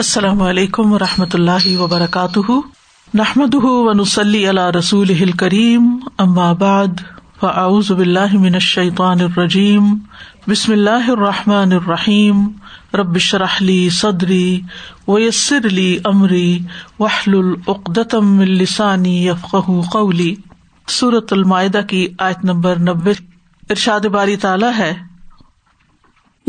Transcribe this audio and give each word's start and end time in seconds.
السلام 0.00 0.42
علیکم 0.42 0.92
و 0.92 0.98
رحمۃ 0.98 1.34
اللہ 1.34 1.80
وبرکاتہ۔ 1.80 2.52
نحمد 3.14 3.54
ونسلی 3.54 4.50
علیہ 4.50 4.76
رسول 4.78 5.32
کریم 5.32 5.98
امآباد 6.18 7.00
فاؤز 7.40 7.90
باللہ 7.90 8.32
من 8.32 8.54
الشیطان 8.54 9.20
الرجیم، 9.20 9.94
بسم 10.48 10.72
اللہ 10.72 11.10
الرحمٰن 11.10 11.72
الرحیم۔ 11.72 12.48
ربش 12.94 13.34
رحلی 13.34 13.90
صدری 13.90 14.60
ویسر 15.08 15.66
علی 15.66 15.98
عمری 16.04 16.58
وحل 16.98 17.34
العقدم 17.34 18.38
السانی 18.38 19.26
یفق 19.26 19.56
قولی۔ 19.92 20.34
صورت 20.88 21.32
المائدہ 21.32 21.80
کی 21.88 22.08
آیت 22.18 22.44
نمبر 22.44 22.78
نبے 22.78 23.12
ارشاد 23.70 24.00
باری 24.00 24.36
تعالیٰ 24.36 24.72
ہے۔ 24.78 25.09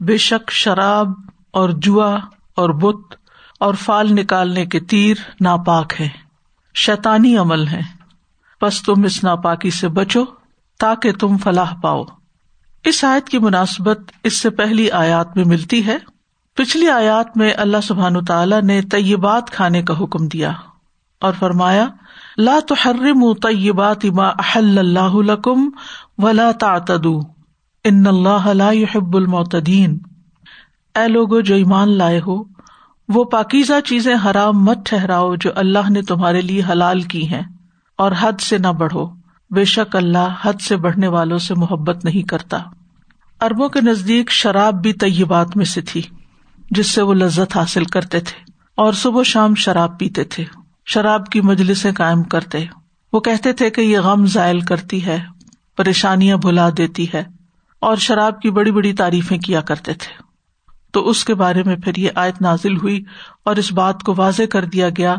بے 0.00 0.16
شک 0.16 0.50
شراب 0.50 1.08
اور 1.50 1.68
جوا 1.68 2.18
اور 2.56 2.70
بت 2.70 3.14
اور 3.60 3.74
فال 3.74 4.12
نکالنے 4.12 4.66
کے 4.66 4.80
تیر 4.80 5.16
ناپاک 5.40 6.00
ہے 6.00 6.08
شیتانی 6.74 7.36
عمل 7.36 7.66
ہے 7.66 7.80
بس 8.62 8.82
تم 8.82 9.04
اس 9.04 9.24
ناپاکی 9.24 9.70
سے 9.70 9.88
بچو 9.88 10.24
تاکہ 10.78 11.12
تم 11.12 11.36
فلاح 11.36 11.74
پاؤ۔ 11.82 12.04
اس 12.84 13.04
آیت 13.04 13.28
کی 13.28 13.38
مناسبت 13.38 13.98
اس 14.24 14.40
سے 14.40 14.50
پہلی 14.50 14.90
آیات 14.90 15.36
میں 15.36 15.44
ملتی 15.44 15.86
ہے۔ 15.86 15.98
پچھلی 16.54 16.90
آیات 16.90 17.36
میں 17.36 17.52
اللہ 17.56 17.80
سبحان 17.82 18.24
تعالیٰ 18.24 18.62
نے 18.62 18.82
طیبات 18.82 19.50
کھانے 19.50 19.82
کا 19.82 19.94
حکم 20.00 20.28
دیا 20.28 20.52
اور 21.20 21.32
فرمایا، 21.38 21.86
لا 22.36 22.58
تحرم 22.68 23.34
طیبات 23.34 24.04
ما 24.04 24.28
احل 24.28 24.78
اللہ 24.78 25.32
لکم 25.32 25.70
ولا 26.18 26.52
تعتدو 26.52 27.39
ان 27.84 28.06
اللہ 28.06 28.46
لا 28.46 28.72
يحب 28.72 29.16
المعتدین۔ 29.16 29.98
اے 30.94 31.08
لوگو 31.08 31.40
جو 31.40 31.54
ایمان 31.54 31.96
لائے 31.98 32.20
ہو، 32.26 32.42
وہ 33.08 33.24
پاکیزہ 33.24 33.80
چیزیں 33.86 34.14
حرام 34.24 34.64
مت 34.64 34.78
ٹھہراؤ 34.84 35.34
جو 35.34 35.50
اللہ 35.56 35.90
نے 35.90 36.02
تمہارے 36.02 36.40
لیے 36.40 36.62
حلال 36.70 37.00
کی 37.00 37.28
ہیں، 37.28 37.42
اور 37.98 38.12
حد 38.20 38.40
سے 38.40 38.58
نہ 38.58 38.68
بڑھو۔ 38.68 39.06
بے 39.50 39.64
شک 39.64 39.96
اللہ 39.96 40.34
حد 40.42 40.60
سے 40.60 40.76
بڑھنے 40.76 41.08
والوں 41.08 41.38
سے 41.38 41.54
محبت 41.54 42.04
نہیں 42.04 42.28
کرتا۔ 42.28 42.58
اربوں 43.40 43.68
کے 43.68 43.80
نزدیک 43.80 44.30
شراب 44.30 44.74
بھی 44.74 44.92
طیبات 44.92 45.56
میں 45.56 45.64
سے 45.64 45.80
تھی، 45.80 46.02
جس 46.70 46.90
سے 46.90 47.02
وہ 47.02 47.14
لذت 47.14 47.56
حاصل 47.56 47.84
کرتے 47.84 48.20
تھے، 48.20 48.52
اور 48.74 48.92
صبح 48.92 49.22
شام 49.22 49.54
شراب 49.54 49.98
پیتے 49.98 50.24
تھے۔ 50.24 50.44
شراب 50.86 51.26
کی 51.26 51.40
مجلسیں 51.40 51.92
قائم 51.92 52.22
کرتے۔ 52.22 52.64
وہ 53.12 53.20
کہتے 53.20 53.52
تھے 53.52 53.70
کہ 53.70 53.80
یہ 53.80 53.98
غم 53.98 54.26
ضائع 54.26 54.60
کرتی 54.68 55.04
ہے، 55.06 55.18
پریشانیاں 55.76 56.36
بھلا 56.36 56.68
دیتی 56.78 57.06
ہے۔ 57.14 57.39
اور 57.80 57.96
شراب 57.96 58.40
کی 58.40 58.50
بڑی 58.50 58.70
بڑی 58.70 58.92
تعریفیں 58.92 59.38
کیا 59.38 59.60
کرتے 59.60 59.94
تھے۔ 59.94 60.30
تو 60.92 61.08
اس 61.08 61.24
کے 61.24 61.34
بارے 61.34 61.62
میں 61.62 61.76
پھر 61.76 61.96
یہ 61.96 62.10
آیت 62.14 62.42
نازل 62.42 62.76
ہوئی 62.76 63.04
اور 63.44 63.56
اس 63.56 63.72
بات 63.72 64.02
کو 64.02 64.14
واضح 64.16 64.42
کر 64.50 64.64
دیا 64.64 64.88
گیا 64.88 65.14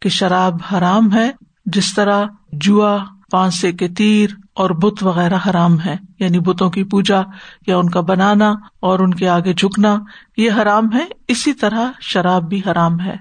کہ 0.00 0.08
شراب 0.08 0.56
حرام 0.72 1.14
ہے، 1.14 1.30
جس 1.66 1.94
طرح 1.94 2.24
جوا، 2.52 2.98
پانسے 3.30 3.72
کے 3.72 3.88
تیر 3.88 4.30
اور 4.54 4.70
بت 4.70 5.02
وغیرہ 5.02 5.38
حرام 5.50 5.80
ہے 5.80 5.96
یعنی 6.18 6.38
بتوں 6.38 6.70
کی 6.70 6.84
پوجا 6.84 7.20
یا 7.66 7.76
ان 7.76 7.90
کا 7.90 8.00
بنانا 8.00 8.52
اور 8.80 8.98
ان 8.98 9.14
کے 9.14 9.28
آگے 9.28 9.54
جھکنا، 9.54 9.98
یہ 10.36 10.50
حرام 10.50 10.92
ہے 10.94 11.04
اسی 11.28 11.52
طرح 11.52 11.90
شراب 12.00 12.48
بھی 12.48 12.62
حرام 12.66 13.00
ہے۔ 13.00 13.16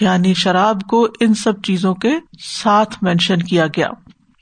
یعنی 0.00 0.34
شراب 0.34 0.80
کو 0.80 1.08
ان 1.20 1.34
سب 1.34 1.62
چیزوں 1.62 1.94
کے 1.94 2.18
ساتھ 2.62 2.96
مینشن 3.02 3.42
کیا 3.42 3.66
گیا۔ 3.66 3.88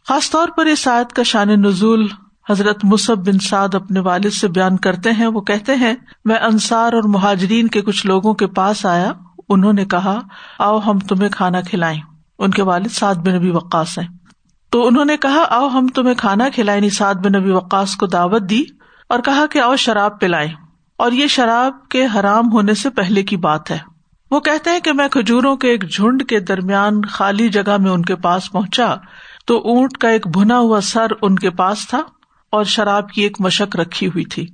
خاص 0.08 0.30
طور 0.30 0.48
پر 0.48 0.66
اس 0.66 0.88
آیت 0.88 1.12
کا 1.12 1.22
شان 1.22 1.48
نزول 1.48 2.08
حضرت 2.50 2.84
مصب 2.84 3.18
بن 3.18 3.38
سعد 3.38 3.74
اپنے 3.74 4.00
والد 4.00 4.30
سے 4.30 4.48
بیان 4.48 4.76
کرتے 4.76 5.10
ہیں، 5.10 5.26
وہ 5.26 5.40
کہتے 5.40 5.74
ہیں، 5.74 5.94
میں 6.24 6.36
انصار 6.36 6.92
اور 6.92 7.02
مہاجرین 7.02 7.68
کے 7.68 7.80
کچھ 7.80 8.06
لوگوں 8.06 8.34
کے 8.34 8.46
پاس 8.46 8.86
آیا، 8.86 9.12
انہوں 9.48 9.72
نے 9.72 9.84
کہا، 9.84 10.18
آؤ 10.58 10.78
ہم 10.78 10.98
تمہیں 10.98 11.28
کھانا 11.28 11.60
کھلائیں۔ 11.60 12.00
ان 12.38 12.50
کے 12.50 12.62
والد 12.62 12.86
سعد 12.86 13.14
بن 13.14 13.32
نبی 13.32 13.50
وقاص 13.50 13.98
ہیں۔ 13.98 14.08
تو 14.70 14.86
انہوں 14.86 15.04
نے 15.04 15.16
کہا، 15.16 15.44
آؤ 15.50 15.68
ہم 15.68 15.86
تمہیں 15.86 16.14
کھانا 16.14 16.48
کھلائیں۔ 16.48 16.78
یعنی 16.78 16.90
سعد 16.90 17.14
بن 17.14 17.40
نبی 17.40 17.50
وقاص 17.50 17.96
کو 17.96 18.06
دعوت 18.06 18.42
دی 18.50 18.62
اور 19.08 19.18
کہا 19.18 19.46
کہ 19.46 19.58
آؤ 19.58 19.76
شراب 19.76 20.20
پلائیں۔ 20.20 20.52
اور 20.98 21.12
یہ 21.12 21.26
شراب 21.26 21.88
کے 21.88 22.06
حرام 22.14 22.52
ہونے 22.52 22.74
سے 22.74 22.90
پہلے 22.90 23.22
کی 23.22 23.36
بات 23.36 23.70
ہے۔ 23.70 23.78
وہ 24.30 24.40
کہتے 24.40 24.70
ہیں 24.70 24.80
کہ 24.80 24.92
میں 24.92 25.08
کھجوروں 25.08 25.56
کے 25.56 25.68
ایک 25.68 25.92
جھنڈ 25.92 26.28
کے 26.28 26.40
درمیان 26.40 27.02
خالی 27.02 27.48
جگہ 27.48 27.76
میں 27.76 27.90
ان 27.90 28.02
کے 28.02 28.16
پاس 28.16 28.52
پہنچا، 28.52 28.94
تو 29.46 29.58
اونٹ 29.58 29.96
کا 29.96 30.08
ایک 30.08 30.36
بنا 30.36 30.58
ہوا 30.58 30.80
سر 30.80 31.06
ان 31.22 31.36
کے 31.36 31.50
پاس 31.50 31.88
تھا۔ 31.88 32.00
اور 32.52 32.64
شراب 32.64 33.08
کی 33.08 33.22
ایک 33.22 33.40
مشق 33.40 33.76
رکھی 33.76 34.06
ہوئی 34.06 34.24
تھی۔ 34.24 34.46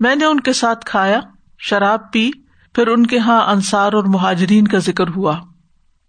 میں 0.00 0.16
نے 0.16 0.24
ان 0.24 0.40
کے 0.40 0.52
ساتھ 0.52 0.86
کھایا، 0.86 1.20
شراب 1.58 2.12
پی، 2.12 2.30
پھر 2.74 2.86
ان 2.86 3.06
کے 3.06 3.16
یہاں 3.16 3.50
انصار 3.50 3.92
اور 3.92 4.04
مہاجرین 4.04 4.68
کا 4.68 4.78
ذکر 4.78 5.08
ہوا۔ 5.08 5.36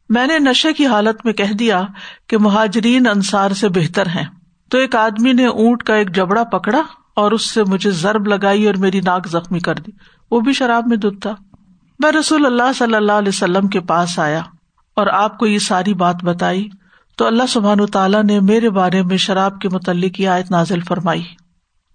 میں 0.09 0.27
نے 0.27 0.39
نشے 0.39 0.73
کی 0.73 0.87
حالت 0.87 1.25
میں 1.25 1.33
کہہ 1.33 1.53
دیا 1.53 1.81
کہ 2.27 2.37
مہاجرین 2.37 3.07
انصار 3.07 3.51
سے 3.51 3.69
بہتر 3.69 4.07
ہیں۔ 4.07 4.25
تو 4.71 4.77
ایک 4.77 4.95
آدمی 4.95 5.33
نے 5.33 5.45
اونٹ 5.45 5.83
کا 5.83 5.95
ایک 5.95 6.15
جبڑا 6.15 6.43
پکڑا 6.43 6.81
اور 7.15 7.31
اس 7.31 7.51
سے 7.51 7.63
مجھے 7.63 7.91
ضرب 7.91 8.27
لگائی 8.27 8.67
اور 8.67 8.75
میری 8.75 9.01
ناک 9.01 9.27
زخمی 9.27 9.59
کر 9.59 9.75
دی۔ 9.75 9.91
وہ 10.31 10.39
بھی 10.39 10.53
شراب 10.53 10.87
میں 10.87 10.97
دودھ 10.97 11.19
تھا۔ 11.19 11.35
میں 11.99 12.11
رسول 12.11 12.45
اللہ 12.45 12.73
صلی 12.75 12.95
اللہ 12.95 13.11
علیہ 13.11 13.29
وسلم 13.29 13.67
کے 13.67 13.79
پاس 13.79 14.19
آیا 14.19 14.41
اور 14.95 15.07
آپ 15.07 15.37
کو 15.37 15.47
یہ 15.47 15.59
ساری 15.59 15.93
بات 15.93 16.23
بتائی۔ 16.23 16.69
تو 17.21 17.27
اللہ 17.27 17.43
سبحان 17.49 17.85
تعالیٰ 17.85 18.23
نے 18.23 18.39
میرے 18.39 18.69
بارے 18.69 19.03
میں 19.03 19.17
شراب 19.17 19.61
کے 19.61 19.69
متعلق 19.69 20.19
یہ 20.19 20.27
آیت 20.27 20.51
نازل 20.51 20.79
فرمائی 20.79 21.23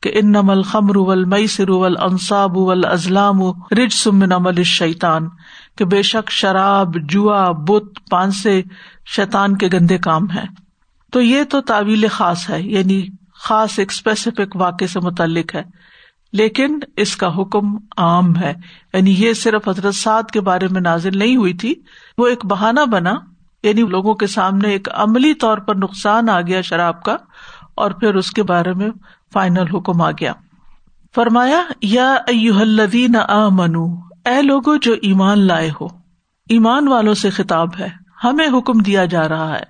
کہ 0.00 0.10
ان 0.14 0.32
نمل 0.32 0.62
خمر 0.62 0.96
اول 0.96 1.24
مئی 1.24 1.46
سرول 1.46 1.96
انصاب 2.00 2.58
اول 2.58 2.84
ازلام 2.84 3.42
رج 3.50 3.92
سمن 3.92 4.32
عمل 4.32 4.62
شیطان 4.62 5.28
کہ 5.78 5.84
بے 5.84 6.02
شک 6.02 6.30
شراب، 6.30 6.94
جوا، 7.08 7.50
بت، 7.50 8.10
پانسے 8.10 8.62
شیطان 9.06 9.56
کے 9.56 9.68
گندے 9.72 9.98
کام 9.98 10.30
ہے 10.30 10.44
تو 11.12 11.20
یہ 11.20 11.42
تو 11.44 11.60
تعویل 11.60 12.08
خاص 12.08 12.50
ہے 12.50 12.62
یعنی 12.62 13.06
خاص 13.34 13.78
ایک 13.78 13.92
اسپیسیفک 13.92 14.56
واقع 14.56 14.84
سے 14.84 15.00
متعلق 15.00 15.54
ہے، 15.54 15.62
لیکن 16.32 16.78
اس 16.96 17.16
کا 17.16 17.36
حکم 17.36 17.76
عام 17.96 18.36
ہے۔ 18.36 18.54
یعنی 18.94 19.14
یہ 19.18 19.32
صرف 19.32 19.68
حضرت 19.68 19.94
سعد 19.94 20.30
کے 20.30 20.40
بارے 20.40 20.68
میں 20.68 20.80
نازل 20.80 21.18
نہیں 21.18 21.36
ہوئی 21.36 21.52
تھی، 21.52 21.74
وہ 22.18 22.26
ایک 22.26 22.46
بہانا 22.46 22.84
بنا 22.84 23.14
یعنی 23.62 23.82
لوگوں 23.82 24.14
کے 24.14 24.26
سامنے 24.26 24.68
ایک 24.68 24.88
عملی 24.92 25.34
طور 25.34 25.58
پر 25.58 25.74
نقصان 25.74 26.28
آ 26.28 26.40
گیا 26.40 26.60
شراب 26.60 27.02
کا 27.02 27.16
اور 27.74 27.90
پھر 27.90 28.14
اس 28.14 28.30
کے 28.30 28.42
بارے 28.42 28.72
میں 28.72 28.90
فائنل 29.32 29.66
حکم 29.74 30.02
آ 30.02 30.10
گیا۔ 30.10 30.32
فرمایا، 31.14 31.62
یا 31.82 32.14
الذین 32.28 33.16
آمنو، 33.28 33.86
اے 34.24 34.42
لوگو 34.42 34.76
جو 34.76 34.94
ایمان 35.02 35.46
لائے 35.46 35.70
ہو، 35.80 35.86
ایمان 36.48 36.88
والوں 36.88 37.14
سے 37.14 37.30
خطاب 37.30 37.68
ہے، 37.78 37.88
ہمیں 38.24 38.48
حکم 38.58 38.78
دیا 38.78 39.04
جا 39.04 39.28
رہا 39.28 39.54
ہے۔ 39.54 39.62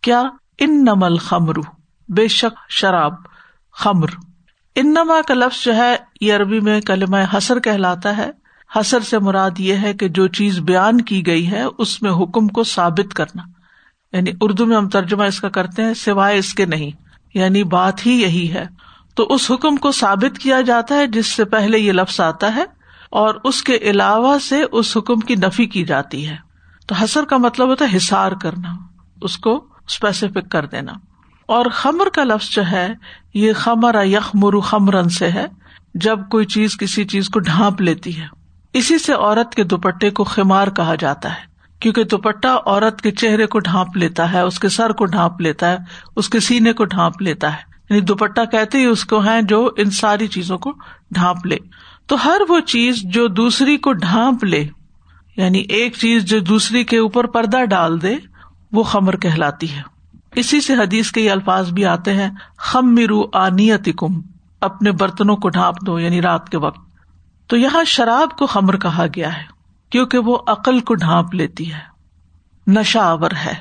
کیا؟ 0.00 0.22
ان 0.58 0.84
نمل 0.84 1.16
خمرو 1.16 1.62
بے 2.08 2.28
شک 2.28 2.70
شراب، 2.70 3.14
خمر۔ 3.72 4.06
انما 4.76 5.20
کا 5.28 5.34
لفظ 5.34 5.64
جو 5.64 5.76
ہے، 5.76 5.96
یہ 6.20 6.34
عربی 6.34 6.60
میں 6.60 6.80
کلمہ 6.80 7.16
حسر 7.36 7.58
کہلاتا 7.58 8.16
ہے۔ 8.16 8.30
حسر 8.80 9.00
سے 9.00 9.18
مراد 9.18 9.50
یہ 9.58 9.74
ہے 9.74 9.94
کہ 9.94 10.08
جو 10.08 10.28
چیز 10.28 10.58
بیان 10.58 11.00
کی 11.00 11.26
گئی 11.26 11.50
ہے، 11.50 11.62
اس 11.78 12.02
میں 12.02 12.10
حکم 12.10 12.48
کو 12.48 12.64
ثابت 12.64 13.14
کرنا۔ 13.14 13.42
یعنی 14.16 14.30
اردو 14.40 14.66
میں 14.66 14.76
ہم 14.76 14.88
ترجمہ 14.88 15.22
اس 15.22 15.40
کا 15.40 15.48
کرتے 15.48 15.82
ہیں، 15.82 15.94
سوائے 15.94 16.38
اس 16.38 16.54
کے 16.54 16.66
نہیں۔ 16.66 16.90
یعنی 17.34 17.64
بات 17.64 18.06
ہی 18.06 18.22
یہی 18.22 18.52
ہے۔ 18.52 18.66
تو 19.14 19.26
اس 19.30 19.50
حکم 19.50 19.76
کو 19.76 19.92
ثابت 19.92 20.38
کیا 20.38 20.60
جاتا 20.60 20.94
ہے 20.94 21.06
جس 21.06 21.26
سے 21.26 21.44
پہلے 21.44 21.78
یہ 21.78 21.92
لفظ 21.92 22.20
آتا 22.20 22.56
ہے، 22.56 22.64
اور 23.10 23.34
اس 23.44 23.62
کے 23.62 23.76
علاوہ 23.76 24.38
سے 24.38 24.64
اس 24.72 24.96
حکم 24.96 25.20
کی 25.20 25.34
نفی 25.34 25.66
کی 25.66 25.84
جاتی 25.84 26.28
ہے۔ 26.28 26.36
تو 26.86 26.94
حسر 26.94 27.24
کا 27.24 27.36
مطلب 27.36 27.68
ہوتا 27.68 27.84
ہے 27.92 27.96
حسار 27.96 28.32
کرنا، 28.32 28.74
اس 29.22 29.38
کو 29.38 29.66
اسپیسیفک 29.86 30.50
کر 30.50 30.66
دینا۔ 30.66 30.92
اور 31.46 31.66
خمر 31.72 32.08
کا 32.08 32.24
لفظ 32.24 32.50
جو 32.50 32.62
ہے، 32.66 32.94
یہ 33.34 33.52
خمر 33.52 34.04
یخ 34.04 34.30
مرو 34.34 34.60
خمرن 34.60 35.08
سے 35.08 35.30
ہے۔ 35.30 35.46
جب 35.94 36.18
کوئی 36.30 36.46
چیز 36.46 36.76
کسی 36.76 37.04
چیز 37.04 37.28
کو 37.28 37.38
ڈھانپ 37.38 37.80
لیتی 37.80 38.20
ہے۔ 38.20 38.43
اسی 38.74 38.98
سے 38.98 39.12
عورت 39.12 39.54
کے 39.54 39.64
دوپٹے 39.64 40.10
کو 40.10 40.24
خمار 40.24 40.68
کہا 40.68 40.94
جاتا 40.94 41.30
ہے، 41.30 41.40
کیونکہ 41.80 42.04
دوپٹہ 42.04 42.48
عورت 42.66 43.00
کے 43.00 43.10
چہرے 43.10 43.46
کو 43.46 43.58
ڈھانپ 43.58 43.96
لیتا 43.96 44.32
ہے، 44.32 44.40
اس 44.40 44.58
کے 44.58 44.68
سر 44.68 44.92
کو 44.92 45.04
ڈھانپ 45.04 45.40
لیتا 45.40 45.72
ہے، 45.72 45.76
اس 46.16 46.28
کے 46.28 46.40
سینے 46.40 46.72
کو 46.72 46.84
ڈھانپ 46.84 47.22
لیتا 47.22 47.52
ہے۔ 47.52 47.74
یعنی 47.90 48.00
دوپٹہ 48.00 48.40
کہتے 48.50 48.78
ہی 48.78 48.84
اس 48.84 49.04
کو 49.04 49.24
ہے 49.24 49.42
جو 49.42 49.70
ان 49.76 49.90
ساری 49.90 50.26
چیزوں 50.26 50.58
کو 50.58 50.72
ڈھانپ 51.10 51.46
لے۔ 51.46 51.56
تو 52.06 52.16
ہر 52.24 52.40
وہ 52.48 52.60
چیز 52.60 52.96
جو 52.96 53.28
دوسری 53.28 53.76
کو 53.76 53.92
ڈھانپ 53.92 54.44
لے 54.44 54.66
یعنی 55.36 55.58
ایک 55.58 55.94
چیز 55.96 56.24
جو 56.24 56.40
دوسری 56.40 56.84
کے 56.84 56.98
اوپر 56.98 57.26
پردہ 57.26 57.64
ڈال 57.64 58.02
دے، 58.02 58.16
وہ 58.72 58.82
خمر 58.82 59.16
کہلاتی 59.16 59.70
ہے۔ 59.70 59.82
اسی 60.34 60.60
سے 60.60 60.74
حدیث 60.74 61.10
کے 61.10 61.20
یہ 61.20 61.30
الفاظ 61.30 61.72
بھی 61.72 61.84
آتے 61.84 62.14
ہیں 62.14 62.30
خم 62.58 62.94
مرو 62.94 63.22
آنیت 63.32 63.88
کم 63.96 64.20
اپنے 64.60 64.90
برتنوں 64.90 65.36
کو 65.36 65.48
ڈھانپ 65.48 65.86
دو 65.86 66.00
یعنی 66.00 66.22
رات 66.22 66.48
کے 66.48 66.58
وقت۔ 66.58 66.93
تو 67.46 67.56
یہاں 67.56 67.84
شراب 67.84 68.36
کو 68.38 68.46
خمر 68.46 68.76
کہا 68.76 69.06
گیا 69.16 69.36
ہے، 69.36 69.42
کیونکہ 69.92 70.18
وہ 70.18 70.38
عقل 70.46 70.80
کو 70.80 70.94
ڈھانپ 70.94 71.34
لیتی 71.34 71.72
ہے۔ 71.72 71.80
نشہ 72.66 72.98
آور 72.98 73.30
ہے، 73.44 73.54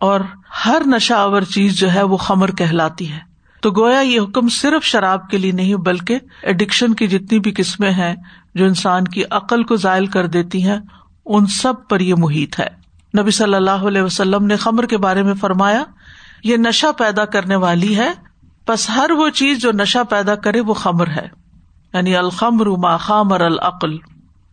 اور 0.00 0.20
ہر 0.64 0.82
نشہ 0.86 1.14
آور 1.14 1.42
چیز 1.42 1.78
جو 1.78 1.92
ہے 1.92 2.02
وہ 2.02 2.16
خمر 2.16 2.50
کہلاتی 2.50 3.10
ہے۔ 3.12 3.18
تو 3.62 3.70
گویا 3.70 4.00
یہ 4.00 4.20
حکم 4.20 4.48
صرف 4.48 4.84
شراب 4.84 5.28
کے 5.30 5.38
لیے 5.38 5.52
نہیں، 5.52 5.74
بلکہ 5.74 6.18
ایڈکشن 6.42 6.94
کی 6.94 7.06
جتنی 7.06 7.38
بھی 7.38 7.52
قسمیں 7.56 7.90
ہیں 7.90 8.14
جو 8.54 8.64
انسان 8.64 9.04
کی 9.04 9.22
عقل 9.30 9.62
کو 9.62 9.76
ضائع 9.76 10.06
کر 10.06 10.26
دیتی 10.26 10.62
ہیں، 10.62 10.78
ان 11.26 11.46
سب 11.46 11.88
پر 11.88 12.00
یہ 12.00 12.14
محیط 12.18 12.58
ہے۔ 12.60 12.68
نبی 13.14 13.30
صلی 13.30 13.54
اللہ 13.54 13.86
علیہ 13.86 14.02
وسلم 14.02 14.46
نے 14.46 14.56
خمر 14.56 14.86
کے 14.86 14.98
بارے 14.98 15.22
میں 15.22 15.34
فرمایا، 15.34 15.82
یہ 16.44 16.56
نشہ 16.56 16.92
پیدا 16.98 17.24
کرنے 17.24 17.56
والی 17.56 17.96
ہے 17.96 18.10
بس 18.68 18.88
ہر 18.90 19.10
وہ 19.10 19.28
چیز 19.28 19.58
جو 19.58 19.70
نشہ 19.72 19.98
پیدا 20.10 20.34
کرے 20.34 20.60
وہ 20.60 20.74
خمر 20.74 21.08
ہے۔ 21.08 21.28
یعنی 21.94 22.16
الخمر 22.16 22.66
ما 22.66 22.96
خامر 22.96 23.40
العقل۔ 23.40 23.96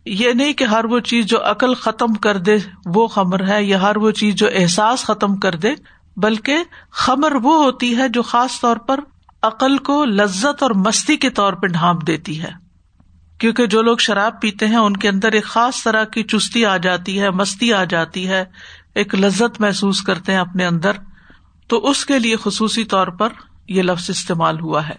یہ 0.04 0.32
نہیں 0.32 0.52
کہ 0.52 0.64
ہر 0.64 0.84
وہ 0.84 0.98
چیز 1.00 1.26
جو 1.26 1.50
عقل 1.50 1.74
ختم 1.74 2.14
کر 2.14 2.36
دے 2.36 2.56
وہ 2.86 3.06
خمر 3.06 3.48
ہے 3.48 3.64
یا 3.64 3.80
ہر 3.82 3.96
وہ 3.96 4.10
چیز 4.10 4.34
جو 4.34 4.46
احساس 4.54 5.04
ختم 5.04 5.36
کر 5.36 5.54
دے، 5.54 5.74
بلکہ 6.16 6.56
خمر 6.90 7.32
وہ 7.42 7.64
ہوتی 7.64 7.96
ہے 7.96 8.08
جو 8.08 8.22
خاص 8.22 8.60
طور 8.60 8.76
پر 8.76 9.00
عقل 9.42 9.78
کو 9.78 10.04
لذت 10.04 10.62
اور 10.62 10.70
مستی 10.70 11.16
کے 11.16 11.30
طور 11.30 11.52
پہ 11.52 11.66
ڈھانپ 11.66 12.06
دیتی 12.06 12.42
ہے۔ 12.42 12.50
کیونکہ 13.38 13.66
جو 13.66 13.82
لوگ 13.82 13.96
شراب 13.96 14.40
پیتے 14.40 14.66
ہیں، 14.66 14.76
ان 14.76 14.96
کے 14.96 15.08
اندر 15.08 15.32
ایک 15.32 15.44
خاص 15.44 15.82
طرح 15.84 16.04
کی 16.04 16.22
چستی 16.22 16.66
آ 16.66 16.76
جاتی 16.76 17.20
ہے، 17.20 17.30
مستی 17.30 17.72
آ 17.72 17.84
جاتی 17.84 18.28
ہے، 18.28 18.44
ایک 18.94 19.14
لذت 19.14 19.60
محسوس 19.60 20.02
کرتے 20.02 20.32
ہیں 20.32 20.38
اپنے 20.38 20.66
اندر۔ 20.66 20.92
تو 21.68 21.90
اس 21.90 22.06
کے 22.06 22.18
لیے 22.18 22.36
خصوصی 22.36 22.84
طور 22.84 23.06
پر 23.06 23.28
یہ 23.68 23.82
لفظ 23.82 24.10
استعمال 24.10 24.60
ہوا 24.60 24.88
ہے۔ 24.88 24.94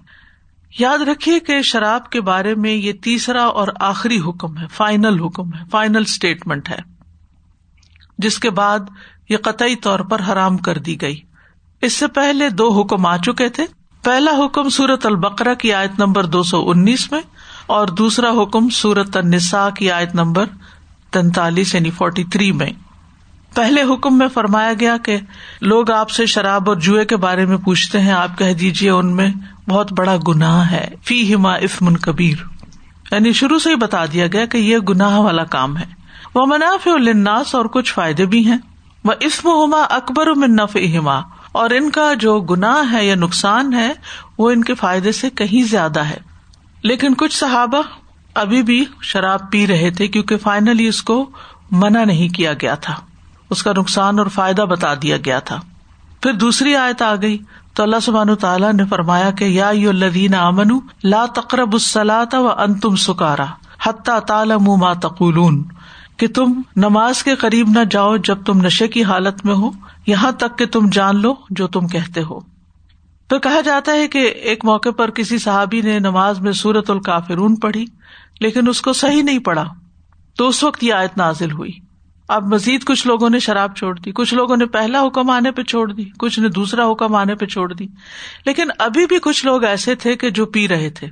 یاد 0.77 0.99
رکھیے 0.99 1.39
کہ 1.39 1.61
شراب 1.61 2.09
کے 2.09 2.21
بارے 2.21 2.55
میں 2.55 2.73
یہ 2.73 2.93
تیسرا 2.93 3.43
اور 3.43 3.67
آخری 3.79 4.19
حکم 4.19 4.57
ہے، 4.57 4.65
فائنل 4.73 5.19
حکم 5.23 5.53
ہے، 5.53 5.63
فائنل 5.71 6.01
اسٹیٹمنٹ 6.01 6.69
ہے، 6.69 6.79
جس 8.17 8.39
کے 8.39 8.49
بعد 8.49 8.79
یہ 9.29 9.37
قطعی 9.37 9.75
طور 9.75 9.99
پر 9.99 10.21
حرام 10.29 10.57
کر 10.57 10.77
دی 10.77 11.01
گئی۔ 11.01 11.19
اس 11.81 11.93
سے 11.93 12.07
پہلے 12.07 12.49
دو 12.49 12.81
حکم 12.81 13.05
آ 13.05 13.17
چکے 13.17 13.49
تھے۔ 13.49 13.65
پہلا 14.03 14.31
حکم 14.45 14.69
سورت 14.69 15.05
البقرا 15.05 15.53
کی 15.53 15.73
آیت 15.73 15.99
نمبر 15.99 16.25
دو 16.25 16.43
سو 16.43 16.69
انیس 16.69 17.11
میں 17.11 17.21
اور 17.67 17.87
دوسرا 17.87 18.29
حکم 18.41 18.69
سورت 18.69 19.17
النساء 19.17 19.69
کی 19.69 19.91
آیت 19.91 20.15
نمبر 20.15 20.45
تینتالیس 21.11 21.75
یعنی 21.75 21.89
فورٹی 21.89 22.23
تھری 22.23 22.51
میں۔ 22.51 22.69
پہلے 23.55 23.81
حکم 23.83 24.17
میں 24.17 24.27
فرمایا 24.27 24.73
گیا 24.79 24.97
کہ 24.97 25.17
لوگ 25.61 25.91
آپ 25.91 26.09
سے 26.09 26.25
شراب 26.25 26.69
اور 26.69 26.77
جوئے 26.77 27.05
کے 27.05 27.17
بارے 27.17 27.45
میں 27.45 27.57
پوچھتے 27.57 27.99
ہیں، 27.99 28.11
آپ 28.11 28.37
کہہ 28.37 28.53
دیجیے 28.53 28.89
ان 28.89 29.15
میں 29.15 29.29
بہت 29.69 29.93
بڑا 29.93 30.15
گناہ 30.27 30.71
ہے۔ 30.71 30.87
فی 31.03 31.35
ہما 31.35 31.53
افمن 31.53 31.97
کبیر۔ 31.97 32.43
یعنی 33.11 33.31
شروع 33.31 33.59
سے 33.59 33.69
ہی 33.69 33.75
بتا 33.75 34.05
دیا 34.05 34.27
گیا 34.27 34.45
کہ 34.45 34.57
یہ 34.57 34.77
گناہ 34.77 35.17
والا 35.17 35.43
کام 35.43 35.77
ہے۔ 35.77 35.85
وہ 36.35 36.45
منافع 36.45 36.91
الناس 36.91 37.55
اور 37.55 37.65
کچھ 37.65 37.93
فائدے 37.93 38.25
بھی 38.25 38.45
ہیں۔ 38.45 38.57
وہ 39.03 39.11
اسم 39.19 39.49
ہما 39.49 39.81
اکبر 39.81 40.27
من 40.35 40.59
ہما 40.95 41.21
اور 41.51 41.69
ان 41.69 41.89
کا 41.89 42.13
جو 42.13 42.39
گناہ 42.39 42.93
ہے 42.93 43.05
یا 43.05 43.15
نقصان 43.15 43.73
ہے، 43.73 43.93
وہ 44.37 44.51
ان 44.51 44.63
کے 44.63 44.73
فائدے 44.73 45.11
سے 45.11 45.29
کہیں 45.29 45.63
زیادہ 45.63 45.99
ہے۔ 45.99 46.17
لیکن 46.83 47.13
کچھ 47.13 47.37
صحابہ 47.37 47.81
ابھی 48.33 48.63
بھی 48.63 48.85
شراب 49.01 49.51
پی 49.51 49.67
رہے 49.67 49.91
تھے 49.91 50.07
کیونکہ 50.07 50.37
فائنلی 50.37 50.87
اس 50.87 51.03
کو 51.03 51.29
منع 51.71 52.03
نہیں 52.03 52.29
کیا 52.29 52.53
گیا 52.53 52.75
تھا۔ 52.75 52.95
اس 53.49 53.63
کا 53.63 53.71
نقصان 53.77 54.19
اور 54.19 54.27
فائدہ 54.27 54.61
بتا 54.61 54.93
دیا 54.93 55.17
گیا 55.25 55.39
تھا۔ 55.39 55.59
پھر 56.21 56.33
دوسری 56.33 56.75
آیت 56.75 57.01
آ 57.01 57.15
گئی۔ 57.15 57.37
تو 57.79 57.83
اللہ 57.83 57.99
سبحان 58.01 58.35
تعالیٰ 58.35 58.73
نے 58.73 58.85
فرمایا 58.85 59.31
کہ 59.31 59.45
یا 59.45 59.67
الدین 59.67 60.33
امن 60.33 60.79
لا 61.03 61.25
تقرب 61.25 61.73
السلاط 61.73 62.35
و 62.35 62.49
ان 62.49 62.73
تم 62.73 62.95
سکارا 62.95 63.45
حتیٰ 63.83 64.19
تالم 64.19 64.63
ما 64.77 64.93
تقولون۔ 64.93 65.63
کہ 66.17 66.27
تم 66.27 66.61
نماز 66.75 67.23
کے 67.23 67.35
قریب 67.35 67.69
نہ 67.69 67.79
جاؤ 67.91 68.17
جب 68.17 68.43
تم 68.45 68.61
نشے 68.61 68.87
کی 68.87 69.03
حالت 69.03 69.45
میں 69.45 69.55
ہو، 69.55 69.71
یہاں 70.07 70.31
تک 70.31 70.57
کہ 70.57 70.65
تم 70.65 70.89
جان 70.91 71.21
لو 71.21 71.33
جو 71.49 71.67
تم 71.67 71.87
کہتے 71.87 72.23
ہو۔ 72.23 72.39
تو 73.27 73.39
کہا 73.39 73.61
جاتا 73.61 73.91
ہے 73.91 74.07
کہ 74.07 74.17
ایک 74.17 74.65
موقع 74.65 74.89
پر 74.89 75.09
کسی 75.09 75.37
صحابی 75.37 75.81
نے 75.81 75.99
نماز 75.99 76.39
میں 76.39 76.51
سورت 76.51 76.89
الکافرون 76.89 77.55
پڑھی، 77.55 77.85
لیکن 78.39 78.67
اس 78.67 78.81
کو 78.81 78.93
صحیح 78.93 79.23
نہیں 79.23 79.39
پڑھا۔ 79.39 79.65
تو 80.37 80.47
اس 80.47 80.63
وقت 80.63 80.83
یہ 80.83 80.93
آیت 80.93 81.17
نازل 81.17 81.51
ہوئی۔ 81.51 81.88
اب 82.29 82.53
مزید 82.53 82.83
کچھ 82.83 83.07
لوگوں 83.07 83.29
نے 83.29 83.39
شراب 83.39 83.75
چھوڑ 83.75 83.99
دی، 83.99 84.11
کچھ 84.11 84.33
لوگوں 84.33 84.57
نے 84.57 84.65
پہلا 84.65 85.01
حکم 85.07 85.29
آنے 85.29 85.51
پہ 85.51 85.63
چھوڑ 85.63 85.93
دی، 85.93 86.05
کچھ 86.19 86.39
نے 86.39 86.49
دوسرا 86.49 86.91
حکم 86.91 87.15
آنے 87.15 87.35
پہ 87.35 87.45
چھوڑ 87.45 87.73
دی۔ 87.73 87.87
لیکن 88.45 88.63
ابھی 88.79 89.05
بھی 89.05 89.17
کچھ 89.21 89.45
لوگ 89.45 89.63
ایسے 89.63 89.95
تھے 89.95 90.15
کہ 90.15 90.29
جو 90.29 90.45
پی 90.45 90.67
رہے 90.67 90.89
تھے۔ 90.89 91.07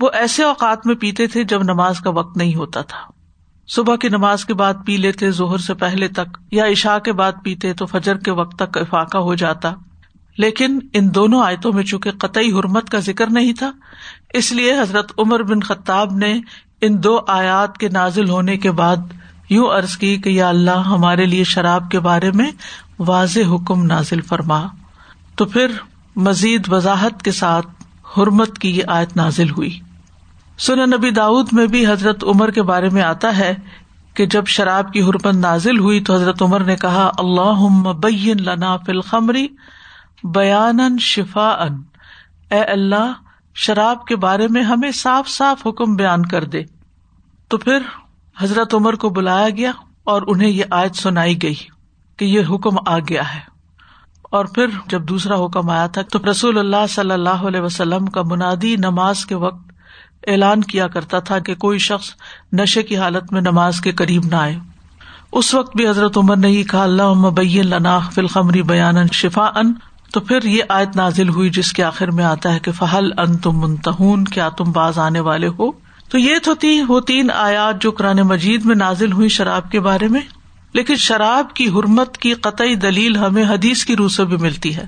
وہ 0.00 0.10
ایسے 0.12 0.42
اوقات 0.42 0.86
میں 0.86 0.94
پیتے 0.94 1.26
تھے 1.26 1.44
جب 1.44 1.62
نماز 1.62 2.00
کا 2.00 2.10
وقت 2.10 2.36
نہیں 2.36 2.54
ہوتا 2.54 2.80
تھا۔ 2.80 2.98
صبح 3.68 3.96
کی 3.96 4.08
نماز 4.08 4.44
کے 4.44 4.54
بعد 4.54 4.74
پی 4.86 4.96
لیتے، 4.96 5.30
ظہر 5.30 5.58
سے 5.58 5.74
پہلے 5.74 6.08
تک 6.08 6.38
یا 6.50 6.66
عشاء 6.66 6.98
کے 6.98 7.12
بعد 7.12 7.32
پیتے 7.44 7.72
تو 7.72 7.86
فجر 7.86 8.16
کے 8.16 8.30
وقت 8.30 8.58
تک 8.58 8.78
افاقہ 8.78 9.18
ہو 9.18 9.34
جاتا۔ 9.34 9.74
لیکن 10.38 10.78
ان 10.92 11.14
دونوں 11.14 11.42
آیتوں 11.42 11.72
میں 11.72 11.82
چونکہ 11.82 12.10
قطعی 12.10 12.52
حرمت 12.52 12.90
کا 12.90 12.98
ذکر 12.98 13.30
نہیں 13.30 13.52
تھا، 13.52 13.72
اس 14.34 14.52
لیے 14.52 14.80
حضرت 14.80 15.12
عمر 15.18 15.42
بن 15.42 15.60
خطاب 15.60 16.12
نے 16.12 16.40
ان 16.80 17.02
دو 17.04 17.20
آیات 17.28 17.78
کے 17.78 17.88
نازل 17.88 18.28
ہونے 18.28 18.56
کے 18.56 18.70
بعد 18.70 18.96
یوں 19.50 19.68
ارض 19.68 19.96
کی 19.96 20.16
کہ 20.16 20.28
یا 20.28 20.48
اللہ 20.48 20.70
ہمارے 20.70 21.26
لیے 21.26 21.44
شراب 21.44 21.90
کے 21.90 22.00
بارے 22.00 22.30
میں 22.30 22.50
واضح 22.98 23.40
حکم 23.40 23.84
نازل 23.84 24.20
فرما۔ 24.20 24.66
تو 25.36 25.44
پھر 25.44 25.66
مزید 26.16 26.72
وضاحت 26.72 27.22
کے 27.22 27.32
ساتھ 27.32 27.66
حرمت 28.16 28.58
کی 28.58 28.76
یہ 28.76 28.82
آیت 28.86 29.16
نازل 29.16 29.50
ہوئی۔ 29.50 29.80
سن 30.58 30.78
نبی 30.78 31.10
داود 31.10 31.48
میں 31.52 31.66
بھی 31.66 31.86
حضرت 31.86 32.24
عمر 32.24 32.50
کے 32.50 32.62
بارے 32.62 32.88
میں 32.88 33.02
آتا 33.02 33.38
ہے 33.38 33.54
کہ 34.14 34.26
جب 34.26 34.46
شراب 34.46 34.92
کی 34.92 35.02
حرمت 35.02 35.34
نازل 35.34 35.78
ہوئی 35.78 36.00
تو 36.00 36.14
حضرت 36.14 36.42
عمر 36.42 36.60
نے 36.60 36.76
کہا 36.76 37.10
اللہ 37.18 37.92
بین 37.92 38.36
لنا 38.42 38.76
فل 38.76 39.00
خمری 39.00 39.48
بیان 40.24 40.98
شفا 40.98 41.48
ان 41.48 41.82
اے 42.50 42.60
اللہ، 42.60 43.12
شراب 43.54 44.04
کے 44.04 44.16
بارے 44.16 44.48
میں 44.48 44.62
ہمیں 44.62 44.90
صاف 44.90 45.28
صاف 45.28 45.66
حکم 45.66 45.96
بیان 45.96 46.26
کر 46.26 46.44
دے۔ 46.44 46.62
تو 47.48 47.56
پھر 47.56 47.78
حضرت 48.38 48.74
عمر 48.74 48.94
کو 48.94 49.08
بلایا 49.08 49.50
گیا 49.50 49.72
اور 50.04 50.22
انہیں 50.26 50.50
یہ 50.50 50.64
آیت 50.70 50.96
سنائی 50.96 51.42
گئی 51.42 51.54
کہ 52.16 52.24
یہ 52.24 52.40
حکم 52.50 52.76
آ 52.86 52.98
گیا 52.98 53.34
ہے۔ 53.34 53.40
اور 54.22 54.44
پھر 54.44 54.66
جب 54.88 55.08
دوسرا 55.08 55.44
حکم 55.44 55.70
آیا 55.70 55.86
تھا 55.86 56.02
تو 56.02 56.30
رسول 56.30 56.58
اللہ 56.58 56.86
صلی 56.88 57.10
اللہ 57.10 57.28
علیہ 57.28 57.60
وسلم 57.60 58.06
کا 58.06 58.22
منادی 58.22 58.76
نماز 58.76 59.26
کے 59.26 59.34
وقت 59.34 59.72
اعلان 60.26 60.60
کیا 60.60 60.88
کرتا 60.88 61.18
تھا 61.18 61.38
کہ 61.38 61.54
کوئی 61.54 61.78
شخص 61.78 62.10
نشے 62.52 62.82
کی 62.82 62.96
حالت 62.96 63.32
میں 63.32 63.40
نماز 63.40 63.80
کے 63.80 63.92
قریب 63.92 64.24
نہ 64.24 64.36
آئے۔ 64.36 64.58
اس 65.32 65.54
وقت 65.54 65.76
بھی 65.76 65.88
حضرت 65.88 66.16
عمر 66.16 66.36
نے 66.36 66.50
یہ 66.50 66.64
کہا 66.64 66.82
اللہ 66.82 67.30
بین 67.30 67.66
لنا 67.66 67.98
فلخمری 67.98 68.62
بیان 68.62 68.94
شفا 69.12 69.50
ان 69.54 69.72
تو 70.12 70.20
پھر 70.20 70.42
یہ 70.42 70.62
آیت 70.68 70.96
نازل 70.96 71.28
ہوئی 71.28 71.50
جس 71.50 71.72
کے 71.72 71.84
آخر 71.84 72.10
میں 72.10 72.24
آتا 72.24 72.54
ہے 72.54 72.58
کہ 72.58 72.72
فہل 72.72 73.18
ان 73.18 73.36
تم 73.36 73.60
منتہون 73.60 74.24
کیا 74.24 74.48
تم 74.48 74.72
باز 74.72 74.98
آنے 74.98 75.20
والے 75.20 75.48
ہو؟ 75.48 75.83
تو 76.10 76.18
یہ 76.18 76.34
تو 76.42 76.54
تھی 76.54 76.82
وہ 76.88 77.00
تین 77.00 77.30
آیات 77.30 77.82
جو 77.82 77.90
قرآن 77.90 78.20
مجید 78.20 78.64
میں 78.64 78.74
نازل 78.74 79.12
ہوئی 79.12 79.28
شراب 79.28 79.70
کے 79.70 79.80
بارے 79.80 80.08
میں، 80.08 80.20
لیکن 80.72 80.96
شراب 80.96 81.54
کی 81.54 81.68
حرمت 81.68 82.18
کی 82.18 82.34
قطعی 82.34 82.74
دلیل 82.74 83.16
ہمیں 83.16 83.44
حدیث 83.44 83.84
کی 83.84 83.96
روح 83.96 84.08
سے 84.08 84.24
بھی 84.24 84.36
ملتی 84.36 84.76
ہے۔ 84.76 84.86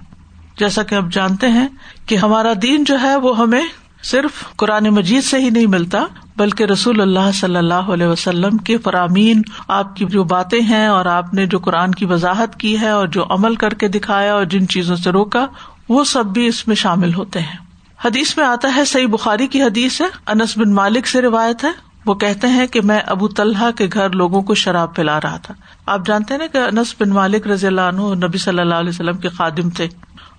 جیسا 0.59 0.83
کہ 0.83 0.95
اب 0.95 1.13
جانتے 1.13 1.49
ہیں 1.49 1.69
کہ 2.07 2.17
ہمارا 2.17 2.53
دین 2.63 2.85
جو 2.85 3.01
ہے 3.01 3.17
وہ 3.17 3.39
ہمیں 3.39 3.63
صرف 4.03 4.45
قرآن 4.57 4.85
مجید 4.85 5.25
سے 5.25 5.39
ہی 5.39 5.51
نہیں 5.51 5.67
ملتا، 5.67 6.05
بلکہ 6.37 6.65
رسول 6.65 7.01
اللہ 7.01 7.31
صلی 7.35 7.57
اللہ 7.57 7.75
علیہ 7.75 8.07
وسلم 8.07 8.57
کے 8.57 8.79
فرامین، 8.79 9.43
آپ 9.69 9.97
کی 9.97 10.05
جو 10.05 10.25
باتیں 10.25 10.61
ہیں 10.61 10.87
اور 10.87 11.07
آپ 11.07 11.35
نے 11.35 11.47
جو 11.47 11.59
قرآن 11.59 11.93
کی 11.93 12.05
وضاحت 12.05 12.57
کی 12.57 12.81
ہے 12.81 12.89
اور 12.89 13.07
جو 13.07 13.25
عمل 13.31 13.55
کر 13.55 13.75
کے 13.75 13.89
دکھایا 13.89 14.35
اور 14.35 14.45
جن 14.45 14.69
چیزوں 14.69 14.97
سے 14.97 15.11
روکا، 15.11 15.47
وہ 15.89 16.05
سب 16.05 16.27
بھی 16.27 16.47
اس 16.47 16.69
میں 16.69 16.77
شامل 16.77 17.15
ہوتے 17.15 17.41
ہیں۔ 17.41 17.66
حدیث 18.05 18.37
میں 18.37 18.45
آتا 18.45 18.73
ہے، 18.77 18.85
صحیح 18.85 19.07
بخاری 19.07 19.47
کی 19.47 19.63
حدیث 19.63 20.01
ہے، 20.01 20.07
انس 20.27 20.59
بن 20.59 20.75
مالک 20.75 21.07
سے 21.07 21.23
روایت 21.23 21.65
ہے۔ 21.65 21.71
وہ 22.07 22.15
کہتے 22.15 22.49
ہیں 22.49 22.67
کہ 22.67 22.81
میں 22.81 23.01
ابو 23.07 23.29
طلحہ 23.29 23.71
کے 23.71 23.89
گھر 23.93 24.11
لوگوں 24.11 24.43
کو 24.43 24.55
شراب 24.55 24.95
پلا 24.95 25.21
رہا 25.21 25.37
تھا۔ 25.37 25.55
آپ 25.87 26.07
جانتے 26.07 26.35
ہیں 26.35 26.39
نا 26.39 26.47
کہ 26.47 26.59
انس 26.59 26.95
بن 27.01 27.09
مالک 27.09 27.47
رضی 27.47 27.67
اللہ 27.67 27.81
عنہ 27.81 28.27
نبی 28.27 28.39
صلی 28.39 28.61
اللہ 28.61 28.75
علیہ 28.75 28.89
وسلم 28.89 29.17
کے 29.17 29.29
خادم 29.29 29.71
تھے۔ 29.71 29.89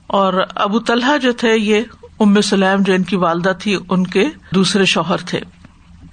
اور 0.08 0.34
ابو 0.56 0.80
طلحہ 0.80 1.18
جو 1.18 1.34
تھے، 1.34 1.58
یہ 1.58 1.82
ام 2.20 2.42
سلیم 2.42 2.84
جو 2.84 2.94
ان 2.94 3.04
کی 3.04 3.16
والدہ 3.16 3.54
تھی، 3.60 3.78
ان 3.90 4.08
کے 4.08 4.26
دوسرے 4.56 4.86
شوہر 4.86 5.18
تھے۔ 5.18 5.40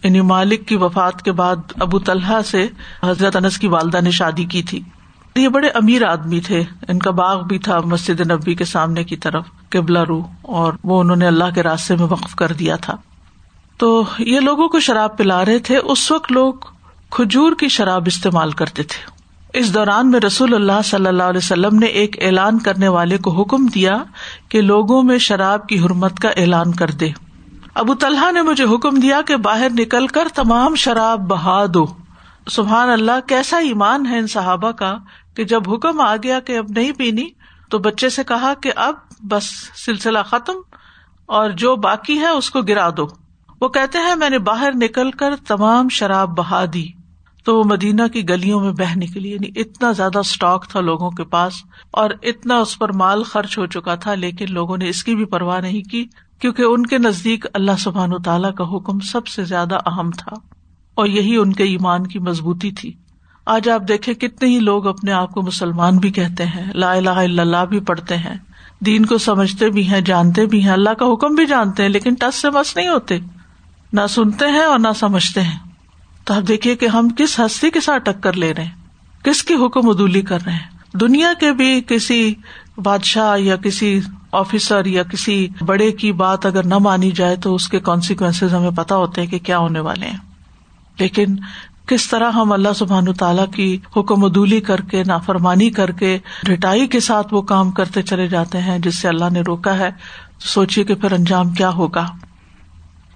یعنی 0.05 0.21
مالک 0.21 0.69
کی 0.69 0.77
وفات 0.77 1.23
کے 1.23 1.33
بعد 1.33 1.57
ابو 1.81 1.99
طلحہ 1.99 2.41
سے 2.43 2.69
حضرت 3.03 3.37
انس 3.37 3.59
کی 3.59 3.67
والدہ 3.67 4.01
نے 4.01 4.11
شادی 4.11 4.45
کی 4.45 4.63
تھی۔ 4.63 4.81
یہ 5.37 5.49
بڑے 5.49 5.69
امیر 5.69 6.05
آدمی 6.05 6.41
تھے۔ 6.41 6.63
ان 6.89 6.99
کا 6.99 7.11
باغ 7.11 7.43
بھی 7.43 7.59
تھا 7.59 7.81
مسجد 7.81 8.31
نبی 8.31 8.55
کے 8.55 8.65
سامنے 8.65 9.05
کی 9.05 9.17
طرف، 9.17 9.45
قبلہ 9.71 9.99
رو، 9.99 10.23
اور 10.43 10.73
وہ 10.85 11.01
انہوں 11.01 11.17
نے 11.17 11.27
اللہ 11.27 11.45
کے 11.55 11.63
راستے 11.63 11.97
میں 11.97 12.07
وقف 12.11 12.35
کر 12.35 12.53
دیا 12.53 12.77
تھا۔ 12.77 12.97
تو 13.77 14.05
یہ 14.19 14.41
لوگوں 14.41 14.69
کو 14.69 14.81
شراب 14.81 15.17
پلا 15.17 15.45
رہے 15.45 15.59
تھے۔ 15.59 15.77
اس 15.77 16.11
وقت 16.11 16.33
لوگ 16.33 16.55
کھجور 17.11 17.53
کی 17.59 17.69
شراب 17.69 18.03
استعمال 18.07 18.51
کرتے 18.51 18.83
تھے۔ 18.83 19.11
اس 19.59 19.75
دوران 19.75 20.11
میں 20.11 20.21
رسول 20.21 20.55
اللہ 20.55 20.83
صلی 20.85 21.07
اللہ 21.07 21.23
علیہ 21.23 21.41
وسلم 21.45 21.79
نے 21.79 21.87
ایک 21.87 22.17
اعلان 22.21 22.59
کرنے 22.59 22.89
والے 22.89 23.19
کو 23.19 23.43
حکم 23.43 23.67
دیا 23.67 23.97
کہ 24.49 24.61
لوگوں 24.61 25.03
میں 25.03 25.19
شراب 25.19 25.67
کی 25.67 25.79
حرمت 25.79 26.19
کا 26.19 26.29
اعلان 26.29 26.73
کر 26.73 26.91
دے۔ 26.91 27.11
ابو 27.75 27.95
طلحہ 27.95 28.33
نے 28.33 28.43
مجھے 28.43 28.65
حکم 28.65 29.01
دیا 29.01 29.21
کہ 29.27 29.37
باہر 29.37 29.69
نکل 29.79 30.07
کر 30.07 30.29
تمام 30.35 30.75
شراب 30.75 31.21
بہا 31.21 31.65
دو۔ 31.75 31.87
سبحان 32.51 32.91
اللہ، 32.91 33.29
کیسا 33.29 33.57
ایمان 33.57 34.07
ہے 34.07 34.19
ان 34.19 34.27
صحابہ 34.27 34.71
کا 34.71 34.97
کہ 35.35 35.45
جب 35.45 35.63
حکم 35.73 36.01
آ 36.01 36.17
گیا 36.17 36.41
کہ 36.41 36.59
اب 36.59 36.65
نہیں 36.69 36.93
پینی، 36.93 37.29
تو 37.71 37.79
بچے 37.79 38.09
سے 38.09 38.25
کہا 38.25 38.55
کہ 38.63 38.73
اب 38.77 38.95
بس 39.21 39.45
سلسلہ 39.87 40.19
ختم 40.27 40.55
اور 41.27 41.51
جو 41.51 41.77
باقی 41.77 42.19
ہے 42.19 42.29
اس 42.29 42.51
کو 42.51 42.63
گرا 42.63 42.91
دو۔ 42.97 43.07
وہ 43.61 43.69
کہتے 43.69 43.99
ہیں، 43.99 44.15
میں 44.15 44.31
نے 44.31 44.39
باہر 44.39 44.71
نکل 44.75 45.11
کر 45.11 45.37
تمام 45.37 45.89
شراب 45.89 46.29
بہا 46.29 46.65
دی۔ 46.73 46.87
تو 47.45 47.59
وہ 47.59 47.65
مدینہ 47.67 48.03
کی 48.13 48.29
گلیوں 48.29 48.61
میں 48.61 48.73
بہ 48.73 48.93
نکلی 48.97 49.31
یعنی 49.31 49.61
اتنا 49.61 49.93
زیادہ 49.93 50.19
اسٹاک 50.19 50.69
تھا 50.69 50.81
لوگوں 50.81 51.11
کے 51.11 51.25
پاس 51.25 51.53
اور 51.91 52.11
اتنا 52.23 52.57
اس 52.57 52.79
پر 52.79 52.93
مال 52.93 53.23
خرچ 53.23 53.59
ہو 53.59 53.67
چکا 53.67 53.95
تھا، 53.95 54.15
لیکن 54.15 54.47
لوگوں 54.49 54.77
نے 54.77 54.89
اس 54.89 55.05
کی 55.05 55.15
بھی 55.15 55.25
پرواہ 55.25 55.61
نہیں 55.61 55.83
کی، 55.83 56.07
کیونکہ 56.39 56.63
ان 56.63 56.87
کے 56.87 56.99
نزدیک 56.99 57.47
اللہ 57.55 57.77
سبحان 57.79 58.13
و 58.13 58.19
تعالیٰ 58.19 58.55
کا 58.55 58.65
حکم 58.65 59.01
سب 59.01 59.27
سے 59.27 59.45
زیادہ 59.45 59.79
اہم 59.87 60.11
تھا 60.11 60.35
اور 60.95 61.07
یہی 61.07 61.37
ان 61.37 61.53
کے 61.53 61.65
ایمان 61.65 62.07
کی 62.07 62.19
مضبوطی 62.19 62.71
تھی۔ 62.71 62.93
آج 63.47 63.69
آپ 63.69 63.83
دیکھیں 63.89 64.15
کتنے 64.15 64.49
ہی 64.49 64.59
لوگ 64.59 64.87
اپنے 64.87 65.13
آپ 65.13 65.31
کو 65.31 65.43
مسلمان 65.43 65.97
بھی 65.97 66.11
کہتے 66.11 66.45
ہیں، 66.45 66.73
لا 66.75 66.93
الہ 66.93 67.11
الا 67.11 67.43
اللہ 67.43 67.65
بھی 67.65 67.81
پڑھتے 67.81 68.17
ہیں۔ 68.17 68.35
دین 68.81 69.07
کو 69.07 69.19
سمجھتے 69.19 69.71
بھی 69.71 69.89
ہیں، 69.89 70.01
جانتے 70.01 70.47
بھی 70.47 70.65
ہیں۔ 70.65 70.71
اللہ 70.71 70.91
کا 70.91 71.13
حکم 71.13 71.35
بھی 71.35 71.47
جانتے 71.47 71.83
ہیں، 71.83 71.91
لیکن 71.91 72.15
ٹس 72.15 72.35
سے 72.35 72.51
مس 72.51 72.77
نہیں 72.77 72.89
ہوتے۔ 72.89 73.19
نہ 73.93 74.01
سنتے 74.09 74.47
ہیں 74.47 74.63
اور 74.63 74.79
نہ 74.79 74.89
سمجھتے 74.97 75.43
ہیں۔ 75.43 75.59
تو 76.25 76.35
آپ 76.35 76.49
دیکھیے 76.49 76.77
کہ 76.77 76.87
ہم 76.87 77.09
کس 77.09 77.41
ہستی 77.41 77.71
کے 77.71 77.81
ساتھ 77.81 78.05
ٹکر 78.05 78.33
لے 78.33 78.55
رہے 78.55 78.65
ہیں، 78.65 79.25
کس 79.25 79.43
کی 79.43 79.55
حکم 79.55 79.89
ادولی 79.89 80.23
کر 80.23 80.39
رہے 80.47 80.53
ہیں۔ 80.53 80.99
دنیا 81.01 81.33
کے 81.41 81.53
بھی 81.53 81.83
کسی 81.87 82.35
بادشاہ 82.77 83.39
یا 83.39 83.57
کسی 83.57 84.01
آفیسر 84.33 84.85
یا 84.85 85.03
کسی 85.03 85.49
بڑے 85.67 85.93
کی 85.93 86.13
بات 86.13 86.47
اگر 86.47 86.67
نہ 86.67 86.79
مانی 86.79 87.11
جائے 87.11 87.37
تو 87.37 87.55
اس 87.55 87.69
کے 87.69 87.81
کانسیکوینس 87.81 88.43
ہمیں 88.43 88.71
پتا 88.71 88.97
ہوتے 88.97 89.21
ہیں 89.21 89.29
کہ 89.29 89.39
کیا 89.39 89.59
ہونے 89.59 89.81
والے 89.81 90.07
ہیں۔ 90.07 90.19
لیکن 90.99 91.27
کس 91.87 92.09
طرح 92.09 92.31
ہم 92.31 92.53
اللہ 92.53 92.73
سبحان 92.77 93.13
تعالیٰ 93.13 93.47
کی 93.55 93.79
حکم 93.97 94.25
ادولی 94.25 94.61
کر 94.61 94.81
کے، 94.81 95.05
نافرمانی 95.05 95.71
کر 95.71 95.91
کے، 95.91 96.19
رٹائی 96.53 96.87
کے 96.87 97.01
ساتھ 97.01 97.35
وہ 97.35 97.43
کام 97.43 97.71
کرتے 97.71 98.03
چلے 98.03 98.29
جاتے 98.29 98.61
ہیں 98.61 98.79
جس 98.79 98.99
سے 98.99 99.09
اللہ 99.09 99.25
نے 99.33 99.41
روکا 99.41 99.79
ہے، 99.79 99.91
تو 100.39 100.49
سوچیے 100.49 100.85
کہ 100.85 100.95
پھر 100.95 101.13
انجام 101.13 101.51
کیا 101.51 101.71
ہوگا۔ 101.71 102.07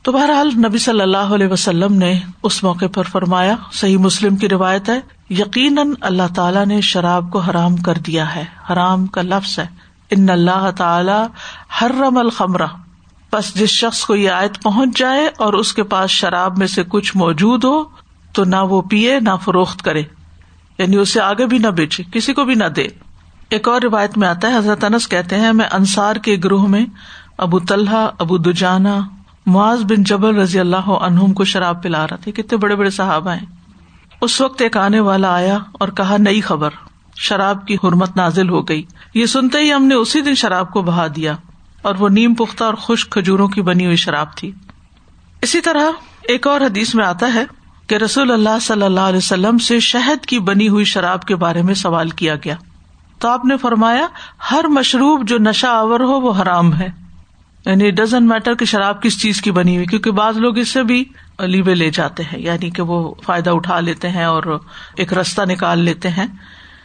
تو 0.03 0.13
بہرحال 0.13 0.51
نبی 0.57 0.79
صلی 0.79 1.01
اللہ 1.01 1.17
علیہ 1.17 1.47
وسلم 1.47 1.95
نے 1.95 2.21
اس 2.43 2.65
موقع 2.65 2.85
پر 2.95 3.03
فرمایا، 3.03 3.55
صحیح 3.73 3.99
مسلم 3.99 4.37
کی 4.37 4.49
روایت 4.49 4.89
ہے، 4.89 5.01
یقیناً 5.31 5.95
اللہ 6.01 6.35
تعالیٰ 6.37 6.67
نے 6.67 6.81
شراب 6.81 7.31
کو 7.33 7.39
حرام 7.39 7.77
کر 7.77 7.95
دیا 7.95 8.37
ہے۔ 8.37 8.45
حرام 8.73 9.07
کا 9.07 9.23
لفظ 9.23 9.59
ہے۔ 9.59 9.67
ان 10.11 10.31
اللہ 10.31 10.71
تعالی 10.77 11.27
حرم 11.83 12.19
الخمرہ۔ 12.19 12.67
بس 13.33 13.55
جس 13.55 13.69
شخص 13.69 14.05
کو 14.05 14.17
یہ 14.17 14.31
آیت 14.31 14.63
پہنچ 14.63 14.99
جائے 14.99 15.29
اور 15.39 15.53
اس 15.53 15.73
کے 15.73 15.83
پاس 15.83 16.11
شراب 16.11 16.59
میں 16.59 16.67
سے 16.67 16.83
کچھ 16.89 17.17
موجود 17.17 17.65
ہو 17.65 17.85
تو 18.39 18.45
نہ 18.45 18.57
وہ 18.57 18.83
پیے، 18.83 19.21
نہ 19.21 19.31
فروخت 19.45 19.83
کرے۔ 19.83 20.03
یعنی 20.79 20.97
اسے 20.97 21.21
آگے 21.21 21.47
بھی 21.47 21.59
نہ 21.59 21.67
بیچے، 21.67 22.03
کسی 22.13 22.35
کو 22.35 22.45
بھی 22.45 22.55
نہ 22.55 22.65
دے۔ 22.65 22.87
ایک 23.51 23.69
اور 23.69 23.83
روایت 23.83 24.19
میں 24.19 24.29
آتا 24.29 24.49
ہے، 24.49 24.57
حضرت 24.57 24.85
انس 24.85 25.09
کہتے 25.09 25.37
ہیں، 25.37 25.53
میں 25.53 25.65
انصار 25.73 26.17
کے 26.17 26.37
گروہ 26.45 26.69
میں 26.69 26.87
ابو 27.39 27.59
طلحہ، 27.59 28.11
ابو 28.19 28.39
دجانا 28.39 28.99
معاذ 29.47 29.83
بن 29.83 30.03
جبل 30.03 30.37
رضی 30.37 30.61
اللہ 30.61 30.77
عنہم 30.77 31.33
کو 31.33 31.45
شراب 31.45 31.83
پلا 31.83 32.07
رہا 32.07 32.17
تھے 32.17 32.33
کتنے 32.33 32.57
بڑے 32.57 32.77
بڑے 32.77 32.91
صحابہ 32.91 33.31
ہیں۔ 33.31 33.47
اس 34.21 34.41
وقت 34.41 34.63
ایک 34.63 34.77
آنے 34.77 35.01
والا 35.01 35.35
آیا 35.35 35.59
اور 35.73 35.89
کہا، 35.89 36.17
نئی 36.19 36.41
خبر، 36.41 36.71
شراب 37.17 37.67
کی 37.67 37.75
حرمت 37.75 38.17
نازل 38.17 38.49
ہو 38.49 38.69
گئی۔ 38.69 38.83
یہ 39.15 39.27
سنتے 39.27 39.59
ہی 39.59 39.73
ہم 39.73 39.85
نے 39.85 39.95
اسی 39.95 40.21
دن 40.21 40.35
شراب 40.35 40.71
کو 40.71 40.83
بہا 40.83 41.07
دیا 41.17 41.37
اور 41.83 41.95
وہ 41.99 42.09
نیم 42.09 42.35
پختہ 42.35 42.65
اور 42.65 42.75
خشک 42.75 43.11
کھجوروں 43.11 43.49
کی 43.49 43.63
بنی 43.63 43.85
ہوئی 43.85 43.97
شراب 43.97 44.37
تھی۔ 44.37 44.53
اسی 45.43 45.61
طرح 45.61 45.85
ایک 46.23 46.47
اور 46.47 46.61
حدیث 46.61 46.95
میں 46.95 47.05
آتا 47.05 47.35
ہے 47.35 47.45
کہ 47.89 47.95
رسول 47.95 48.31
اللہ 48.31 48.59
صلی 48.63 48.83
اللہ 48.83 49.01
علیہ 49.01 49.17
وسلم 49.17 49.59
سے 49.59 49.81
شہد 49.81 50.27
کی 50.27 50.39
بنی 50.39 50.69
ہوئی 50.69 50.85
شراب 50.85 51.23
کے 51.23 51.37
بارے 51.37 51.63
میں 51.63 51.75
سوال 51.75 52.11
کیا 52.11 52.35
گیا۔ 52.35 52.55
تو 53.19 53.29
آپ 53.29 53.45
نے 53.45 53.57
فرمایا، 53.57 54.07
ہر 54.51 54.65
مشروب 54.65 55.29
جو 55.29 55.39
نشہ 55.39 55.67
آور 55.67 56.01
ہو 56.01 56.21
وہ 56.21 56.43
حرام 56.43 56.75
ہے۔ 56.75 56.89
یعنی 57.67 57.91
ڈزنٹ 57.91 58.31
میٹر 58.31 58.55
کہ 58.55 58.65
شراب 58.65 59.03
کس 59.03 59.21
چیز 59.23 59.41
کی 59.41 59.51
بنی 59.51 59.75
ہوئی، 59.77 59.87
کیونکہ 59.87 60.11
بعض 60.11 60.37
لوگ 60.37 60.59
اس 60.59 60.69
سے 60.69 60.83
بھی 60.83 61.05
لیبے 61.39 61.75
لے 61.75 61.91
جاتے 61.91 62.23
ہیں 62.23 62.41
یعنی 62.41 62.71
کہ 62.71 62.83
وہ 62.83 63.15
فائدہ 63.23 63.51
اٹھا 63.51 63.81
لیتے 63.81 64.09
ہیں 64.09 64.25
اور 64.25 64.61
ایک 64.97 65.13
رستہ 65.13 65.43
نکال 65.43 65.79
لیتے 65.79 66.09
ہیں۔ 66.09 66.27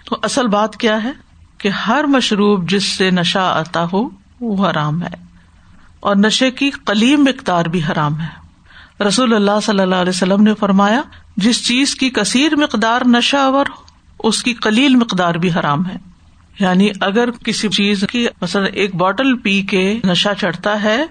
تو 0.06 0.18
اصل 0.24 0.48
بات 0.48 0.78
کیا 0.78 1.04
ہے؟ 1.04 1.12
کہ 1.58 1.70
ہر 1.70 2.04
مشروب 2.04 2.70
جس 2.70 2.84
سے 2.84 3.12
نشہ 3.12 3.40
آتا 3.40 3.86
ہو 3.94 4.10
وہ 4.42 4.70
حرام 4.70 5.04
ہے۔ 5.04 5.24
اور 6.00 6.16
نشے 6.16 6.52
کی 6.52 6.70
کلیم 6.86 7.22
مقدار 7.24 7.66
بھی 7.66 7.82
حرام 7.92 8.22
ہے۔ 8.22 8.43
رسول 9.00 9.34
اللہ 9.34 9.60
صلی 9.64 9.80
اللہ 9.80 9.96
علیہ 9.96 10.10
وسلم 10.10 10.44
نے 10.44 10.54
فرمایا، 10.54 11.02
جس 11.38 11.68
چیز 11.68 11.96
کی 11.96 12.10
کثیر 12.10 12.56
مقدار 12.56 13.02
نشہ 13.06 13.38
آور 13.38 13.66
ہو 13.66 13.94
اس 14.20 14.44
کی 14.44 14.54
کلیل 14.54 14.96
مقدار 14.96 15.36
بھی 15.36 15.52
حرام 15.52 15.86
ہے۔ 15.86 15.96
یعنی 16.60 16.90
اگر 17.02 17.32
کسی 17.32 17.70
چیز 17.70 18.04
کی 18.12 18.28
مثلاً 18.42 18.68
ایک 18.74 18.96
بوٹل 18.96 19.38
پی 19.38 19.62
کے 19.62 20.00
نشہ 20.04 20.30
چڑھتا 20.40 20.84
ہے، 20.84 21.06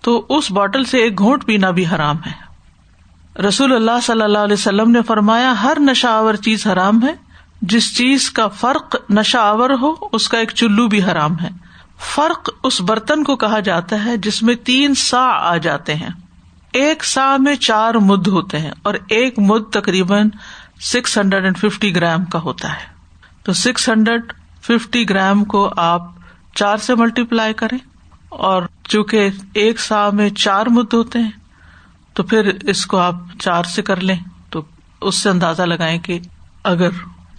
تو 0.00 0.26
اس 0.28 0.50
بوٹل 0.50 0.84
سے 0.84 0.98
ایک 0.98 1.18
گھونٹ 1.18 1.46
پینا 1.46 1.70
بھی 1.70 1.86
حرام 1.86 2.16
ہے۔ 2.26 2.48
رسول 3.42 3.72
اللہ 3.72 4.00
صلی 4.02 4.22
اللہ 4.22 4.38
علیہ 4.38 4.52
وسلم 4.52 4.90
نے 4.90 5.02
فرمایا، 5.02 5.62
ہر 5.62 5.76
نشہ 5.80 6.06
آور 6.06 6.34
چیز 6.34 6.66
حرام 6.66 7.02
ہے۔ 7.02 7.14
جس 7.62 7.96
چیز 7.96 8.30
کا 8.30 8.48
فرق 8.48 8.96
نشہ 9.10 9.38
آور 9.38 9.70
ہو، 9.70 9.94
اس 10.12 10.28
کا 10.28 10.38
ایک 10.38 10.50
چلو 10.50 10.88
بھی 10.88 11.02
حرام 11.02 11.38
ہے۔ 11.40 11.48
فرق 12.14 12.48
اس 12.64 12.80
برتن 12.80 13.24
کو 13.24 13.36
کہا 13.36 13.60
جاتا 13.60 14.04
ہے 14.04 14.16
جس 14.16 14.42
میں 14.42 14.54
تین 14.54 14.94
سا 14.94 15.28
آ 15.28 15.56
جاتے 15.56 15.94
ہیں۔ 15.94 16.10
ایک 16.72 17.04
سا 17.04 17.36
میں 17.38 17.54
چار 17.54 17.94
مد 17.94 18.26
ہوتے 18.26 18.58
ہیں 18.58 18.70
اور 18.82 18.94
ایک 19.08 19.38
مد 19.38 19.62
تقریباً 19.72 20.28
six 20.80 21.18
hundred 21.18 21.44
and 21.44 21.58
fifty 21.58 21.96
gram 21.96 22.24
کا 22.24 22.38
ہوتا 22.38 22.72
ہے۔ 22.72 22.86
تو 23.42 23.52
سکس 23.52 23.88
ہنڈریڈ 23.88 24.32
ففٹی 24.62 25.08
گرام 25.10 25.44
کو 25.44 25.72
آپ 25.76 26.02
چار 26.54 26.76
سے 26.76 26.94
ملٹی 26.94 27.24
پلائی 27.24 27.54
کریں 27.54 27.78
اور 28.28 28.62
چونکہ 28.84 29.28
ایک 29.54 29.80
سا 29.80 30.10
میں 30.10 30.30
چار 30.30 30.66
مد 30.66 30.92
ہوتے 30.92 31.18
ہیں، 31.18 31.30
تو 32.14 32.22
پھر 32.22 32.50
اس 32.62 32.86
کو 32.86 32.96
آپ 32.96 33.14
چار 33.38 33.64
سے 33.64 33.82
کر 33.82 34.00
لیں۔ 34.00 34.16
تو 34.50 34.62
اس 35.00 35.22
سے 35.22 35.28
اندازہ 35.28 35.62
لگائیں 35.62 35.98
کہ 35.98 36.18
اگر 36.64 36.88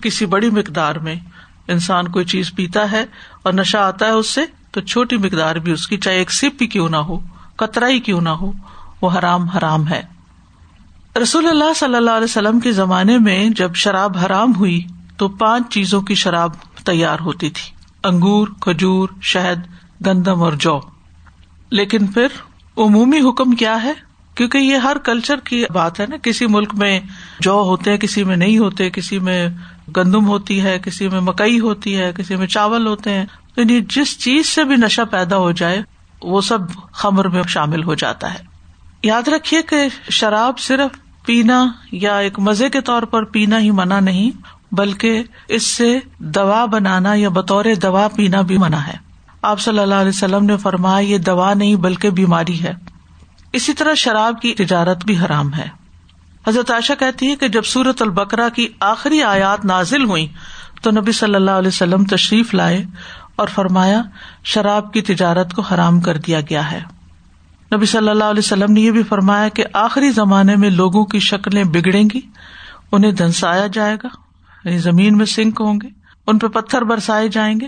کسی 0.02 0.26
بڑی 0.26 0.50
مقدار 0.50 0.96
میں 0.96 1.16
انسان 1.68 2.08
کوئی 2.08 2.26
چیز 2.26 2.52
پیتا 2.56 2.92
ہے 2.92 3.06
اور 3.44 3.54
نشہ 3.54 3.78
آتا 3.78 4.06
ہے 4.06 4.12
اس 4.12 4.30
سے، 4.30 4.42
تو 4.72 4.82
چھوٹی 4.82 5.18
مقدار 5.18 5.56
بھی 5.56 5.72
اس 5.72 5.88
کی، 5.88 5.98
چاہے 5.98 6.16
ایک 6.16 6.32
سپ 6.32 6.62
ہی 6.62 6.68
کیوں 6.68 6.90
نہ 6.90 6.98
ہو 6.98 7.20
کترا 7.56 7.88
ہی 7.88 8.00
کیوں 8.00 8.22
نہ 8.22 8.30
ہو 8.30 8.52
وہ 9.02 9.10
حرام 9.20 9.44
حرام 9.44 9.88
ہے۔ 9.88 10.02
رسول 11.22 11.46
اللہ 11.46 11.74
صلی 11.76 11.96
اللہ 11.96 12.12
علیہ 12.12 12.24
وسلم 12.24 12.60
کے 12.60 12.72
زمانے 12.72 13.18
میں 13.18 13.50
جب 13.50 13.76
شراب 13.76 14.18
حرام 14.18 14.56
ہوئی 14.56 14.84
تو 15.18 15.28
پانچ 15.28 15.74
چیزوں 15.74 16.02
کی 16.02 16.16
شراب 16.16 16.52
تیار 16.86 17.18
ہوتی 17.20 17.50
تھی۔ 17.50 17.76
انگور، 18.04 18.48
کھجور، 18.60 19.10
شہد، 19.22 19.60
گندم 20.06 20.42
اور 20.42 20.54
جو۔ 20.54 20.80
لیکن 21.70 22.08
پھر 22.08 22.28
عمومی 22.78 23.30
حکم 23.30 23.52
کیا 23.52 23.84
ہے؟ 23.84 23.94
کیونکہ 24.36 24.58
یہ 24.58 24.76
ہر 24.76 24.98
کلچر 24.98 25.40
کی 25.40 25.64
بات 25.74 26.00
ہے 26.00 26.06
نا، 26.10 26.16
کسی 26.24 26.48
ملک 26.48 26.76
میں 26.76 27.00
جو 27.40 27.52
ہوتے 27.52 27.92
ہیں، 27.92 27.98
کسی 27.98 28.24
میں 28.24 28.36
نہیں 28.36 28.58
ہوتے، 28.58 28.90
کسی 28.90 29.20
میں 29.20 29.50
گندم 29.98 30.28
ہوتی 30.28 30.62
ہے، 30.62 30.80
کسی 30.80 31.08
میں 31.08 31.22
مکئی 31.22 31.60
ہوتی 31.60 31.98
ہے، 31.98 32.12
کسی 32.16 32.36
میں 32.36 32.48
چاول 32.48 32.88
ہوتے 32.88 33.14
ہیں۔ 33.14 33.26
یعنی 33.56 33.82
جس 33.82 34.20
چیز 34.20 34.46
سے 34.46 34.64
بھی 34.64 34.76
نشہ 34.76 35.02
پیدا 35.12 35.38
ہو 35.38 35.52
جائے، 35.52 35.82
وہ 36.22 36.42
سب 36.42 36.60
خمر 36.92 37.28
میں 37.28 37.44
شامل 37.48 37.84
ہو 37.84 37.96
جاتا 37.96 38.34
ہے۔ 38.34 38.59
یاد 39.04 39.28
رکھیے 39.28 39.62
کہ 39.62 39.88
شراب 40.10 40.60
صرف 40.60 40.98
پینا 41.26 41.72
یا 41.92 42.18
ایک 42.18 42.40
مزے 42.40 42.70
کے 42.70 42.82
طور 42.82 43.04
پر 43.04 43.24
پینا 43.24 43.60
ہی 43.60 43.72
منع 43.72 44.00
نہیں، 44.00 44.32
بلکہ 44.72 45.24
اس 45.48 45.64
سے 45.64 46.00
دوا 46.18 46.66
بنانا 46.66 47.14
یا 47.14 47.30
بطور 47.30 47.66
دوا 47.82 48.08
پینا 48.08 48.42
بھی 48.42 48.58
منع 48.58 48.78
ہے۔ 48.78 48.94
آپ 49.42 49.60
صلی 49.60 49.80
اللہ 49.80 49.96
علیہ 49.96 50.10
وسلم 50.10 50.46
نے 50.46 50.58
فرمایا، 50.58 51.08
یہ 51.08 51.18
دوا 51.18 51.54
نہیں 51.54 51.76
بلکہ 51.76 52.10
بیماری 52.10 52.64
ہے۔ 52.64 52.74
اسی 53.54 53.74
طرح 53.74 53.94
شراب 53.94 54.42
کی 54.42 54.54
تجارت 54.54 55.06
بھی 55.06 55.18
حرام 55.18 55.54
ہے۔ 55.54 55.68
حضرت 56.48 56.72
عائشہ 56.72 56.94
کہتی 57.00 57.32
ہے 57.32 57.36
کہ 57.36 57.48
جب 57.48 57.64
سورت 57.64 58.02
البکرا 58.02 58.50
کی 58.50 58.68
آخری 58.80 59.24
آیات 59.24 59.66
نازل 59.66 60.04
ہوئی 60.04 60.28
تو 60.82 60.92
نبی 60.92 61.12
صلی 61.12 61.36
اللہ 61.36 61.52
علیہ 61.52 61.68
وسلم 61.68 62.04
تشریف 62.04 62.54
لائے 62.54 62.86
اور 63.36 63.48
فرمایا، 63.48 64.02
شراب 64.44 64.94
کی 64.94 65.02
تجارت 65.02 65.54
کو 65.54 65.62
حرام 65.62 66.02
کر 66.02 66.18
دیا 66.18 66.42
گیا 66.42 66.72
ہے۔ 66.72 66.99
نبی 67.76 67.86
صلی 67.86 68.10
اللہ 68.10 68.24
علیہ 68.24 68.40
وسلم 68.40 68.74
نے 68.74 68.82
یہ 68.82 68.92
بھی 68.92 69.04
فرمایا 69.04 69.48
کہ 69.48 69.64
آخری 69.74 70.12
زمانے 70.12 70.56
میں 70.56 70.70
لوگوں 70.70 71.06
کی 71.06 71.20
شکلیں 71.20 71.64
بگڑیں 71.64 72.10
گی، 72.14 72.22
انہیں 72.92 73.12
دھنسایا 73.12 73.68
جائے 73.68 73.96
گا 73.96 74.08
یعنی 74.64 74.78
زمین 74.78 75.18
میں 75.18 75.26
سنک 75.26 75.62
ہوں 75.62 75.80
گے، 75.84 75.88
ان 76.28 76.40
پہ 76.40 76.48
پتھر 76.48 76.82
برسائے 76.82 77.28
جائیں 77.28 77.60
گے۔ 77.60 77.68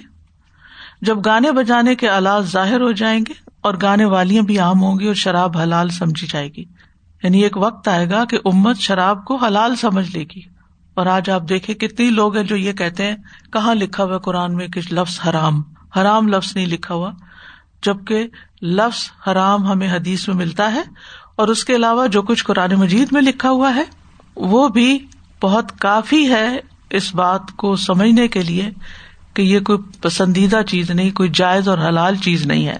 جب 1.01 1.17
گانے 1.25 1.51
بجانے 1.51 1.95
کے 1.95 2.09
آلات 2.09 2.45
ظاہر 2.45 2.81
ہو 2.81 2.91
جائیں 2.91 3.19
گے 3.27 3.33
اور 3.61 3.73
گانے 3.81 4.05
والیاں 4.05 4.43
بھی 4.43 4.59
عام 4.59 4.81
ہوں 4.81 4.99
گی 4.99 5.07
اور 5.07 5.15
شراب 5.15 5.57
حلال 5.57 5.89
سمجھی 5.89 6.27
جائے 6.31 6.49
گی۔ 6.57 6.65
یعنی 7.23 7.43
ایک 7.43 7.57
وقت 7.57 7.87
آئے 7.87 8.09
گا 8.09 8.25
کہ 8.25 8.37
امت 8.45 8.77
شراب 8.77 9.25
کو 9.25 9.35
حلال 9.35 9.75
سمجھ 9.75 10.17
لے 10.17 10.23
گی۔ 10.35 10.41
اور 10.93 11.05
آج 11.05 11.29
آپ 11.29 11.41
دیکھیں 11.49 11.75
کتنی 11.75 12.09
لوگ 12.09 12.35
ہیں 12.35 12.43
جو 12.43 12.55
یہ 12.55 12.73
کہتے 12.73 13.03
ہیں، 13.03 13.15
کہاں 13.53 13.75
لکھا 13.75 14.03
ہوا 14.03 14.17
قرآن 14.17 14.55
میں 14.55 14.67
کہ 14.67 14.81
لفظ 14.91 15.19
حرام 15.27 15.61
حرام 15.97 16.27
لفظ 16.27 16.55
نہیں 16.55 16.65
لکھا 16.65 16.95
ہوا۔ 16.95 17.11
جبکہ 17.81 18.27
لفظ 18.61 19.09
حرام 19.27 19.67
ہمیں 19.67 19.91
حدیث 19.91 20.27
میں 20.27 20.35
ملتا 20.35 20.73
ہے 20.73 20.81
اور 21.35 21.47
اس 21.47 21.65
کے 21.65 21.75
علاوہ 21.75 22.07
جو 22.07 22.21
کچھ 22.21 22.43
قرآن 22.43 22.75
مجید 22.75 23.07
میں 23.11 23.21
لکھا 23.21 23.49
ہوا 23.49 23.75
ہے، 23.75 23.83
وہ 24.35 24.67
بھی 24.67 25.05
بہت 25.41 25.79
کافی 25.79 26.29
ہے 26.29 26.59
اس 26.89 27.15
بات 27.15 27.51
کو 27.55 27.75
سمجھنے 27.75 28.27
کے 28.27 28.43
لیے 28.43 28.69
کہ 29.33 29.41
یہ 29.41 29.59
کوئی 29.59 29.79
پسندیدہ 30.01 30.61
چیز 30.67 30.91
نہیں، 30.91 31.11
کوئی 31.11 31.29
جائز 31.33 31.67
اور 31.67 31.77
حلال 31.77 32.15
چیز 32.15 32.45
نہیں 32.45 32.67
ہے۔ 32.67 32.77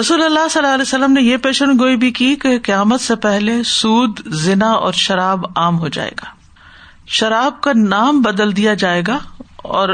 رسول 0.00 0.22
اللہ 0.22 0.48
صلی 0.50 0.62
اللہ 0.62 0.74
علیہ 0.74 0.82
وسلم 0.82 1.12
نے 1.12 1.22
یہ 1.22 1.36
پیشن 1.36 1.78
گوئی 1.78 1.96
بھی 1.96 2.10
کی 2.10 2.36
کہ 2.36 2.58
قیامت 2.62 3.00
سے 3.00 3.16
پہلے 3.16 3.62
سود، 3.62 4.20
زنا 4.26 4.70
اور 4.70 4.92
شراب 4.92 5.44
عام 5.56 5.78
ہو 5.78 5.88
جائے 5.88 6.10
گا۔ 6.10 6.26
شراب 7.06 7.60
کا 7.60 7.72
نام 7.76 8.22
بدل 8.22 8.56
دیا 8.56 8.74
جائے 8.74 9.02
گا 9.06 9.18
اور 9.56 9.88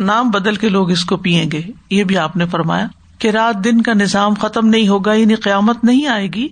نام 0.00 0.30
بدل 0.30 0.54
کے 0.54 0.68
لوگ 0.68 0.90
اس 0.90 1.04
کو 1.04 1.16
پیئیں 1.16 1.50
گے، 1.50 1.62
یہ 1.90 2.04
بھی 2.04 2.18
آپ 2.18 2.36
نے 2.36 2.46
فرمایا۔ 2.46 2.86
کہ 3.18 3.30
رات 3.30 3.64
دن 3.64 3.82
کا 3.82 3.92
نظام 3.92 4.34
ختم 4.34 4.66
نہیں 4.66 4.88
ہوگا 4.88 5.12
یعنی 5.12 5.34
قیامت 5.34 5.84
نہیں 5.84 6.06
آئے 6.06 6.26
گی، 6.26 6.48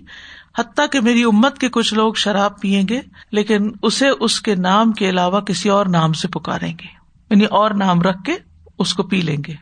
حتیٰ 0.57 0.85
کہ 0.91 1.01
میری 1.01 1.23
امت 1.23 1.57
کے 1.57 1.69
کچھ 1.69 1.93
لوگ 1.93 2.13
شراب 2.13 2.61
پیئیں 2.61 2.87
گے، 2.89 3.01
لیکن 3.31 3.71
اسے 3.81 4.09
اس 4.19 4.41
کے 4.41 4.55
نام 4.55 4.91
کے 4.91 5.09
علاوہ 5.09 5.39
کسی 5.39 5.69
اور 5.69 5.85
نام 5.85 6.13
سے 6.13 6.27
پکاریں 6.27 6.73
گے۔ 6.79 6.97
یعنی 7.29 7.45
اور 7.45 7.71
نام 7.71 8.01
رکھ 8.01 8.23
کے 8.25 8.35
اس 8.79 8.93
کو 8.93 9.03
پی 9.03 9.21
لیں 9.21 9.37
گے۔ 9.47 9.53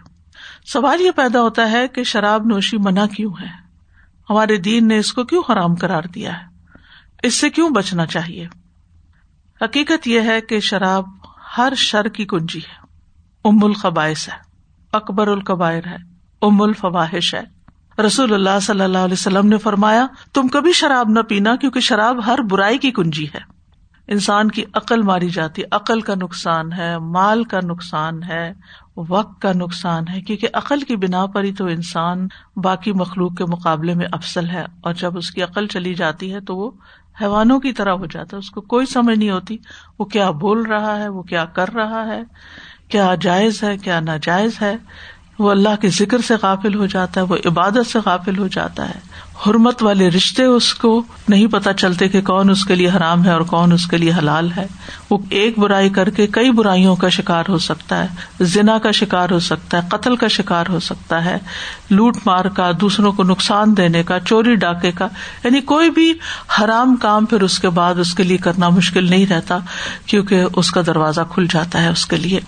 سوال 0.65 1.01
یہ 1.01 1.11
پیدا 1.11 1.41
ہوتا 1.41 1.71
ہے 1.71 1.87
کہ 1.87 2.03
شراب 2.03 2.45
نوشی 2.45 2.77
منع 2.77 3.05
کیوں 3.05 3.33
ہے؟ 3.41 3.47
ہمارے 4.29 4.57
دین 4.57 4.87
نے 4.87 4.97
اس 4.97 5.13
کو 5.13 5.23
کیوں 5.23 5.43
حرام 5.51 5.75
کرار 5.75 6.03
دیا 6.03 6.39
ہے؟ 6.39 6.45
اس 7.23 7.35
سے 7.35 7.49
کیوں 7.49 7.69
بچنا 7.69 8.05
چاہیے؟ 8.05 8.47
حقیقت 9.61 10.07
یہ 10.07 10.21
ہے 10.21 10.41
کہ 10.41 10.59
شراب 10.59 11.05
ہر 11.57 11.73
شر 11.77 12.07
کی 12.07 12.25
کنجی 12.25 12.59
ہے۔ 12.59 12.85
ام 13.45 13.63
القبائش 13.63 14.29
ہے، 14.29 14.37
اکبر 14.91 15.27
القبائر 15.27 15.87
ہے۔ 15.87 16.14
ام 16.45 16.61
الفواہش 16.61 17.35
ہے۔ 17.35 17.55
رسول 18.01 18.33
اللہ 18.33 18.59
صلی 18.61 18.81
اللہ 18.81 18.97
علیہ 18.97 19.13
وسلم 19.13 19.47
نے 19.47 19.57
فرمایا، 19.57 20.07
تم 20.33 20.47
کبھی 20.47 20.71
شراب 20.71 21.09
نہ 21.09 21.19
پینا 21.19 21.55
کیونکہ 21.55 21.79
شراب 21.79 22.25
ہر 22.25 22.39
برائی 22.41 22.77
کی 22.77 22.91
کنجی 22.91 23.25
ہے۔ 23.35 23.55
انسان 24.07 24.51
کی 24.51 24.63
عقل 24.73 25.01
ماری 25.01 25.29
جاتی، 25.29 25.61
عقل 25.71 26.01
کا 26.01 26.13
نقصان 26.15 26.73
ہے، 26.73 26.97
مال 26.97 27.43
کا 27.43 27.59
نقصان 27.63 28.23
ہے، 28.23 28.53
وقت 28.97 29.41
کا 29.41 29.51
نقصان 29.55 30.03
ہے، 30.07 30.21
کیونکہ 30.21 30.47
عقل 30.53 30.79
کی 30.79 30.95
بنا 30.95 31.25
پر 31.25 31.43
ہی 31.43 31.53
تو 31.53 31.65
انسان 31.65 32.27
باقی 32.55 32.91
مخلوق 32.91 33.37
کے 33.37 33.45
مقابلے 33.45 33.93
میں 33.93 34.05
افسل 34.11 34.49
ہے۔ 34.49 34.65
اور 34.81 34.93
جب 34.93 35.17
اس 35.17 35.31
کی 35.31 35.43
عقل 35.43 35.67
چلی 35.67 35.93
جاتی 35.93 36.33
ہے 36.33 36.39
تو 36.39 36.55
وہ 36.55 36.71
حیوانوں 37.21 37.59
کی 37.59 37.73
طرح 37.73 37.91
ہو 37.91 38.05
جاتا 38.05 38.29
ہے، 38.33 38.39
اس 38.39 38.49
کو 38.49 38.61
کوئی 38.61 38.85
سمجھ 38.85 39.19
نہیں 39.19 39.31
ہوتی، 39.31 39.57
وہ 39.99 40.05
کیا 40.05 40.31
بول 40.31 40.61
رہا 40.61 40.97
ہے، 40.97 41.09
وہ 41.09 41.23
کیا 41.23 41.45
کر 41.45 41.73
رہا 41.73 42.07
ہے، 42.07 42.23
کیا 42.89 43.15
جائز 43.21 43.63
ہے، 43.63 43.77
کیا 43.77 43.99
ناجائز 43.99 44.61
ہے۔ 44.61 44.75
وہ 45.39 45.51
اللہ 45.51 45.75
کے 45.81 45.89
ذکر 45.89 46.17
سے 46.21 46.37
قافل 46.41 46.75
ہو 46.75 46.85
جاتا 46.85 47.21
ہے، 47.21 47.25
وہ 47.25 47.35
عبادت 47.45 47.91
سے 47.91 47.99
قافل 48.03 48.37
ہو 48.37 48.47
جاتا 48.47 48.89
ہے۔ 48.89 49.15
حرمت 49.47 49.83
والے 49.83 50.09
رشتے 50.09 50.43
اس 50.43 50.73
کو 50.73 51.03
نہیں 51.27 51.47
پتا 51.47 51.73
چلتے 51.73 52.07
کہ 52.07 52.21
کون 52.21 52.49
اس 52.49 52.65
کے 52.65 52.75
لیے 52.75 52.89
حرام 52.89 53.25
ہے 53.25 53.31
اور 53.31 53.41
کون 53.41 53.71
اس 53.71 53.87
کے 53.87 53.97
لیے 53.97 54.11
حلال 54.17 54.51
ہے۔ 54.57 54.67
وہ 55.09 55.17
ایک 55.29 55.59
برائی 55.59 55.89
کر 55.89 56.09
کے 56.09 56.27
کئی 56.27 56.51
برائیوں 56.51 56.95
کا 56.95 57.09
شکار 57.09 57.43
ہو 57.49 57.57
سکتا 57.57 58.03
ہے، 58.03 58.07
زنا 58.41 58.77
کا 58.77 58.91
شکار 58.91 59.29
ہو 59.29 59.39
سکتا 59.39 59.77
ہے، 59.77 59.87
قتل 59.89 60.15
کا 60.15 60.27
شکار 60.27 60.65
ہو 60.69 60.79
سکتا 60.79 61.25
ہے، 61.25 61.37
لوٹ 61.89 62.17
مار 62.25 62.45
کا، 62.45 62.71
دوسروں 62.81 63.11
کو 63.11 63.23
نقصان 63.23 63.77
دینے 63.77 64.03
کا، 64.03 64.19
چوری 64.19 64.55
ڈاکے 64.55 64.91
کا۔ 64.91 65.07
یعنی 65.43 65.61
کوئی 65.61 65.89
بھی 65.89 66.13
حرام 66.59 66.95
کام 66.95 67.25
پھر 67.25 67.41
اس 67.41 67.59
کے 67.59 67.69
بعد 67.69 67.95
اس 67.95 68.13
کے 68.13 68.23
لیے 68.23 68.37
کرنا 68.37 68.69
مشکل 68.69 69.09
نہیں 69.09 69.25
رہتا، 69.25 69.57
کیونکہ 70.05 70.43
اس 70.55 70.71
کا 70.71 70.81
دروازہ 70.87 71.21
کھل 71.33 71.45
جاتا 71.49 71.81
ہے 71.81 71.89
اس 71.89 72.05
کے 72.05 72.15
لیے۔ 72.15 72.39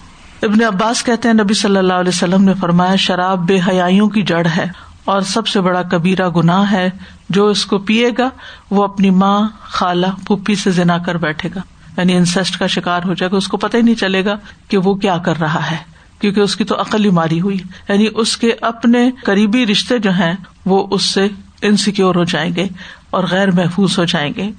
ابن 0.42 0.64
عباس 0.64 1.04
کہتے 1.04 1.28
ہیں، 1.28 1.36
نبی 1.36 1.54
صلی 1.54 1.78
اللہ 1.78 1.94
علیہ 1.94 2.10
وسلم 2.10 2.44
نے 2.44 2.54
فرمایا، 2.54 2.96
شراب 2.96 3.40
بے 3.40 3.60
حیاں 3.68 4.08
کی 4.08 4.22
جڑ 4.22 4.48
ہے 4.58 4.66
اور 5.06 5.22
سب 5.22 5.48
سے 5.48 5.62
بڑا 5.62 5.82
کبیرا 5.82 6.30
گناہ 6.30 6.72
ہے، 6.72 6.90
جو 7.30 7.48
اس 7.48 7.66
کو 7.66 7.78
پیے 7.78 8.10
گا، 8.18 8.30
وہ 8.72 8.84
اپنی 8.84 9.10
ماں 9.10 9.50
خالہ 9.62 10.08
پھپھی 10.28 10.56
سے 10.56 10.72
زنا 10.72 10.98
کر 10.98 11.18
بیٹھے 11.18 11.50
گا۔ 11.56 11.62
یعنی 11.98 12.14
انسسٹ 12.14 12.60
کا 12.60 12.68
شکار 12.68 13.02
ہو 13.06 13.14
جائے 13.14 13.32
گا، 13.32 13.38
اس 13.38 13.48
کو 13.48 13.58
پتہ 13.58 13.78
ہی 13.78 13.82
نہیں 13.82 13.96
چلے 13.96 14.26
گا 14.26 14.36
کہ 14.68 14.78
وہ 14.78 14.96
کیا 14.96 15.18
کر 15.18 15.40
رہا 15.40 15.72
ہے، 15.72 15.78
کیونکہ 16.20 16.40
اس 16.40 16.56
کی 16.56 16.64
تو 16.64 16.82
عقل 16.82 17.06
ہی 17.06 17.10
ماری 17.10 17.42
ہوئی۔ 17.42 17.58
یعنی 17.90 18.08
اس 18.16 18.38
کے 18.38 18.52
اپنے 18.62 19.12
قریبی 19.24 19.66
رشتے 19.66 19.98
جو 19.98 20.12
ہیں، 20.12 20.34
وہ 20.66 20.88
اس 20.92 21.04
سے 21.04 21.28
انسیکیور 21.62 22.16
ہو 22.16 22.24
جائیں 22.24 22.56
گے 22.56 22.68
اور 23.10 23.24
غیر 23.32 23.52
محفوظ 23.52 24.00
ہو 24.00 24.06
جائیں 24.06 24.34
گے۔ 24.38 24.52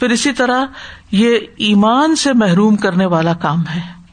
پھر 0.00 0.10
اسی 0.10 0.32
طرح 0.32 0.64
یہ 1.10 1.38
ایمان 1.56 2.16
سے 2.16 2.32
محروم 2.32 2.76
کرنے 2.76 3.06
والا 3.06 3.32
کام 3.32 3.62
ہے۔ 3.74 4.03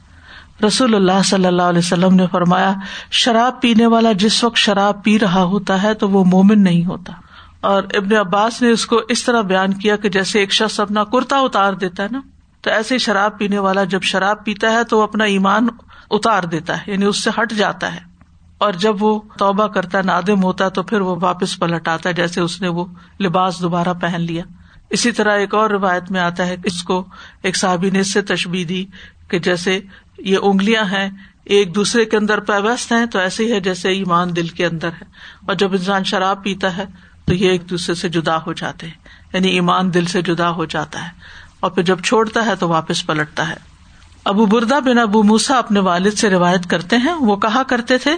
رسول 0.67 0.95
اللہ 0.95 1.21
صلی 1.25 1.45
اللہ 1.45 1.61
علیہ 1.61 1.79
وسلم 1.79 2.15
نے 2.15 2.27
فرمایا، 2.31 2.73
شراب 3.11 3.61
پینے 3.61 3.85
والا 3.85 4.11
جس 4.11 4.43
وقت 4.43 4.57
شراب 4.57 5.03
پی 5.03 5.19
رہا 5.19 5.43
ہوتا 5.43 5.83
ہے 5.83 5.93
تو 5.93 6.09
وہ 6.09 6.25
مومن 6.25 6.63
نہیں 6.63 6.85
ہوتا۔ 6.85 7.13
اور 7.61 7.83
ابن 7.93 8.15
عباس 8.15 8.61
نے 8.61 8.69
اس 8.69 8.85
کو 8.85 9.01
اس 9.09 9.23
طرح 9.23 9.41
بیان 9.41 9.73
کیا 9.73 9.95
کہ 9.95 10.09
جیسے 10.09 10.39
ایک 10.39 10.53
شخص 10.53 10.79
اپنا 10.79 11.03
کرتا 11.03 11.37
اتار 11.37 11.73
دیتا 11.73 12.03
ہے 12.03 12.07
نا، 12.11 12.21
تو 12.61 12.69
ایسے 12.69 12.97
شراب 12.97 13.37
پینے 13.37 13.59
والا 13.59 13.83
جب 13.83 14.01
شراب 14.01 14.45
پیتا 14.45 14.71
ہے 14.71 14.83
تو 14.83 14.97
وہ 14.97 15.03
اپنا 15.03 15.23
ایمان 15.23 15.67
اتار 16.11 16.43
دیتا 16.43 16.77
ہے 16.77 16.91
یعنی 16.91 17.05
اس 17.05 17.23
سے 17.23 17.29
ہٹ 17.41 17.53
جاتا 17.53 17.95
ہے۔ 17.95 17.99
اور 18.57 18.73
جب 18.73 19.03
وہ 19.03 19.21
توبہ 19.37 19.67
کرتا 19.67 19.97
ہے، 19.97 20.03
نادم 20.03 20.43
ہوتا 20.43 20.65
ہے 20.65 20.69
تو 20.69 20.83
پھر 20.83 21.01
وہ 21.01 21.15
واپس 21.21 21.59
پلٹ 21.59 21.87
آتا 21.87 22.09
ہے، 22.09 22.13
جیسے 22.13 22.41
اس 22.41 22.61
نے 22.61 22.67
وہ 22.67 22.85
لباس 23.19 23.61
دوبارہ 23.61 23.93
پہن 23.93 24.21
لیا۔ 24.21 24.43
اسی 24.89 25.11
طرح 25.11 25.37
ایک 25.37 25.55
اور 25.55 25.69
روایت 25.69 26.11
میں 26.11 26.21
آتا 26.21 26.47
ہے، 26.47 26.55
اس 26.63 26.83
کو 26.83 27.05
ایک 27.43 27.57
صحابی 27.57 27.89
نے 27.89 27.99
اس 27.99 28.13
سے 28.13 28.21
تشبی 28.21 28.63
دی 28.63 28.85
کہ 29.27 29.39
جیسے 29.39 29.79
یہ 30.17 30.37
انگلیاں 30.41 30.83
ہیں، 30.83 31.09
ایک 31.43 31.75
دوسرے 31.75 32.05
کے 32.05 32.17
اندر 32.17 32.39
پیوست 32.39 32.91
ہیں، 32.91 33.05
تو 33.05 33.19
ایسے 33.19 33.45
ہی 33.45 33.51
ہے 33.51 33.59
جیسے 33.59 33.89
ایمان 33.89 34.35
دل 34.35 34.47
کے 34.47 34.65
اندر 34.65 34.87
ہے۔ 34.87 35.03
اور 35.45 35.55
جب 35.55 35.71
انسان 35.71 36.03
شراب 36.03 36.43
پیتا 36.43 36.77
ہے، 36.77 36.85
تو 37.25 37.33
یہ 37.33 37.49
ایک 37.49 37.69
دوسرے 37.69 37.95
سے 37.95 38.09
جدا 38.09 38.37
ہو 38.37 38.53
جاتے 38.53 38.87
ہیں۔ 38.87 38.93
یعنی 39.33 39.47
ایمان 39.47 39.93
دل 39.93 40.05
سے 40.05 40.21
جدا 40.21 40.49
ہو 40.49 40.65
جاتا 40.65 41.03
ہے۔ 41.03 41.09
اور 41.59 41.71
پھر 41.71 41.83
جب 41.83 41.99
چھوڑتا 41.99 42.45
ہے، 42.45 42.55
تو 42.55 42.69
واپس 42.69 43.05
پلٹتا 43.05 43.49
ہے۔ 43.49 43.55
ابو 44.25 44.45
بردا 44.45 44.79
بن 44.79 44.97
ابو 44.97 45.23
موسا 45.23 45.57
اپنے 45.57 45.79
والد 45.79 46.13
سے 46.13 46.29
روایت 46.29 46.69
کرتے 46.69 46.97
ہیں۔ 46.97 47.13
وہ 47.13 47.35
کہا 47.35 47.63
کرتے 47.63 47.97
تھے، 47.97 48.11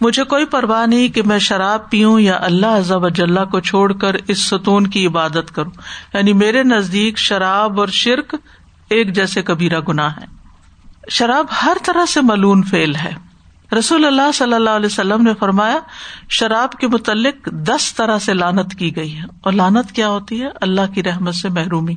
مجھے 0.00 0.24
کوئی 0.24 0.44
پرواہ 0.44 0.86
نہیں 0.86 1.08
کہ 1.08 1.22
میں 1.22 1.38
شراب 1.38 1.90
پیوں 1.90 2.20
یا 2.20 2.38
اللہ 2.40 2.66
عزب 2.66 3.04
اجلّہ 3.04 3.44
کو 3.44 3.60
چھوڑ 3.60 3.92
کر 3.92 4.16
اس 4.28 4.38
ستون 4.38 4.86
کی 4.86 5.06
عبادت 5.06 5.54
کروں۔ 5.54 5.70
یعنی 6.14 6.32
میرے 6.32 6.62
نزدیک 6.62 7.18
شراب 7.18 7.80
اور 7.80 7.88
شرک 7.88 8.34
ایک 8.88 9.12
جیسے 9.12 9.42
کبیرہ 9.42 9.80
گناہ 9.88 10.16
ہے 10.16 10.41
شراب 11.10 11.46
ہر 11.62 11.76
طرح 11.82 12.06
سے 12.06 12.20
ملون 12.22 12.62
فیل 12.62 12.94
ہے۔ 12.96 13.12
رسول 13.78 14.04
اللہ 14.04 14.32
صلی 14.34 14.54
اللہ 14.54 14.70
علیہ 14.70 14.86
وسلم 14.86 15.22
نے 15.22 15.34
فرمایا، 15.34 15.78
شراب 16.30 16.72
کے 16.72 16.86
متعلق 16.86 17.48
دس 17.50 17.94
طرح 17.94 18.18
سے 18.18 18.34
لانت 18.34 18.74
کی 18.74 18.96
گئی 18.96 19.16
ہے۔ 19.16 19.24
اور 19.40 19.52
لانت 19.52 19.92
کیا 19.92 20.08
ہوتی 20.08 20.42
ہے؟ 20.42 20.46
اللہ 20.60 20.94
کی 20.94 21.02
رحمت 21.02 21.34
سے 21.34 21.48
محرومی۔ 21.48 21.94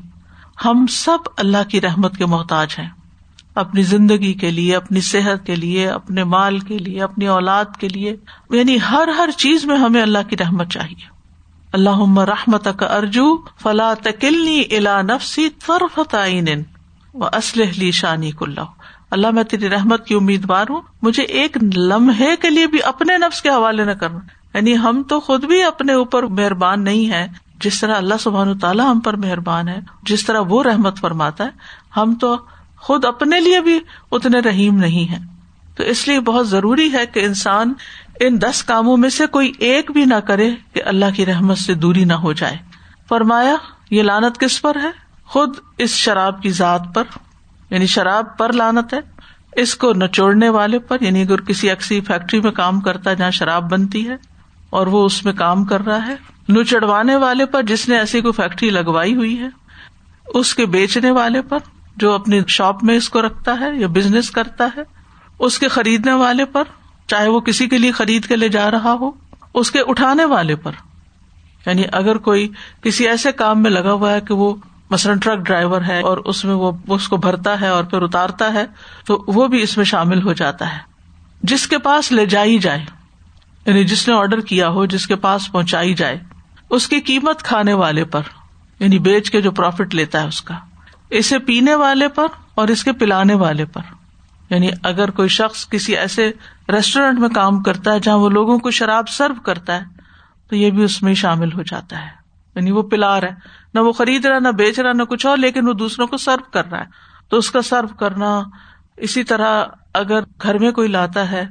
ہم 0.65 0.85
سب 0.87 1.17
اللہ 1.37 1.69
کی 1.69 1.81
رحمت 1.81 2.17
کے 2.17 2.25
محتاج 2.25 2.75
ہیں۔ 2.79 2.89
اپنی 3.55 3.83
زندگی 3.83 4.33
کے 4.33 4.51
لیے، 4.51 4.75
اپنی 4.75 5.01
صحت 5.01 5.45
کے 5.45 5.55
لیے، 5.55 5.87
اپنے 5.87 6.23
مال 6.23 6.59
کے 6.59 6.77
لیے، 6.77 7.03
اپنی 7.03 7.27
اولاد 7.27 7.65
کے 7.79 7.87
لیے۔ 7.89 8.15
یعنی 8.49 8.77
ہر 8.91 9.07
ہر 9.17 9.29
چیز 9.37 9.65
میں 9.65 9.77
ہمیں 9.77 10.01
اللہ 10.01 10.29
کی 10.29 10.37
رحمت 10.37 10.69
چاہیے۔ 10.69 11.05
اللہ 11.73 12.19
رحمت 12.19 12.67
کا 12.77 12.85
ارجو 12.85 13.37
فلاں 13.61 13.95
تکلنی 13.95 14.63
الا 14.71 15.01
نفسی 15.01 15.49
طرفت 15.49 16.15
و 17.13 17.25
اسلح 17.25 17.91
شانی 17.93 18.31
کلّہ۔ 18.31 18.61
اللہ 19.15 19.31
میں 19.31 19.43
تیری 19.43 19.69
رحمت 19.69 20.05
کی 20.05 20.15
امیدوار 20.15 20.65
ہوں، 20.69 20.81
مجھے 21.01 21.23
ایک 21.23 21.57
لمحے 21.77 22.35
کے 22.35 22.49
لیے 22.49 22.67
بھی 22.67 22.79
اپنے 22.83 23.17
نفس 23.17 23.41
کے 23.41 23.49
حوالے 23.49 23.83
نہ 23.83 23.91
کرنا۔ 23.91 24.19
یعنی 24.53 24.77
ہم 24.77 25.03
تو 25.03 25.19
خود 25.19 25.43
بھی 25.45 25.63
اپنے 25.63 25.93
اوپر 25.93 26.23
مہربان 26.23 26.83
نہیں 26.83 27.09
ہے 27.09 27.27
جس 27.59 27.81
طرح 27.81 27.95
اللہ 27.95 28.13
سبحان 28.19 28.57
تعالیٰ 28.57 28.91
ہم 28.91 28.99
پر 28.99 29.15
مہربان 29.15 29.67
ہے، 29.67 29.79
جس 30.03 30.25
طرح 30.25 30.39
وہ 30.39 30.63
رحمت 30.63 30.97
فرماتا 30.97 31.43
ہے، 31.43 31.49
ہم 31.97 32.15
تو 32.15 32.37
خود 32.77 33.05
اپنے 33.05 33.39
لیے 33.39 33.61
بھی 33.61 33.79
اتنے 34.11 34.39
رحیم 34.39 34.75
نہیں 34.75 35.11
ہے 35.11 35.17
تو 35.75 35.83
اس 35.83 36.07
لیے 36.07 36.19
بہت 36.19 36.49
ضروری 36.49 36.93
ہے 36.93 37.05
کہ 37.05 37.19
انسان 37.19 37.73
ان 38.19 38.41
دس 38.41 38.63
کاموں 38.63 38.97
میں 38.97 39.09
سے 39.09 39.25
کوئی 39.25 39.51
ایک 39.59 39.91
بھی 39.91 40.05
نہ 40.05 40.15
کرے 40.15 40.51
کہ 40.73 40.81
اللہ 40.85 41.05
کی 41.15 41.25
رحمت 41.25 41.57
سے 41.57 41.73
دوری 41.73 42.05
نہ 42.05 42.13
ہو 42.13 42.33
جائے۔ 42.33 42.57
فرمایا، 43.09 43.55
یہ 43.91 44.03
لانت 44.03 44.39
کس 44.39 44.61
پر 44.61 44.75
ہے؟ 44.75 44.89
خود 45.25 45.55
اس 45.77 45.89
شراب 45.89 46.41
کی 46.41 46.49
ذات 46.49 46.81
پر۔ 46.93 47.03
یعنی 47.69 47.85
شراب 47.85 48.37
پر 48.37 48.53
لانت 48.53 48.93
ہے، 48.93 48.99
اس 49.55 49.75
کو 49.75 49.93
نچوڑنے 49.93 50.49
والے 50.49 50.79
پر 50.79 50.97
یعنی 51.01 51.21
اگر 51.21 51.41
کسی 51.41 51.69
اکسی 51.71 51.99
فیکٹری 52.01 52.39
میں 52.41 52.51
کام 52.51 52.79
کرتا 52.79 53.09
ہے 53.09 53.15
جہاں 53.15 53.31
شراب 53.31 53.69
بنتی 53.71 54.07
ہے، 54.09 54.15
اور 54.69 54.87
وہ 54.87 55.05
اس 55.05 55.23
میں 55.25 55.33
کام 55.33 55.63
کر 55.65 55.81
رہا 55.81 56.07
ہے 56.07 56.15
نچڑوانے 56.49 57.15
والے 57.15 57.45
پر، 57.45 57.63
جس 57.63 57.87
نے 57.89 57.97
ایسی 57.97 58.21
کوئی 58.21 58.33
فیکٹری 58.33 58.69
لگوائی 58.69 59.15
ہوئی 59.15 59.37
ہے، 59.39 59.47
اس 60.33 60.53
کے 60.55 60.65
بیچنے 60.65 61.11
والے 61.11 61.41
پر، 61.41 61.59
جو 61.97 62.13
اپنی 62.13 62.39
شاپ 62.47 62.83
میں 62.83 62.95
اس 62.97 63.09
کو 63.09 63.21
رکھتا 63.21 63.59
ہے 63.59 63.69
یا 63.75 63.87
بزنس 63.87 64.31
کرتا 64.31 64.67
ہے، 64.77 64.81
اس 65.39 65.59
کے 65.59 65.67
خریدنے 65.67 66.13
والے 66.13 66.45
پر، 66.45 66.63
چاہے 67.07 67.27
وہ 67.27 67.39
کسی 67.39 67.67
کے 67.67 67.77
لیے 67.77 67.91
خرید 67.91 68.25
کے 68.25 68.35
لے 68.35 68.49
جا 68.49 68.69
رہا 68.71 68.93
ہو، 68.93 69.11
اس 69.53 69.71
کے 69.71 69.79
اٹھانے 69.79 70.25
والے 70.25 70.55
پر۔ 70.55 70.71
یعنی 71.65 71.83
اگر 71.91 72.17
کوئی 72.17 72.47
کسی 72.81 73.07
ایسے 73.07 73.31
کام 73.31 73.61
میں 73.63 73.71
لگا 73.71 73.91
ہوا 73.91 74.11
ہے 74.13 74.21
کہ 74.21 74.33
وہ 74.33 74.53
مثلاً 74.89 75.19
ٹرک 75.19 75.39
ڈرائیور 75.39 75.81
ہے 75.81 76.01
اور 76.01 76.17
اس 76.17 76.45
میں 76.45 76.55
وہ 76.55 76.71
اس 76.87 77.07
کو 77.07 77.17
بھرتا 77.17 77.61
ہے 77.61 77.67
اور 77.67 77.83
پھر 77.83 78.01
اتارتا 78.01 78.53
ہے، 78.53 78.65
تو 79.05 79.23
وہ 79.27 79.47
بھی 79.47 79.61
اس 79.61 79.77
میں 79.77 79.85
شامل 79.85 80.23
ہو 80.23 80.33
جاتا 80.33 80.73
ہے۔ 80.73 80.79
جس 81.43 81.67
کے 81.67 81.77
پاس 81.77 82.11
لے 82.11 82.25
جائی 82.25 82.59
جائے 82.59 82.85
یعنی 83.65 83.83
جس 83.83 84.07
نے 84.07 84.13
آرڈر 84.13 84.39
کیا 84.39 84.69
ہو، 84.69 84.85
جس 84.85 85.07
کے 85.07 85.15
پاس 85.15 85.51
پہنچائی 85.51 85.93
جائے، 85.93 86.19
اس 86.69 86.87
کی 86.87 86.99
قیمت 86.99 87.43
کھانے 87.43 87.73
والے 87.73 88.05
پر 88.05 88.21
یعنی 88.79 88.99
بیچ 88.99 89.31
کے 89.31 89.41
جو 89.41 89.51
پروفٹ 89.51 89.95
لیتا 89.95 90.21
ہے 90.21 90.27
اس 90.27 90.41
کا، 90.41 90.55
اسے 91.09 91.39
پینے 91.39 91.75
والے 91.75 92.07
پر 92.07 92.27
اور 92.55 92.67
اس 92.67 92.83
کے 92.83 92.91
پلانے 92.91 93.33
والے 93.33 93.65
پر۔ 93.65 93.81
یعنی 94.49 94.69
اگر 94.83 95.11
کوئی 95.11 95.29
شخص 95.29 95.69
کسی 95.69 95.97
ایسے 95.97 96.31
ریسٹورینٹ 96.69 97.19
میں 97.19 97.29
کام 97.29 97.63
کرتا 97.63 97.93
ہے 97.93 97.99
جہاں 97.99 98.17
وہ 98.17 98.29
لوگوں 98.29 98.59
کو 98.59 98.71
شراب 98.71 99.09
سرو 99.09 99.33
کرتا 99.33 99.75
ہے، 99.75 99.81
تو 100.49 100.55
یہ 100.55 100.71
بھی 100.71 100.83
اس 100.83 101.03
میں 101.03 101.13
شامل 101.13 101.53
ہو 101.53 101.61
جاتا 101.61 102.01
ہے۔ 102.01 102.24
یعنی 102.55 102.71
وہ 102.71 102.81
پلا 102.81 103.21
رہا 103.21 103.27
ہے، 103.27 103.33
نہ 103.73 103.79
وہ 103.79 103.91
خرید 103.91 104.25
رہا، 104.25 104.39
نہ 104.39 104.47
بیچ 104.47 104.79
رہا، 104.79 104.91
نہ 104.93 105.03
کچھ 105.03 105.25
اور، 105.25 105.37
لیکن 105.37 105.67
وہ 105.67 105.73
دوسروں 105.73 106.07
کو 106.07 106.17
سرو 106.17 106.51
کر 106.51 106.71
رہا 106.71 106.79
ہے۔ 106.79 106.85
تو 107.29 107.37
اس 107.37 107.51
کا 107.51 107.61
سرو 107.61 107.87
کرنا 107.87 108.43
اسی 108.97 109.23
طرح 109.23 109.65
اگر 109.93 110.19
گھر 110.43 110.57
میں 110.57 110.71
کوئی 110.71 110.87
لاتا 110.87 111.31
ہے 111.31 111.45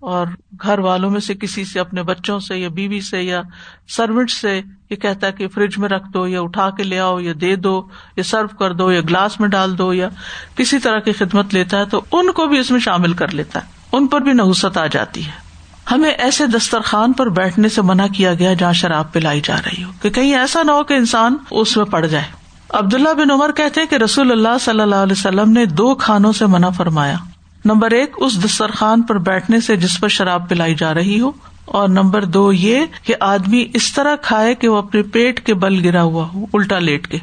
اور 0.00 0.26
گھر 0.62 0.78
والوں 0.78 1.10
میں 1.10 1.20
سے 1.20 1.34
کسی 1.34 1.64
سے، 1.64 1.80
اپنے 1.80 2.02
بچوں 2.02 2.38
سے 2.38 2.58
یا 2.58 2.68
بیوی 2.68 3.00
سے 3.00 3.22
یا 3.22 3.42
سروٹ 3.88 4.30
سے 4.30 4.62
یہ 4.90 4.96
کہتا 4.96 5.26
ہے 5.26 5.32
کہ 5.32 5.48
فریج 5.48 5.78
میں 5.78 5.88
رکھ 5.88 6.08
دو 6.14 6.26
یا 6.26 6.40
اٹھا 6.40 6.70
کے 6.70 6.82
لے 6.82 6.98
آؤ 6.98 7.20
یا 7.20 7.32
دے 7.40 7.56
دو 7.56 7.88
یا 8.16 8.22
سرو 8.22 8.56
کر 8.58 8.72
دو 8.72 8.92
یا 8.92 9.00
گلاس 9.00 9.40
میں 9.40 9.48
ڈال 9.48 9.78
دو 9.78 9.94
یا 9.94 10.08
کسی 10.56 10.78
طرح 10.78 10.98
کی 10.98 11.12
خدمت 11.12 11.54
لیتا 11.54 11.78
ہے 11.78 11.84
تو 11.84 12.00
ان 12.12 12.32
کو 12.32 12.46
بھی 12.46 12.58
اس 12.58 12.70
میں 12.70 12.80
شامل 12.80 13.12
کر 13.12 13.28
لیتا 13.28 13.60
ہے۔ 13.62 13.66
ان 13.92 14.06
پر 14.06 14.20
بھی 14.20 14.32
نحوست 14.32 14.78
آ 14.78 14.86
جاتی 14.86 15.26
ہے۔ 15.26 15.49
ہمیں 15.90 16.10
ایسے 16.10 16.46
دسترخوان 16.46 17.12
پر 17.12 17.28
بیٹھنے 17.28 17.68
سے 17.68 17.82
منع 17.82 18.06
کیا 18.06 18.34
گیا 18.34 18.54
جہاں 18.54 18.72
شراب 18.72 19.12
پلائی 19.12 19.40
جا 19.44 19.56
رہی 19.66 19.84
ہو 19.84 19.90
کہ 20.02 20.10
کہیں 20.10 20.34
ایسا 20.34 20.62
نہ 20.62 20.70
ہو 20.70 20.84
کہ 20.84 20.94
انسان 20.94 21.36
اس 21.50 21.76
میں 21.76 21.84
پڑ 21.84 22.06
جائے۔ 22.06 22.24
عبداللہ 22.70 23.14
بن 23.14 23.30
عمر 23.30 23.52
کہتے 23.52 23.86
کہ 23.86 23.94
رسول 23.94 24.32
اللہ 24.32 24.58
صلی 24.60 24.80
اللہ 24.80 24.94
علیہ 24.94 25.12
وسلم 25.12 25.50
نے 25.50 25.66
دو 25.66 25.94
کھانوں 25.94 26.32
سے 26.32 26.46
منع 26.46 26.68
فرمایا۔ 26.68 27.16
نمبر 27.64 27.90
ایک، 27.90 28.12
اس 28.16 28.44
دسترخوان 28.44 29.02
پر 29.02 29.18
بیٹھنے 29.18 29.60
سے 29.60 29.76
جس 29.76 30.00
پر 30.00 30.08
شراب 30.08 30.48
پلائی 30.48 30.74
جا 30.74 30.94
رہی 30.94 31.20
ہو۔ 31.20 31.30
اور 31.64 31.88
نمبر 31.88 32.24
دو 32.24 32.52
یہ 32.52 32.80
کہ 33.02 33.14
آدمی 33.20 33.66
اس 33.74 33.92
طرح 33.92 34.16
کھائے 34.16 34.54
کہ 34.54 34.68
وہ 34.68 34.76
اپنے 34.76 35.02
پیٹ 35.02 35.46
کے 35.46 35.54
بل 35.54 35.88
گرا 35.88 36.02
ہوا 36.02 36.28
ہو، 36.34 36.44
الٹا 36.54 36.78
لیٹ 36.78 37.06
کے۔ 37.06 37.18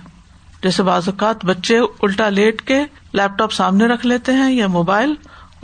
جیسے 0.63 0.83
بعض 0.83 1.09
اوقات 1.09 1.45
بچے 1.45 1.77
الٹا 1.77 2.29
لیٹ 2.29 2.61
کے 2.61 2.79
لیپ 3.13 3.37
ٹاپ 3.37 3.51
سامنے 3.51 3.85
رکھ 3.85 4.05
لیتے 4.05 4.31
ہیں 4.31 4.51
یا 4.51 4.67
موبائل 4.67 5.13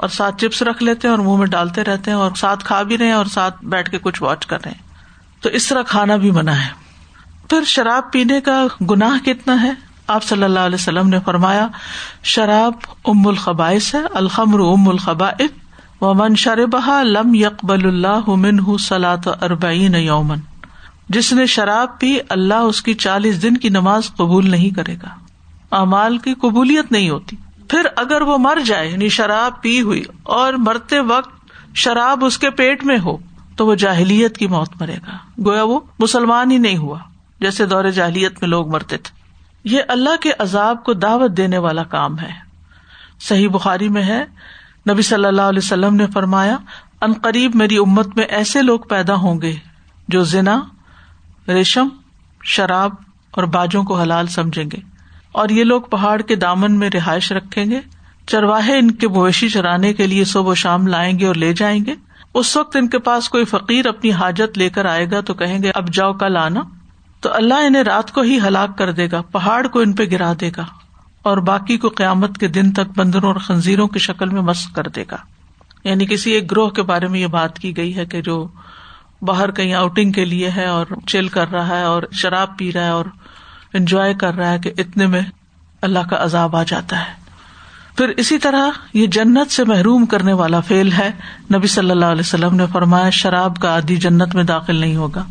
اور 0.03 0.09
ساتھ 0.09 0.37
چپس 0.37 0.61
رکھ 0.61 0.83
لیتے 0.83 1.07
ہیں 1.07 1.15
اور 1.15 1.25
منہ 1.25 1.37
میں 1.37 1.47
ڈالتے 1.47 1.83
رہتے 1.83 2.11
ہیں 2.11 2.17
اور 2.17 2.31
ساتھ 2.35 2.65
کھا 2.65 2.83
بھی 2.83 2.97
رہے 2.97 3.05
ہیں 3.05 3.13
اور 3.13 3.25
ساتھ 3.25 3.65
بیٹھ 3.65 3.91
کے 3.91 3.97
کچھ 4.01 4.23
واچ 4.23 4.45
کر 4.45 4.63
رہے 4.65 4.71
ہیں۔ 4.71 4.81
تو 5.41 5.49
اس 5.49 5.67
طرح 5.67 5.81
کھانا 5.81 6.15
بھی 6.15 6.31
منع 6.31 6.51
ہے۔ 6.51 6.67
پھر 7.49 7.63
شراب 7.63 8.11
پینے 8.11 8.41
کا 8.41 8.67
گناہ 8.89 9.25
کتنا 9.25 9.61
ہے؟ 9.61 9.71
آپ 10.07 10.23
صلی 10.23 10.43
اللہ 10.43 10.59
علیہ 10.59 10.75
وسلم 10.75 11.09
نے 11.09 11.19
فرمایا، 11.25 11.67
شراب 12.23 12.73
ام 13.05 13.27
الخبائش 13.27 13.95
ہے، 13.95 13.99
الخمر 14.13 14.59
ام 14.59 14.89
الخبا 14.89 15.29
و 16.01 16.13
من 16.13 16.35
شربہ 16.35 17.03
لم 17.03 17.35
یقبل 17.35 17.87
اللہ 17.87 18.29
من 18.29 18.77
سلاۃ 18.77 19.27
اربعین 19.41 19.95
یومن 19.95 20.37
جس 21.09 21.33
نے 21.33 21.45
شراب 21.45 21.99
پی، 21.99 22.17
اللہ 22.29 22.53
اس 22.53 22.81
کی 22.81 22.93
چالیس 22.93 23.43
دن 23.43 23.57
کی 23.57 23.69
نماز 23.69 24.11
قبول 24.15 24.51
نہیں 24.51 24.69
کرے 24.69 24.95
گا۔ 24.95 25.09
امال 25.71 26.17
کی 26.17 26.33
قبولیت 26.33 26.91
نہیں 26.91 27.09
ہوتی۔ 27.09 27.35
پھر 27.69 27.87
اگر 27.95 28.21
وہ 28.21 28.37
مر 28.37 28.57
جائے 28.65 28.87
یعنی 28.87 29.09
شراب 29.09 29.61
پی 29.61 29.81
ہوئی 29.81 30.03
اور 30.23 30.53
مرتے 30.53 30.99
وقت 30.99 31.29
شراب 31.75 32.25
اس 32.25 32.37
کے 32.37 32.49
پیٹ 32.49 32.83
میں 32.83 32.97
ہو، 32.99 33.17
تو 33.55 33.67
وہ 33.67 33.75
جاہلیت 33.75 34.37
کی 34.37 34.47
موت 34.47 34.81
مرے 34.81 34.95
گا۔ 34.95 35.17
گویا 35.45 35.63
وہ 35.63 35.79
مسلمان 35.99 36.51
ہی 36.51 36.57
نہیں 36.57 36.77
ہوا، 36.77 36.99
جیسے 37.39 37.65
دور 37.65 37.89
جاہلیت 37.89 38.41
میں 38.41 38.49
لوگ 38.49 38.71
مرتے 38.71 38.97
تھے۔ 38.97 39.23
یہ 39.63 39.81
اللہ 39.87 40.15
کے 40.21 40.31
عذاب 40.39 40.83
کو 40.83 40.93
دعوت 40.93 41.37
دینے 41.37 41.57
والا 41.57 41.83
کام 41.83 42.19
ہے۔ 42.19 42.31
صحیح 43.19 43.49
بخاری 43.49 43.89
میں 43.89 44.03
ہے، 44.03 44.23
نبی 44.89 45.01
صلی 45.01 45.25
اللہ 45.25 45.41
علیہ 45.41 45.59
وسلم 45.63 45.95
نے 45.95 46.07
فرمایا، 46.07 46.57
ان 47.01 47.13
قریب 47.13 47.55
میری 47.55 47.77
امت 47.77 48.17
میں 48.17 48.23
ایسے 48.23 48.61
لوگ 48.61 48.79
پیدا 48.79 49.15
ہوں 49.15 49.41
گے 49.41 49.55
جو 50.07 50.23
زنا، 50.23 50.61
ریشم، 51.47 51.87
شراب 52.43 52.91
اور 53.31 53.43
باجوں 53.43 53.83
کو 53.83 53.99
حلال 53.99 54.27
سمجھیں 54.27 54.65
گے۔ 54.73 54.92
اور 55.33 55.49
یہ 55.49 55.63
لوگ 55.63 55.81
پہاڑ 55.81 56.21
کے 56.21 56.35
دامن 56.35 56.79
میں 56.79 56.89
رہائش 56.89 57.31
رکھیں 57.31 57.65
گے۔ 57.65 57.79
چرواہے 58.27 58.79
ان 58.79 58.91
کے 58.91 59.07
مویشی 59.07 59.49
چرانے 59.49 59.93
کے 59.93 60.07
لیے 60.07 60.25
صبح 60.25 60.51
و 60.51 60.55
شام 60.55 60.87
لائیں 60.87 61.19
گے 61.19 61.27
اور 61.27 61.35
لے 61.35 61.53
جائیں 61.53 61.85
گے۔ 61.85 61.95
اس 62.33 62.57
وقت 62.57 62.75
ان 62.75 62.89
کے 62.89 62.99
پاس 62.99 63.29
کوئی 63.29 63.45
فقیر 63.45 63.85
اپنی 63.85 64.11
حاجت 64.11 64.57
لے 64.57 64.69
کر 64.69 64.85
آئے 64.85 65.11
گا 65.11 65.21
تو 65.21 65.33
کہیں 65.33 65.63
گے، 65.63 65.71
اب 65.75 65.93
جاؤ 65.93 66.13
کل 66.13 66.37
آنا۔ 66.37 66.61
تو 67.21 67.33
اللہ 67.33 67.53
انہیں 67.53 67.83
رات 67.83 68.11
کو 68.11 68.21
ہی 68.21 68.39
ہلاک 68.47 68.77
کر 68.77 68.91
دے 68.91 69.07
گا، 69.11 69.21
پہاڑ 69.21 69.67
کو 69.67 69.79
ان 69.79 69.93
پہ 69.93 70.03
گرا 70.11 70.33
دے 70.41 70.51
گا۔ 70.57 70.65
اور 71.21 71.37
باقی 71.37 71.77
کو 71.77 71.89
قیامت 71.89 72.37
کے 72.37 72.47
دن 72.47 72.71
تک 72.71 72.97
بندروں 72.97 73.27
اور 73.27 73.35
خنزیروں 73.35 73.87
کی 73.87 73.99
شکل 73.99 74.29
میں 74.29 74.41
مست 74.41 74.75
کر 74.75 74.87
دے 74.87 75.03
گا۔ 75.11 75.17
یعنی 75.83 76.05
کسی 76.05 76.31
ایک 76.31 76.51
گروہ 76.51 76.69
کے 76.69 76.81
بارے 76.81 77.07
میں 77.07 77.19
یہ 77.19 77.27
بات 77.27 77.59
کی 77.59 77.77
گئی 77.77 77.95
ہے 77.95 78.05
کہ 78.05 78.21
جو 78.21 78.47
باہر 79.21 79.51
کہیں 79.51 79.73
آؤٹنگ 79.73 80.11
کے 80.11 80.25
لیے 80.25 80.49
ہے 80.49 80.65
اور 80.65 80.85
چل 81.07 81.27
کر 81.27 81.51
رہا 81.51 81.77
ہے 81.77 81.83
اور 81.83 82.03
شراب 82.11 82.57
پی 82.57 82.71
رہا 82.73 82.83
ہے 82.83 82.89
اور 82.89 83.05
انجوائے 83.73 84.13
کر 84.13 84.33
رہا 84.33 84.51
ہے 84.51 84.59
کہ 84.59 84.71
اتنے 84.77 85.07
میں 85.07 85.21
اللہ 85.81 85.99
کا 86.09 86.23
عذاب 86.23 86.55
آ 86.55 86.63
جاتا 86.63 86.99
ہے۔ 86.99 87.23
پھر 87.97 88.09
اسی 88.09 88.37
طرح 88.37 88.67
یہ 88.93 89.07
جنت 89.07 89.51
سے 89.51 89.63
محروم 89.63 90.05
کرنے 90.05 90.33
والا 90.33 90.59
فیل 90.59 90.91
ہے۔ 90.91 91.11
نبی 91.53 91.67
صلی 91.67 91.91
اللہ 91.91 92.05
علیہ 92.05 92.19
وسلم 92.19 92.55
نے 92.55 92.65
فرمایا، 92.71 93.09
شراب 93.09 93.59
کا 93.59 93.75
آدی 93.75 93.95
جنت 93.95 94.35
میں 94.35 94.43
داخل 94.43 94.75
نہیں 94.75 94.95
ہوگا۔ 94.95 95.23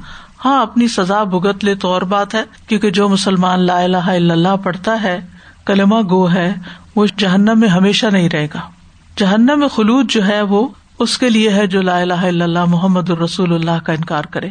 ہاں 0.44 0.62
اپنی 0.62 0.88
سزا 0.88 1.24
بھگت 1.24 1.64
لے 1.64 1.74
تو 1.74 1.88
اور 1.88 2.02
بات 2.02 2.34
ہے، 2.34 2.42
کیونکہ 2.66 2.90
جو 2.90 3.08
مسلمان 3.08 3.60
لا 3.60 3.80
الہ 3.80 3.96
الا 3.96 4.34
اللہ 4.34 4.56
پڑھتا 4.62 5.02
ہے، 5.02 5.20
کلمہ 5.66 5.96
گو 6.10 6.32
ہے، 6.32 6.54
وہ 6.96 7.06
جہنم 7.16 7.60
میں 7.60 7.68
ہمیشہ 7.68 8.06
نہیں 8.06 8.28
رہے 8.28 8.48
گا۔ 8.54 8.60
جہنم 9.16 9.58
میں 9.58 9.68
خلوط 9.68 10.10
جو 10.10 10.26
ہے، 10.26 10.42
وہ 10.42 10.68
اس 10.98 11.18
کے 11.18 11.30
لیے 11.30 11.50
ہے 11.50 11.66
جو 11.66 11.82
لا 11.82 11.98
الہ 11.98 12.14
الا 12.14 12.44
اللہ 12.44 12.64
محمد 12.64 13.10
الرسول 13.10 13.54
اللہ 13.54 13.84
کا 13.84 13.92
انکار 13.92 14.24
کرے۔ 14.24 14.48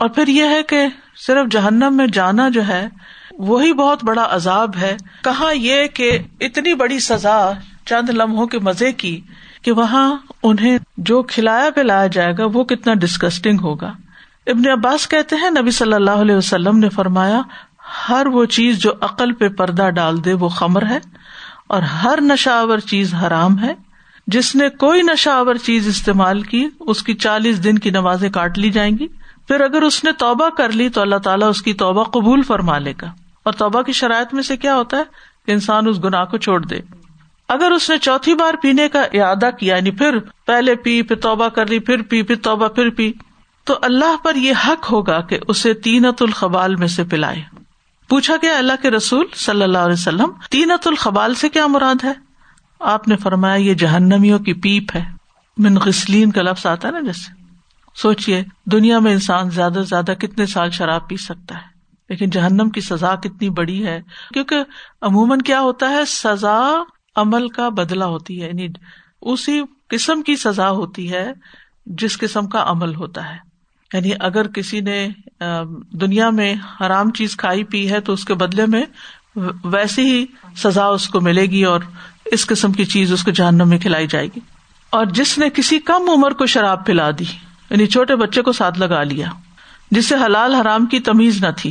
اور 0.00 0.08
پھر 0.08 0.26
یہ 0.26 0.44
ہے 0.44 0.62
کہ 0.62 0.86
صرف 1.26 1.46
جہنم 1.50 1.96
میں 1.96 2.06
جانا 2.06 2.48
جو 2.48 2.68
ہے، 2.68 2.88
وہی 3.32 3.72
بہت 3.72 4.04
بڑا 4.04 4.26
عذاب 4.30 4.76
ہے۔ 4.80 4.96
کہاں 5.24 5.54
یہ 5.54 5.86
کہ 5.86 6.18
اتنی 6.40 6.74
بڑی 6.74 6.98
سزا 6.98 7.52
چند 7.84 8.10
لمحوں 8.10 8.46
کے 8.46 8.58
مزے 8.58 8.92
کی 8.92 9.20
کہ 9.62 9.72
وہاں 9.72 10.16
انہیں 10.42 10.78
جو 10.96 11.22
کھلایا 11.22 11.70
پلایا 11.70 12.06
جائے 12.06 12.32
گا، 12.38 12.44
وہ 12.52 12.64
کتنا 12.64 12.94
ڈسکسٹنگ 12.94 13.58
ہوگا۔ 13.60 13.92
ابن 14.46 14.70
عباس 14.70 15.08
کہتے 15.08 15.36
ہیں، 15.36 15.50
نبی 15.50 15.70
صلی 15.70 15.92
اللہ 15.92 16.10
علیہ 16.10 16.36
وسلم 16.36 16.78
نے 16.78 16.88
فرمایا، 16.88 17.40
ہر 18.08 18.26
وہ 18.26 18.44
چیز 18.44 18.78
جو 18.78 18.92
عقل 19.00 19.32
پہ 19.32 19.48
پردہ 19.48 19.90
ڈال 19.90 20.24
دے، 20.24 20.32
وہ 20.32 20.48
خمر 20.48 20.86
ہے۔ 20.86 20.98
اور 21.66 21.82
ہر 21.82 22.18
نشاور 22.20 22.78
چیز 22.78 23.14
حرام 23.14 23.58
ہے۔ 23.58 23.74
جس 24.26 24.56
نے 24.56 24.68
کوئی 24.68 25.02
نشاور 25.02 25.54
چیز 25.54 25.88
استعمال 25.88 26.42
کی، 26.42 26.68
اس 26.80 27.02
کی 27.02 27.14
چالیس 27.14 27.64
دن 27.64 27.78
کی 27.78 27.90
نمازیں 27.90 28.30
کاٹ 28.30 28.58
لی 28.58 28.70
جائیں 28.70 28.98
گی۔ 28.98 29.06
پھر 29.50 29.60
اگر 29.60 29.82
اس 29.82 30.04
نے 30.04 30.12
توبہ 30.12 30.48
کر 30.48 30.72
لی 30.72 30.88
تو 30.88 31.00
اللہ 31.00 31.16
تعالیٰ 31.16 31.48
اس 31.48 31.62
کی 31.62 31.74
توبہ 31.74 32.04
قبول 32.04 32.42
فرما 32.42 32.78
لے 32.78 32.94
گا۔ 33.02 33.06
اور 33.42 33.52
توبہ 33.52 33.82
کی 33.82 33.92
شرائط 33.92 34.34
میں 34.34 34.42
سے 34.42 34.56
کیا 34.56 34.76
ہوتا 34.76 34.96
ہے؟ 34.96 35.02
کہ 35.46 35.52
انسان 35.52 35.88
اس 35.88 36.04
گناہ 36.04 36.24
کو 36.24 36.36
چھوڑ 36.36 36.66
دے۔ 36.66 36.80
اگر 37.48 37.70
اس 37.70 37.90
نے 37.90 37.98
چوتھی 37.98 38.34
بار 38.34 38.54
پینے 38.62 38.88
کا 38.88 39.02
ارادہ 39.02 39.50
کیا 39.58 39.76
یعنی 39.76 39.90
پھر 39.90 40.18
پہلے 40.18 40.74
پی، 40.74 41.02
پھر 41.02 41.16
توبہ 41.16 41.48
کر 41.48 41.66
لی، 41.66 41.78
پھر 41.78 42.02
پی، 42.02 42.22
پھر 42.22 42.36
توبہ، 42.36 42.68
پھر 42.68 42.90
پی، 42.90 43.12
تو 43.64 43.78
اللہ 43.82 44.16
پر 44.22 44.34
یہ 44.34 44.52
حق 44.66 44.92
ہوگا 44.92 45.20
کہ 45.20 45.38
اسے 45.48 45.74
تینت 45.74 46.22
الخبال 46.22 46.76
میں 46.76 46.88
سے 46.88 47.04
پلائے۔ 47.04 47.42
پوچھا 48.08 48.34
گیا 48.42 48.58
اللہ 48.58 48.82
کے 48.82 48.90
رسول 48.90 49.26
صلی 49.34 49.62
اللہ 49.62 49.78
علیہ 49.78 49.92
وسلم، 49.92 50.30
تینت 50.50 50.86
الخبال 50.86 51.34
سے 51.34 51.48
کیا 51.48 51.66
مراد 51.66 52.04
ہے؟ 52.04 52.12
آپ 52.80 53.08
نے 53.08 53.16
فرمایا، 53.16 53.54
یہ 53.54 53.74
جہنمیوں 53.74 54.38
کی 54.38 54.52
پیپ 54.52 54.96
ہے۔ 54.96 55.04
من 55.58 55.78
غسلین 55.78 56.30
کا 56.30 56.42
لفظ 56.42 56.66
آتا 56.66 56.88
ہے 56.88 56.92
نا 56.92 57.00
جیسے۔ 57.00 57.39
سوچیے 57.94 58.42
دنیا 58.66 58.98
میں 58.98 59.12
انسان 59.12 59.50
زیادہ 59.50 59.72
سے 59.72 59.82
زیادہ 59.82 60.12
کتنے 60.12 60.46
سال 60.46 60.70
شراب 60.70 61.08
پی 61.08 61.16
سکتا 61.16 61.54
ہے؟ 61.54 61.70
لیکن 62.08 62.30
جہنم 62.30 62.70
کی 62.70 62.80
سزا 62.80 63.14
کتنی 63.14 63.50
بڑی 63.50 63.86
ہے؟ 63.86 64.00
کیونکہ 64.34 64.56
عموماً 65.00 65.38
کیا 65.38 65.60
ہوتا 65.60 65.90
ہے؟ 65.90 66.04
سزا 66.04 66.82
عمل 67.16 67.48
کا 67.48 67.68
بدلا 67.68 68.06
ہوتی 68.06 68.42
ہے 68.42 68.48
یعنی 68.48 68.68
اسی 69.22 69.62
قسم 69.88 70.22
کی 70.22 70.36
سزا 70.36 70.70
ہوتی 70.70 71.12
ہے 71.12 71.32
جس 71.86 72.18
قسم 72.18 72.46
کا 72.46 72.64
عمل 72.66 72.94
ہوتا 72.94 73.32
ہے۔ 73.32 73.50
یعنی 73.92 74.10
اگر 74.20 74.48
کسی 74.48 74.80
نے 74.80 75.08
دنیا 75.92 76.30
میں 76.30 76.54
حرام 76.80 77.10
چیز 77.10 77.36
کھائی 77.36 77.64
پی 77.64 77.90
ہے 77.90 78.00
تو 78.00 78.12
اس 78.12 78.24
کے 78.24 78.34
بدلے 78.34 78.66
میں 78.66 78.82
ویسی 79.64 80.02
ہی 80.02 80.26
سزا 80.56 80.86
اس 80.86 81.08
کو 81.08 81.20
ملے 81.20 81.46
گی 81.46 81.64
اور 81.64 81.80
اس 82.24 82.46
قسم 82.46 82.72
کی 82.72 82.84
چیز 82.84 83.12
اس 83.12 83.24
کو 83.24 83.30
جہنم 83.30 83.68
میں 83.68 83.78
کھلائی 83.78 84.06
جائے 84.06 84.26
گی۔ 84.26 84.40
اور 84.90 85.04
جس 85.04 85.38
نے 85.38 85.50
کسی 85.50 85.78
کم 85.78 86.10
عمر 86.10 86.30
کو 86.30 86.46
شراب 86.46 86.86
پلا 86.86 87.10
دی 87.10 87.24
یعنی 87.70 87.86
چھوٹے 87.86 88.16
بچے 88.16 88.42
کو 88.42 88.52
ساتھ 88.52 88.78
لگا 88.78 89.02
لیا 89.02 89.28
جسے 89.90 90.14
حلال 90.14 90.54
حرام 90.54 90.86
کی 90.86 91.00
تمیز 91.00 91.44
نہ 91.44 91.50
تھی۔ 91.56 91.70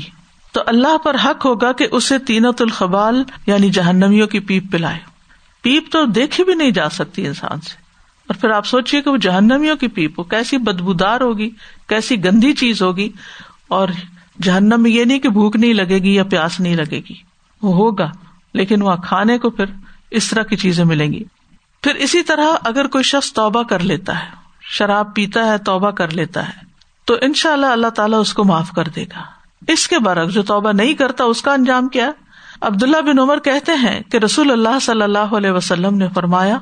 تو 0.52 0.62
اللہ 0.66 0.98
پر 0.98 1.16
حق 1.26 1.46
ہوگا 1.46 1.72
کہ 1.72 1.88
اسے 1.92 2.20
تینت 2.20 2.62
الخبال 2.62 3.24
یعنی 3.46 3.70
جہنمیوں 3.70 4.28
کی 4.28 4.40
پیپ 4.40 4.64
پلائے۔ 4.72 5.00
پیپ 5.62 5.92
تو 5.92 6.06
دیکھی 6.06 6.44
بھی 6.44 6.54
نہیں 6.54 6.72
جا 6.72 6.90
سکتی 6.90 7.28
انسان 7.28 7.62
سے۔ 7.62 7.74
اور 8.28 8.36
پھر 8.42 8.50
آپ 8.50 8.66
سوچیے 8.66 9.02
کہ 9.02 9.10
وہ 9.10 9.18
جہنمیوں 9.18 9.76
کی 9.76 9.88
پیپ 9.88 10.20
ہو، 10.20 10.24
کیسی 10.24 10.58
بدبودار 10.58 11.22
ہوگی، 11.22 11.50
کیسی 11.88 12.24
گندی 12.24 12.54
چیز 12.54 12.82
ہوگی۔ 12.82 13.10
اور 13.68 13.88
جہنم 14.42 14.84
میں 14.84 14.92
یہ 14.92 15.06
نہیں 15.06 15.20
کہ 15.20 15.30
بھوک 15.30 15.56
نہیں 15.56 15.74
لگے 15.74 16.00
گی 16.00 16.16
یا 16.16 16.24
پیاس 16.24 16.60
نہیں 16.60 16.76
لگے 16.76 17.02
گی۔ 17.10 17.16
وہ 17.62 17.74
ہوگا، 17.74 18.12
لیکن 18.54 18.82
وہاں 18.82 18.98
کھانے 18.98 19.38
کو 19.38 19.50
پھر 19.50 19.66
اس 20.12 20.30
طرح 20.30 20.44
کی 20.44 20.56
چیزیں 20.56 20.86
ملیں 20.86 21.14
گی۔ 21.14 21.24
پھر 21.82 21.96
اسی 21.96 22.24
طرح 22.24 22.46
اگر 22.64 22.88
کوئی 22.88 23.04
شخص 23.04 23.34
توبہ 23.34 23.64
کر 23.64 23.80
لیتا 23.80 24.20
ہے 24.20 24.38
شراب 24.69 25.15
پیتا 25.15 25.45
ہے، 25.45 25.58
توبہ 25.58 25.91
کر 25.91 26.10
لیتا 26.10 26.47
ہے۔ 26.47 26.53
تو 27.05 27.15
ان 27.21 27.34
شاء 27.34 27.53
اللہ 27.53 27.65
اللہ 27.65 27.88
تعالیٰ 27.88 28.19
اس 28.19 28.34
کو 28.34 28.43
معاف 28.43 28.71
کر 28.71 28.84
دے 28.84 29.03
گا۔ 29.03 29.23
اس 29.67 29.88
کے 29.88 29.99
برعکس 29.99 30.34
جو 30.34 30.43
توبہ 30.43 30.71
نہیں 30.71 30.93
کرتا، 30.93 31.23
اس 31.23 31.41
کا 31.41 31.53
انجام 31.53 31.88
کیا؟ 31.88 32.12
عبداللہ 32.62 33.01
بن 33.01 33.19
عمر 33.19 33.39
کہتے 33.39 33.71
ہیں 33.71 34.01
کہ 34.01 34.17
رسول 34.17 34.51
اللہ 34.51 34.79
صلی 34.82 35.01
اللہ 35.01 35.17
علیہ 35.17 35.51
وسلم 35.51 35.97
نے 35.97 36.08
فرمایا، 36.13 36.58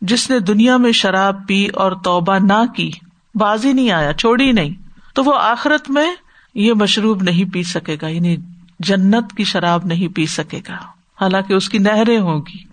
جس 0.00 0.30
نے 0.30 0.38
دنیا 0.38 0.76
میں 0.76 0.92
شراب 0.92 1.48
پی 1.48 1.66
اور 1.66 1.92
توبہ 1.92 2.38
نہ 2.38 2.72
کی، 2.76 2.90
بازی 3.34 3.72
نہیں 3.72 3.90
آیا، 3.90 4.12
چھوڑی 4.12 4.52
نہیں، 4.52 4.70
تو 5.14 5.24
وہ 5.24 5.34
آخرت 5.34 5.90
میں 5.90 6.14
یہ 6.54 6.72
مشروب 6.72 7.22
نہیں 7.22 7.52
پی 7.52 7.62
سکے 7.62 7.96
گا 8.02 8.08
یعنی 8.08 8.36
جنت 8.80 9.32
کی 9.36 9.44
شراب 9.44 9.84
نہیں 9.84 10.16
پی 10.16 10.26
سکے 10.26 10.58
گا۔ 10.68 10.76
حالانکہ 11.20 11.52
اس 11.52 11.68
کی 11.68 11.78
نہریں 11.78 12.18
ہوگی 12.18 12.64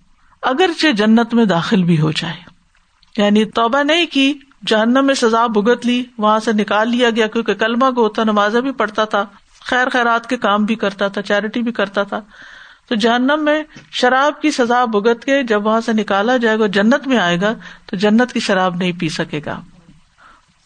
اگرچہ 0.42 0.92
جنت 0.92 1.34
میں 1.34 1.46
داخل 1.46 1.84
بھی 1.84 2.00
ہو 2.02 2.12
جائے۔ 2.12 2.36
یعنی 3.18 3.46
توبہ 3.46 3.84
نہیں 3.84 4.06
کی 4.06 4.34
جہنم 4.66 5.06
میں 5.06 5.16
سزا 5.16 5.48
بھگت 5.48 5.86
لی، 5.86 6.04
وہاں 6.18 6.40
سے 6.40 6.52
نکال 6.54 6.90
لیا 6.90 7.10
گیا 7.10 7.28
کیونکہ 7.28 7.54
کلمہ 7.54 7.92
کو 7.92 8.04
ہوتا 8.04 8.24
نمازیں 8.24 8.62
بھی 8.62 8.72
پڑھتا 8.72 9.06
تھا، 9.06 9.26
خیر 9.62 9.90
خیرات 9.90 10.30
کے 10.30 10.38
کام 10.38 10.66
بھی 10.66 10.76
کرتا 10.76 11.08
تھا، 11.08 11.22
چیریٹی 11.22 11.62
بھی 11.62 11.72
کرتا 11.72 12.04
تھا۔ 12.04 12.20
تو 12.90 12.96
جہنم 12.96 13.40
میں 13.44 13.64
شراب 13.92 14.42
کی 14.42 14.52
سزا 14.52 14.86
بھگت 14.86 15.26
کے 15.26 15.44
جب 15.44 15.66
وہاں 15.66 15.82
سے 15.82 15.94
نکالا 15.94 16.38
جائے 16.38 16.60
گا 16.60 16.68
جنت 16.68 17.08
میں 17.08 17.18
آئے 17.18 17.42
گا، 17.42 17.54
تو 17.86 17.96
جنت 17.96 18.34
کی 18.34 18.40
شراب 18.40 18.76
نہیں 18.76 18.92
پی 19.00 19.10
سکے 19.10 19.42
گا۔ 19.46 19.62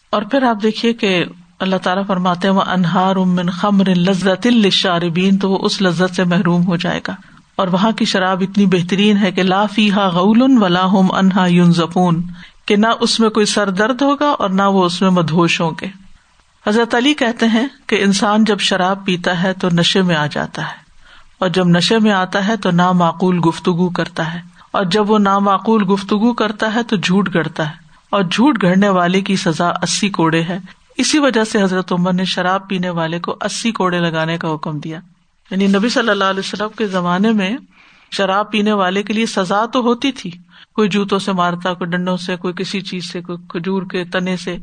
اور 0.10 0.22
پھر 0.22 0.44
آپ 0.44 0.58
دیکھیے 0.64 0.94
کہ 0.94 1.26
اللہ 1.60 1.76
تعالیٰ 1.84 2.06
فرماتے 2.08 2.50
وہ 2.50 2.62
انہار 2.62 3.16
امن 3.16 3.50
خمر 3.50 3.96
لذت 3.96 4.48
الشاربین 4.48 5.38
تو 5.38 5.52
وہ 5.52 5.58
اس 5.62 5.82
لذت 5.82 6.16
سے 6.16 6.24
محروم 6.24 6.68
ہو 6.68 6.76
جائے 6.76 7.00
گا۔ 7.08 7.16
اور 7.56 7.68
وہاں 7.68 7.92
کی 7.92 8.06
شراب 8.06 8.44
اتنی 8.50 8.66
بہترین 8.66 9.18
ہے 9.18 9.32
کہ 9.32 9.44
لا 9.44 9.66
فی 9.66 9.92
ہا 9.92 10.08
غول 10.08 10.64
ولا 10.64 10.86
ہوم 10.86 11.12
انہا 11.12 11.46
یون 11.46 11.74
زپون 11.74 12.24
کہ 12.66 12.76
نہ 12.76 12.88
اس 13.00 13.20
میں 13.20 13.30
کوئی 13.30 13.46
سر 13.46 13.70
درد 13.70 14.02
ہوگا 14.02 14.30
اور 14.30 14.50
نہ 14.50 14.62
وہ 14.62 14.86
اس 14.86 15.02
میں 15.02 15.10
مدھوش 15.10 15.62
ہوں 15.62 15.72
گے۔ 15.82 15.88
حضرت 16.68 16.96
علی 16.96 17.14
کہتے 17.14 17.48
ہیں 17.48 17.68
کہ 17.88 18.04
انسان 18.04 18.44
جب 18.44 18.60
شراب 18.60 19.06
پیتا 19.06 19.44
ہے 19.44 19.54
تو 19.54 19.68
نشے 19.72 20.02
میں 20.02 20.16
آ 20.16 20.26
جاتا 20.26 20.62
ہے، 20.62 20.76
اور 21.40 21.50
جب 21.50 21.68
نشے 21.68 22.00
میں 22.00 22.12
آتا 22.12 22.48
ہے 22.48 22.58
تو 22.58 22.72
نامعقول 22.72 23.40
گفتگو 23.48 23.90
کرتا 23.90 24.34
ہے۔ 24.34 24.40
اور 24.72 24.86
جب 24.86 25.12
وہ 25.12 25.20
نامعقول 25.20 25.92
گفتگو 25.94 26.34
کرتا 26.34 26.74
ہے 26.74 26.84
تو 26.84 26.96
جھوٹ 26.96 27.30
گڑتا 27.34 27.70
ہے۔ 27.70 27.76
اور 28.10 28.24
جھوٹ 28.24 28.64
گڑنے 28.64 28.90
والے 28.90 29.22
کی 29.22 29.36
سزا 29.36 29.70
اسی 29.70 30.10
کوڑے 30.10 30.44
ہے۔ 30.44 30.60
اسی 30.98 31.20
وجہ 31.20 31.44
سے 31.44 31.64
حضرت 31.64 31.92
عمر 31.92 32.14
نے 32.14 32.26
شراب 32.26 32.70
پینے 32.70 32.90
والے 32.90 33.20
کو 33.20 33.38
اسی 33.42 33.72
کوڑے 33.72 34.00
لگانے 34.00 34.38
کا 34.38 34.54
حکم 34.54 34.80
دیا۔ 34.80 35.00
یعنی 35.52 35.68
نبی 35.68 35.90
صلی 35.90 36.10
اللہ 36.10 36.24
علیہ 36.24 36.40
وسلم 36.40 36.70
کے 36.78 36.88
زمانے 36.88 37.32
میں 37.32 37.58
شراب 38.12 38.52
پینے 38.52 38.72
والے 38.72 39.04
کے 39.04 39.14
لیے 39.14 39.26
سزا 39.26 39.66
تو 39.66 39.82
ہوتی 39.82 40.12
تھی۔ 40.12 40.32
کوئی 40.76 40.90
جوتوں 40.90 41.20
سے 41.20 41.32
مارتا، 41.32 41.74
کوئی 41.74 41.90
ڈنڈوں 41.90 42.18
سے، 42.18 42.36
کوئی 42.36 42.54
کسی 42.54 42.82
چیز 42.82 43.12
سے، 43.12 43.22
کوئی 43.22 43.38
کھجور 43.50 43.84
کے 43.84 44.04
تنے 44.04 44.38
سے 44.38 44.58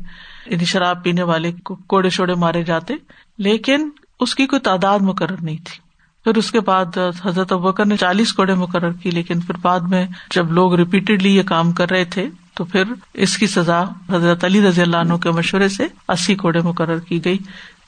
یعنی 0.45 0.65
شراب 0.65 1.03
پینے 1.03 1.23
والے 1.23 1.51
کو 1.51 1.75
کوڑے 1.75 2.09
شوڑے 2.09 2.35
مارے 2.35 2.63
جاتے۔ 2.63 2.93
لیکن 3.37 3.89
اس 4.19 4.35
کی 4.35 4.47
کوئی 4.47 4.59
تعداد 4.59 4.99
مقرر 4.99 5.35
نہیں 5.41 5.57
تھی۔ 5.57 5.89
پھر 6.23 6.37
اس 6.37 6.51
کے 6.51 6.59
بعد 6.59 6.97
حضرت 7.25 7.51
ابکر 7.51 7.85
نے 7.85 7.97
چالیس 7.97 8.33
کوڑے 8.33 8.53
مقرر 8.53 8.91
کی 8.91 9.11
لیکن 9.11 9.39
پھر 9.39 9.57
بعد 9.61 9.79
میں 9.79 10.07
جب 10.31 10.51
لوگ 10.51 10.75
ریپیٹڈلی 10.75 11.35
یہ 11.35 11.43
کام 11.43 11.71
کر 11.71 11.89
رہے 11.89 12.05
تھے، 12.05 12.29
تو 12.53 12.65
پھر 12.65 12.83
اس 13.13 13.37
کی 13.37 13.47
سزا 13.47 13.83
حضرت 14.09 14.45
علی 14.45 14.67
رضی 14.67 14.81
اللہ 14.81 14.97
عنہ 14.97 15.13
کے 15.13 15.31
مشورے 15.31 15.67
سے 15.67 15.87
اسی 16.07 16.35
کوڑے 16.35 16.61
مقرر 16.61 16.99
کی 16.99 17.25
گئی۔ 17.25 17.37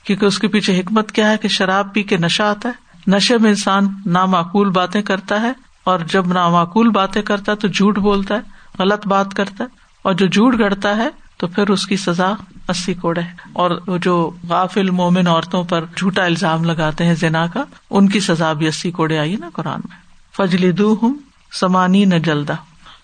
کیونکہ 0.04 0.26
اس 0.26 0.38
کے 0.38 0.48
پیچھے 0.48 0.80
حکمت 0.80 1.12
کیا 1.12 1.30
ہے 1.30 1.36
کہ 1.38 1.48
شراب 1.48 1.94
پی 1.94 2.02
کے 2.02 2.16
نشہ 2.16 2.42
آتا 2.42 2.68
ہے۔ 2.68 2.92
نشے 3.06 3.38
میں 3.38 3.50
انسان 3.50 3.86
نامعقول 4.06 4.70
باتیں 4.70 5.02
کرتا 5.02 5.42
ہے 5.42 5.52
اور 5.84 6.00
جب 6.08 6.32
نامعقول 6.32 6.90
باتیں 6.90 7.22
کرتا 7.22 7.52
ہے 7.52 7.56
تو 7.56 7.68
جھوٹ 7.68 7.98
بولتا 7.98 8.34
ہے، 8.34 8.40
غلط 8.78 9.06
بات 9.06 9.34
کرتا 9.34 9.64
ہے، 9.64 9.68
اور 10.04 10.12
جو 10.12 10.26
جھوٹ 10.26 10.58
گڑتا 10.58 10.96
ہے 10.96 11.08
تو 11.36 11.46
پھر 11.46 11.70
اس 11.70 11.86
کی 11.86 11.96
سزا 11.96 12.32
اسی 12.68 12.94
کوڑے 12.94 13.20
اور 13.52 13.70
جو 14.02 14.14
غافل 14.48 14.90
مومن 14.90 15.26
عورتوں 15.26 15.62
پر 15.64 15.84
جھوٹا 15.96 16.24
الزام 16.24 16.64
لگاتے 16.64 17.04
ہیں 17.04 17.14
زنا 17.14 17.46
کا، 17.46 17.64
ان 17.90 18.08
کی 18.08 18.20
سزا 18.20 18.52
بھی 18.52 18.66
اسی 18.66 18.90
کوڑے 18.90 19.18
آئی 19.18 19.36
نا 19.36 19.50
قرآن 19.54 19.80
میں۔ 19.84 19.96
فجلی 20.34 20.70
دو 20.72 20.94
ہوں 21.02 21.14
سمانی 21.52 22.04
نہ 22.04 22.18
جلدا 22.24 22.54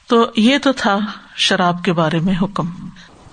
تو 0.06 0.24
یہ 0.36 0.58
تو 0.62 0.72
تھا 0.72 0.98
شراب 1.36 1.82
کے 1.84 1.92
بارے 1.92 2.18
میں 2.20 2.34
حکم۔ 2.42 2.66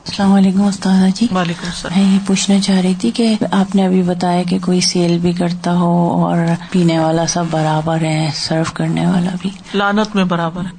السلام 0.07 0.33
علیکم 0.33 0.63
استاد 0.63 1.15
جی۔ 1.15 1.27
وعلیکم 1.35 1.65
السلام۔ 1.65 2.03
میں 2.03 2.13
یہ 2.13 2.19
پوچھنا 2.27 2.59
چاہ 2.59 2.79
رہی 2.79 2.93
تھی 2.99 3.11
کہ 3.11 3.35
آپ 3.51 3.75
نے 3.75 3.85
ابھی 3.85 4.01
بتایا 4.01 4.43
کہ 4.43 4.59
کوئی 4.61 4.81
سیل 4.81 5.19
بھی 5.19 5.33
کرتا 5.33 5.73
ہو 5.73 6.25
اور 6.25 6.37
پینے 6.71 6.99
والا 6.99 7.27
سب 7.27 7.43
برابر 7.51 8.01
ہے 8.01 8.29
سرو 8.35 8.63
کرنے 8.73 9.05
والا 9.05 9.29
بھی۔ 9.41 9.49
لانت 9.73 10.15
میں 10.15 10.23
برابر 10.23 10.61
ہے 10.61 10.69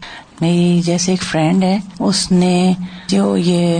میری 0.40 0.82
جیسے 0.84 1.12
ایک 1.12 1.22
فرینڈ 1.22 1.64
ہے 1.64 1.78
اس 2.00 2.32
نے 2.32 2.72
جو 3.08 3.36
یہ 3.36 3.78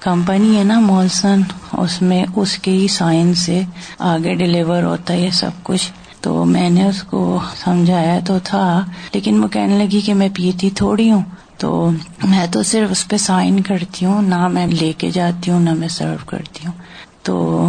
کمپنی 0.00 0.58
ہے 0.58 0.64
نا 0.64 0.80
مولسن 0.80 1.40
اس 1.72 2.02
میں 2.02 2.24
اس 2.36 2.58
کے 2.58 2.70
ہی 2.70 2.88
سائن 2.88 3.34
سے 3.34 3.62
آگے 3.98 4.34
ڈلیور 4.34 4.82
ہوتا 4.82 5.14
ہے 5.14 5.20
یہ 5.20 5.30
سب 5.30 5.50
کچھ۔ 5.62 5.92
تو 6.20 6.44
میں 6.44 6.70
نے 6.70 6.86
اس 6.86 7.02
کو 7.02 7.40
سمجھایا 7.64 8.20
تو 8.26 8.38
تھا 8.44 8.84
لیکن 9.12 9.42
وہ 9.42 9.48
کہنے 9.48 9.78
لگی 9.78 10.00
کہ 10.00 10.14
میں 10.14 10.28
پیتی 10.34 10.70
تھوڑی 10.70 11.10
ہوں۔ 11.10 11.22
تو 11.60 11.90
میں 12.24 12.46
تو 12.46 12.62
صرف 12.62 12.90
اس 12.90 13.08
پہ 13.08 13.16
سائن 13.16 13.60
کرتی 13.60 14.06
ہوں 14.06 14.22
نہ 14.22 14.48
میں 14.48 14.66
لے 14.66 14.92
کے 14.92 15.10
جاتی 15.10 15.50
ہوں 15.50 15.60
نہ 15.60 15.74
میں 15.74 15.88
سرو 15.88 16.16
کرتی 16.26 16.66
ہوں۔ 16.66 16.72
تو 17.22 17.68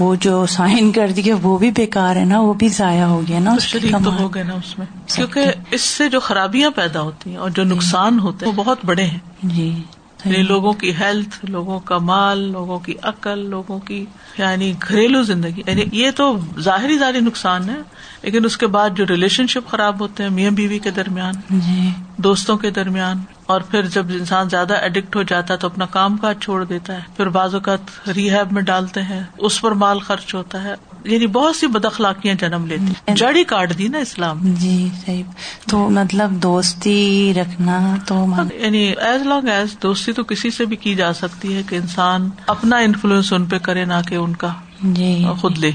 وہ 0.00 0.14
جو 0.14 0.46
سائن 0.46 0.92
کر 0.92 1.10
دی 1.16 1.32
وہ 1.42 1.58
بھی 1.58 1.70
بےکار 1.70 2.16
ہے 2.16 2.24
نا 2.24 2.40
وہ 2.40 2.54
بھی 2.54 2.68
ضائع 2.68 3.04
ہو 3.04 3.22
گیا 3.28 3.38
نا 3.38 3.56
تو 4.04 4.16
ہو 4.18 4.34
گیا 4.34 4.42
نا 4.42 4.54
اس 4.54 4.78
میں۔ 4.78 4.86
کیونکہ 5.06 5.44
اس 5.70 5.80
سے 5.80 6.08
جو 6.08 6.20
خرابیاں 6.20 6.70
پیدا 6.70 7.00
ہوتی 7.00 7.30
ہیں 7.30 7.36
اور 7.36 7.50
جو 7.50 7.64
نقصان 7.64 8.18
ہوتے 8.18 8.46
ہیں 8.46 8.52
وہ 8.52 8.64
بہت 8.64 8.78
بڑے 8.84 9.04
ہیں۔ 9.04 9.18
جی۔ 9.42 9.82
یعنی 10.24 10.42
لوگوں 10.42 10.72
کی 10.72 10.96
ہیلتھ 10.96 11.44
لوگوں 11.44 11.80
کا 11.80 11.98
مال 11.98 12.38
لوگوں 12.38 12.78
کی 12.78 12.94
عقل 13.02 13.38
لوگوں 13.38 13.78
کی 13.78 14.04
یعنی 14.38 14.72
گھریلو 14.88 15.22
زندگی۔ 15.22 15.62
یعنی 15.66 15.84
یہ 15.92 16.10
تو 16.10 16.38
ظاہری 16.60 16.98
ظاہری 16.98 17.20
نقصان 17.20 17.70
ہے 17.70 17.76
لیکن 18.22 18.44
اس 18.44 18.56
کے 18.56 18.66
بعد 18.66 18.90
جو 18.94 19.06
ریلیشن 19.06 19.46
شپ 19.46 19.70
خراب 19.70 20.00
ہوتے 20.00 20.22
ہیں 20.22 20.30
میاں 20.30 20.50
بیوی 20.50 20.78
کے 20.78 20.90
درمیان 20.90 21.34
جی۔ 21.50 21.90
دوستوں 22.16 22.56
کے 22.56 22.70
درمیان 22.70 23.22
اور 23.46 23.60
پھر 23.60 23.82
جب 23.82 24.06
انسان 24.08 24.48
زیادہ 24.48 24.74
اڈکٹ 24.84 25.16
ہو 25.16 25.22
جاتا 25.22 25.54
ہے 25.54 25.58
تو 25.58 25.66
اپنا 25.66 25.86
کام 25.86 26.16
کاج 26.16 26.36
چھوڑ 26.40 26.64
دیتا 26.64 26.94
ہے 26.94 27.00
پھر 27.16 27.28
بعض 27.28 27.54
اوقات 27.54 28.08
ریحیب 28.08 28.52
میں 28.52 28.62
ڈالتے 28.62 29.02
ہیں 29.02 29.22
اس 29.38 29.60
پر 29.60 29.72
مال 29.72 29.98
خرچ 29.98 30.34
ہوتا 30.34 30.62
ہے۔ 30.62 30.74
یعنی 31.04 31.26
بہت 31.26 31.56
سی 31.56 31.66
بدخلاقیاں 31.66 32.34
جنم 32.34 32.66
لیتی 32.66 33.12
جڑی 33.14 33.44
کاٹ 33.44 33.78
دی 33.78 33.88
نا 33.88 33.98
اسلام۔ 33.98 34.38
جی 34.42 34.88
صحیح۔ 35.06 35.22
تو 35.68 35.90
مطلب 35.90 36.30
دوستی 36.30 37.32
رکھنا 37.36 37.94
تو 38.06 38.26
یعنی 38.54 38.92
ایز 38.98 39.22
لانگ 39.22 39.48
ایز 39.48 39.76
دوستی 39.82 40.12
تو 40.12 40.24
کسی 40.24 40.50
سے 40.50 40.64
بھی 40.64 40.76
کی 40.76 40.94
جا 40.94 41.12
سکتی 41.12 41.54
ہے 41.54 41.62
کہ 41.68 41.76
انسان 41.76 42.30
اپنا 42.46 42.76
انفلوئنس 42.76 43.32
ان 43.32 43.44
پہ 43.44 43.58
کرے 43.58 43.84
نہ 43.84 43.94
کہ 44.08 44.14
ان 44.14 44.36
کا 44.36 44.48
جی۔ 44.82 45.24
خود 45.40 45.58
لے۔ 45.58 45.72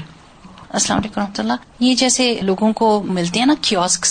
السلام 0.70 0.98
علیکم 0.98 1.20
رحمۃ 1.20 1.38
اللہ۔ 1.38 1.52
یہ 1.80 1.94
جیسے 1.94 2.38
لوگوں 2.42 2.72
کو 2.72 3.02
ملتے 3.04 3.38
ہیں 3.38 3.46
نا 3.46 3.54
کیوسک 3.62 4.06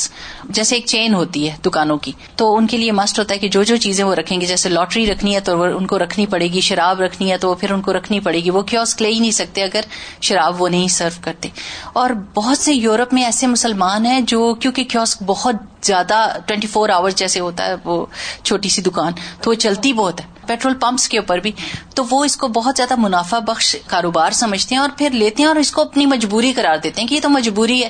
جیسے 0.49 0.75
ایک 0.75 0.85
چین 0.85 1.13
ہوتی 1.13 1.49
ہے 1.49 1.55
دکانوں 1.65 1.97
کی، 1.97 2.11
تو 2.35 2.55
ان 2.55 2.67
کے 2.67 2.77
لیے 2.77 2.91
مسٹ 2.91 3.19
ہوتا 3.19 3.33
ہے 3.33 3.39
کہ 3.39 3.47
جو 3.47 3.63
جو 3.63 3.77
چیزیں 3.77 4.05
وہ 4.05 4.15
رکھیں 4.15 4.41
گے، 4.41 4.45
جیسے 4.45 4.69
لاٹری 4.69 5.11
رکھنی 5.11 5.35
ہے 5.35 5.39
تو 5.39 5.61
ان 5.61 5.85
کو 5.87 5.99
رکھنی 5.99 6.25
پڑے 6.25 6.47
گی، 6.47 6.61
شراب 6.61 7.01
رکھنی 7.01 7.31
ہے 7.31 7.37
تو 7.37 7.53
پھر 7.53 7.71
ان 7.71 7.81
کو 7.81 7.93
رکھنی 7.93 8.19
پڑے 8.19 8.43
گی۔ 8.43 8.49
وہ 8.49 8.61
کیوسک 8.61 9.01
لے 9.01 9.09
ہی 9.09 9.19
نہیں 9.19 9.31
سکتے 9.31 9.63
اگر 9.63 9.81
شراب 10.21 10.61
وہ 10.61 10.69
نہیں 10.69 10.87
سرو 10.87 11.19
کرتے۔ 11.21 11.49
اور 11.93 12.09
بہت 12.33 12.57
سے 12.57 12.73
یورپ 12.73 13.13
میں 13.13 13.23
ایسے 13.23 13.47
مسلمان 13.47 14.05
ہیں 14.05 14.21
جو، 14.21 14.53
کیونکہ 14.53 14.83
کیوسک 14.83 15.23
بہت 15.25 15.55
زیادہ 15.81 16.37
ٹوینٹی 16.45 16.67
فور 16.67 16.89
آور 16.89 17.09
جیسے 17.09 17.39
ہوتا 17.39 17.65
ہے 17.65 17.75
وہ 17.83 18.05
چھوٹی 18.43 18.69
سی 18.69 18.81
دکان، 18.81 19.13
تو 19.41 19.49
وہ 19.49 19.55
چلتی 19.55 19.93
بہت 19.93 20.21
ہے۔ 20.21 20.34
پیٹرول 20.47 20.73
پمپس 20.73 21.07
کے 21.09 21.17
اوپر 21.17 21.37
بھی 21.37 21.51
تو 21.95 22.03
وہ 22.09 22.23
اس 22.25 22.37
کو 22.37 22.47
بہت 22.47 22.77
زیادہ 22.77 22.95
منافع 22.97 23.39
بخش 23.39 23.75
کاروبار 23.87 24.31
سمجھتے 24.31 24.75
ہیں 24.75 24.81
اور 24.81 24.89
پھر 24.97 25.09
لیتے 25.09 25.43
ہیں 25.43 25.47
اور 25.47 25.55
اس 25.55 25.71
کو 25.71 25.81
اپنی 25.81 26.05
مجبوری 26.05 26.51
قرار 26.53 26.77
دیتے 26.83 27.01
ہیں 27.01 27.07
کہ 27.07 27.15
یہ 27.15 27.19
تو 27.21 27.29
مجبوری 27.29 27.83
ہے۔ 27.83 27.89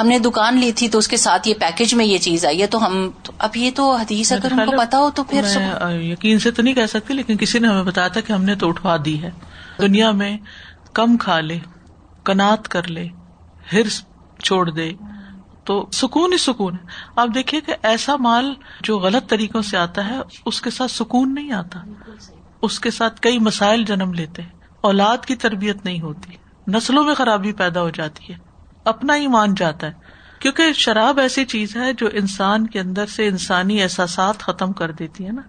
ہم 0.00 0.08
نے 0.08 0.18
دکان 0.18 0.58
لی 0.58 0.72
تھی 0.72 0.88
تو 0.88 0.98
اس 0.98 1.08
کے 1.08 1.16
ساتھ 1.16 1.48
یہ 1.48 1.54
پیکج 1.54 1.94
میں 1.94 2.04
یہ 2.04 2.18
چیز 2.18 2.44
آئی 2.46 2.62
ہے 2.62 2.66
تو 2.66 2.86
ہم 2.86 3.10
اب 3.38 3.56
یہ 3.56 3.70
تو 3.74 3.94
حدیث 3.96 4.32
اگر 4.32 4.52
ان 4.52 4.64
کو 4.66 4.72
پتا 4.78 4.98
ہو 4.98 5.10
تو 5.10 5.24
پھر 5.24 5.44
یقین 6.02 6.38
سے 6.38 6.50
تو 6.50 6.62
نہیں 6.62 6.74
کہہ 6.74 6.86
سکتی 6.86 7.14
لیکن 7.14 7.36
کسی 7.36 7.58
نے 7.58 7.68
ہمیں 7.68 7.82
بتایا 7.82 8.08
تھا 8.08 8.20
کہ 8.20 8.32
ہم 8.32 8.44
نے 8.44 8.54
تو 8.54 8.68
اٹھوا 8.68 8.96
دی 9.04 9.22
ہے۔ 9.22 9.30
دنیا 9.80 10.10
میں 10.10 10.36
کم 10.92 11.16
کھا 11.16 11.40
لے 11.40 11.58
کنات 12.24 12.68
کر 12.68 12.88
لے 12.88 13.08
ہرس 13.72 14.02
چھوڑ 14.42 14.70
دے۔ 14.70 14.90
تو 15.66 15.88
سکون 15.92 16.32
ہی 16.32 16.38
سکون 16.38 16.72
ہے۔ 16.72 16.86
آپ 17.16 17.28
دیکھیے 17.34 17.60
کہ 17.60 17.74
ایسا 17.82 18.16
مال 18.16 18.54
جو 18.80 18.98
غلط 18.98 19.30
طریقوں 19.30 19.62
سے 19.62 19.76
آتا 19.76 20.08
ہے، 20.08 20.18
اس 20.46 20.60
کے 20.60 20.70
ساتھ 20.70 20.90
سکون 20.90 21.34
نہیں 21.34 21.52
آتا۔ 21.52 21.78
اس 22.62 22.80
کے 22.80 22.90
ساتھ 22.90 23.20
کئی 23.20 23.38
مسائل 23.38 23.84
جنم 23.84 24.12
لیتے 24.12 24.42
اولاد 24.80 25.18
کی 25.24 25.36
تربیت 25.36 25.84
نہیں 25.84 26.00
ہوتی۔ 26.00 26.36
نسلوں 26.68 27.04
میں 27.04 27.14
خرابی 27.14 27.52
پیدا 27.52 27.80
ہو 27.82 27.90
جاتی 27.90 28.32
ہے۔ 28.32 28.38
اپنا 28.84 29.16
ہی 29.16 29.26
مان 29.26 29.54
جاتا 29.54 29.86
ہے۔ 29.86 29.92
کیونکہ 30.38 30.72
شراب 30.72 31.18
ایسی 31.18 31.44
چیز 31.44 31.76
ہے 31.76 31.92
جو 31.92 32.08
انسان 32.12 32.66
کے 32.66 32.80
اندر 32.80 33.06
سے 33.06 33.26
انسانی 33.26 33.82
احساسات 33.82 34.38
ختم 34.38 34.72
کر 34.72 34.90
دیتی 34.90 35.26
ہے 35.26 35.32
نا۔ 35.32 35.42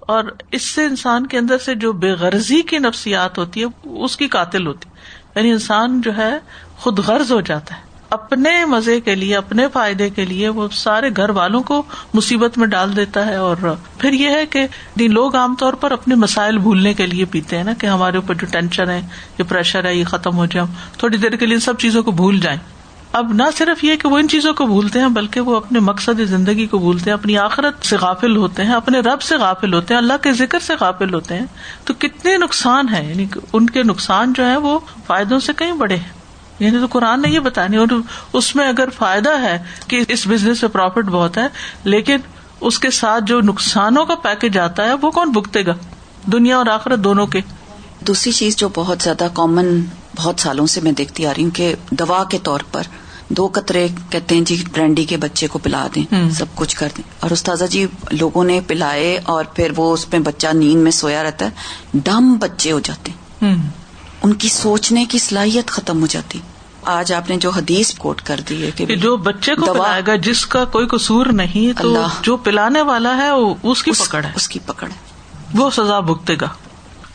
اور 0.00 0.24
اس 0.52 0.62
سے 0.62 0.84
انسان 0.84 1.26
کے 1.26 1.38
اندر 1.38 1.58
سے 1.58 1.74
جو 1.74 1.92
بے 1.92 2.12
غرضی 2.12 2.62
کی 2.62 2.78
نفسیات 2.78 3.38
ہوتی 3.38 3.64
ہے، 3.64 3.88
اس 4.04 4.16
کی 4.16 4.28
قاتل 4.28 4.66
ہوتی 4.66 4.88
یعنی 5.36 5.50
انسان 5.50 6.00
جو 6.00 6.16
ہے، 6.16 6.38
خود 6.76 6.98
غرض 6.98 7.32
ہو 7.32 7.40
جاتا 7.40 7.76
ہے۔ 7.76 7.89
اپنے 8.10 8.64
مزے 8.64 9.00
کے 9.00 9.14
لیے، 9.14 9.36
اپنے 9.36 9.66
فائدے 9.72 10.10
کے 10.10 10.24
لیے 10.24 10.48
وہ 10.48 10.68
سارے 10.72 11.10
گھر 11.16 11.30
والوں 11.30 11.62
کو 11.62 11.82
مصیبت 12.14 12.58
میں 12.58 12.66
ڈال 12.66 12.96
دیتا 12.96 13.26
ہے 13.26 13.34
اور 13.34 13.56
پھر 13.98 14.12
یہ 14.12 14.28
ہے 14.28 14.46
کہ 14.46 14.66
لوگ 14.96 15.36
عام 15.36 15.54
طور 15.54 15.72
پر 15.72 15.90
اپنے 15.90 16.14
مسائل 16.14 16.58
بھولنے 16.58 16.94
کے 16.94 17.06
لیے 17.06 17.24
پیتے 17.24 17.56
ہیں 17.56 17.64
نا 17.64 17.72
کہ 17.72 17.86
ہمارے 17.86 18.16
اوپر 18.16 18.34
جو 18.34 18.46
ٹینشن 18.50 18.90
ہے، 18.90 19.00
یہ 19.38 19.44
پریشر 19.48 19.84
ہے، 19.84 19.94
یہ 19.94 20.04
ختم 20.04 20.36
ہو 20.36 20.46
جائے 20.46 20.66
تھوڑی 20.98 21.16
دیر 21.16 21.36
کے 21.36 21.46
لیے 21.46 21.58
سب 21.58 21.78
چیزوں 21.78 22.02
کو 22.02 22.10
بھول 22.10 22.40
جائیں۔ 22.40 22.58
اب 23.12 23.32
نہ 23.32 23.42
صرف 23.58 23.84
یہ 23.84 23.96
کہ 23.96 24.08
وہ 24.08 24.18
ان 24.18 24.28
چیزوں 24.28 24.54
کو 24.54 24.66
بھولتے 24.66 25.00
ہیں، 25.00 25.08
بلکہ 25.08 25.40
وہ 25.40 25.56
اپنے 25.56 25.80
مقصد 25.80 26.20
زندگی 26.20 26.66
کو 26.66 26.78
بھولتے 26.78 27.10
ہیں، 27.10 27.14
اپنی 27.14 27.38
آخرت 27.38 27.84
سے 27.84 27.96
غافل 27.96 28.36
ہوتے 28.36 28.64
ہیں، 28.64 28.72
اپنے 28.72 29.00
رب 29.00 29.22
سے 29.22 29.36
غافل 29.36 29.74
ہوتے 29.74 29.94
ہیں، 29.94 30.00
اللہ 30.00 30.22
کے 30.22 30.32
ذکر 30.32 30.58
سے 30.58 30.72
غافل 30.80 31.14
ہوتے 31.14 31.34
ہیں۔ 31.34 31.46
تو 31.84 31.94
کتنے 31.98 32.36
نقصان 32.36 32.88
ہے 32.88 33.04
یعنی 33.08 33.26
ان 33.52 33.70
کے 33.70 33.82
نقصان 33.82 34.32
جو 34.32 34.46
ہے 34.46 34.56
وہ 34.56 34.78
فائدوں 35.06 35.40
سے 35.40 35.52
کہیں 35.52 35.72
بڑے 35.72 35.96
ہیں۔ 35.96 36.19
یعنی 36.60 36.78
تو 36.78 36.86
قرآن 36.86 37.22
نے 37.22 37.30
یہ 37.30 37.40
بتایا 37.40 37.80
اور 37.80 38.00
اس 38.32 38.56
میں 38.56 38.68
اگر 38.68 38.88
فائدہ 38.90 39.40
ہے 39.42 39.62
کہ 39.86 40.04
اس 40.08 40.26
بزنس 40.26 40.60
سے 40.60 40.68
پروفٹ 40.68 41.04
بہت 41.04 41.36
ہے 41.36 41.46
لیکن 41.84 42.16
اس 42.60 42.78
کے 42.78 42.90
ساتھ 42.90 43.24
جو 43.24 43.40
نقصانوں 43.40 44.04
کا 44.04 44.14
پیکج 44.14 44.58
آتا 44.58 44.84
ہے 44.84 44.94
وہ 44.94 45.10
کون 45.10 45.30
بکتے 45.30 45.66
گا؟ 45.66 45.74
دنیا 46.32 46.56
اور 46.56 46.66
آخرت 46.66 46.98
دونوں 46.98 47.26
کے۔ 47.26 47.40
دوسری 48.00 48.32
چیز 48.32 48.56
جو 48.56 48.68
بہت 48.74 49.02
زیادہ 49.02 49.28
کامن 49.32 49.80
بہت 50.16 50.40
سالوں 50.40 50.66
سے 50.66 50.80
میں 50.80 50.92
دیکھتی 50.92 51.26
آ 51.26 51.32
رہی 51.36 51.42
ہوں 51.42 51.50
کہ 51.50 51.74
دوا 51.90 52.24
کے 52.24 52.38
طور 52.42 52.60
پر 52.72 52.82
دو 53.28 53.48
قطرے 53.52 53.88
کہتے 54.10 54.34
ہیں 54.34 54.42
جی 54.42 54.64
برانڈی 54.72 55.04
کے 55.04 55.16
بچے 55.16 55.46
کو 55.46 55.58
پلا 55.58 55.86
دیں 55.94 56.30
سب 56.30 56.46
کچھ 56.54 56.76
کر 56.76 56.88
دیں۔ 56.96 57.10
اور 57.20 57.30
استاذہ 57.30 57.64
جی 57.64 57.86
لوگوں 58.10 58.44
نے 58.44 58.60
پلائے 58.66 59.20
اور 59.24 59.44
پھر 59.44 59.72
وہ 59.76 59.92
اس 59.92 60.12
میں 60.12 60.20
بچہ 60.20 60.46
نیند 60.54 60.82
میں 60.82 60.90
سویا 60.90 61.22
رہتا 61.22 61.44
ہے 61.44 61.50
ڈم 61.94 62.34
بچے 62.34 62.72
ہو 62.72 62.80
جاتے 62.80 63.12
ہیں۔ 63.12 63.54
ان 64.22 64.32
کی 64.32 64.48
سوچنے 64.48 65.04
کی 65.04 65.18
صلاحیت 65.18 65.66
ختم 65.66 66.00
ہو 66.00 66.06
جاتی۔ 66.06 66.40
آج 66.84 67.12
آپ 67.12 67.30
نے 67.30 67.36
جو 67.36 67.50
حدیث 67.50 67.94
کوٹ 67.94 68.22
کر 68.22 68.40
دی 68.48 68.66
ہے 68.66 68.70
کہ 68.70 68.96
جو 68.96 69.16
بچے 69.16 69.54
کو 69.54 69.74
پلائے 69.74 70.02
گا 70.06 70.16
جس 70.16 70.46
کا 70.46 70.64
کوئی 70.64 70.86
قصور 70.86 71.26
نہیں 71.26 71.82
تو 71.82 72.06
جو 72.22 72.36
پلانے 72.36 72.82
والا 72.82 73.16
ہے 73.16 73.28
اس 73.62 73.82
کی 73.82 73.90
پکڑ 73.90 74.24
ہے۔ 74.24 74.32
اس 74.34 74.48
کی 74.48 74.58
پکڑ 74.66 74.88
ہے۔ 74.88 74.94
وہ 75.54 75.70
سزا 75.70 76.00
بھگتے 76.00 76.34
گا۔ 76.40 76.48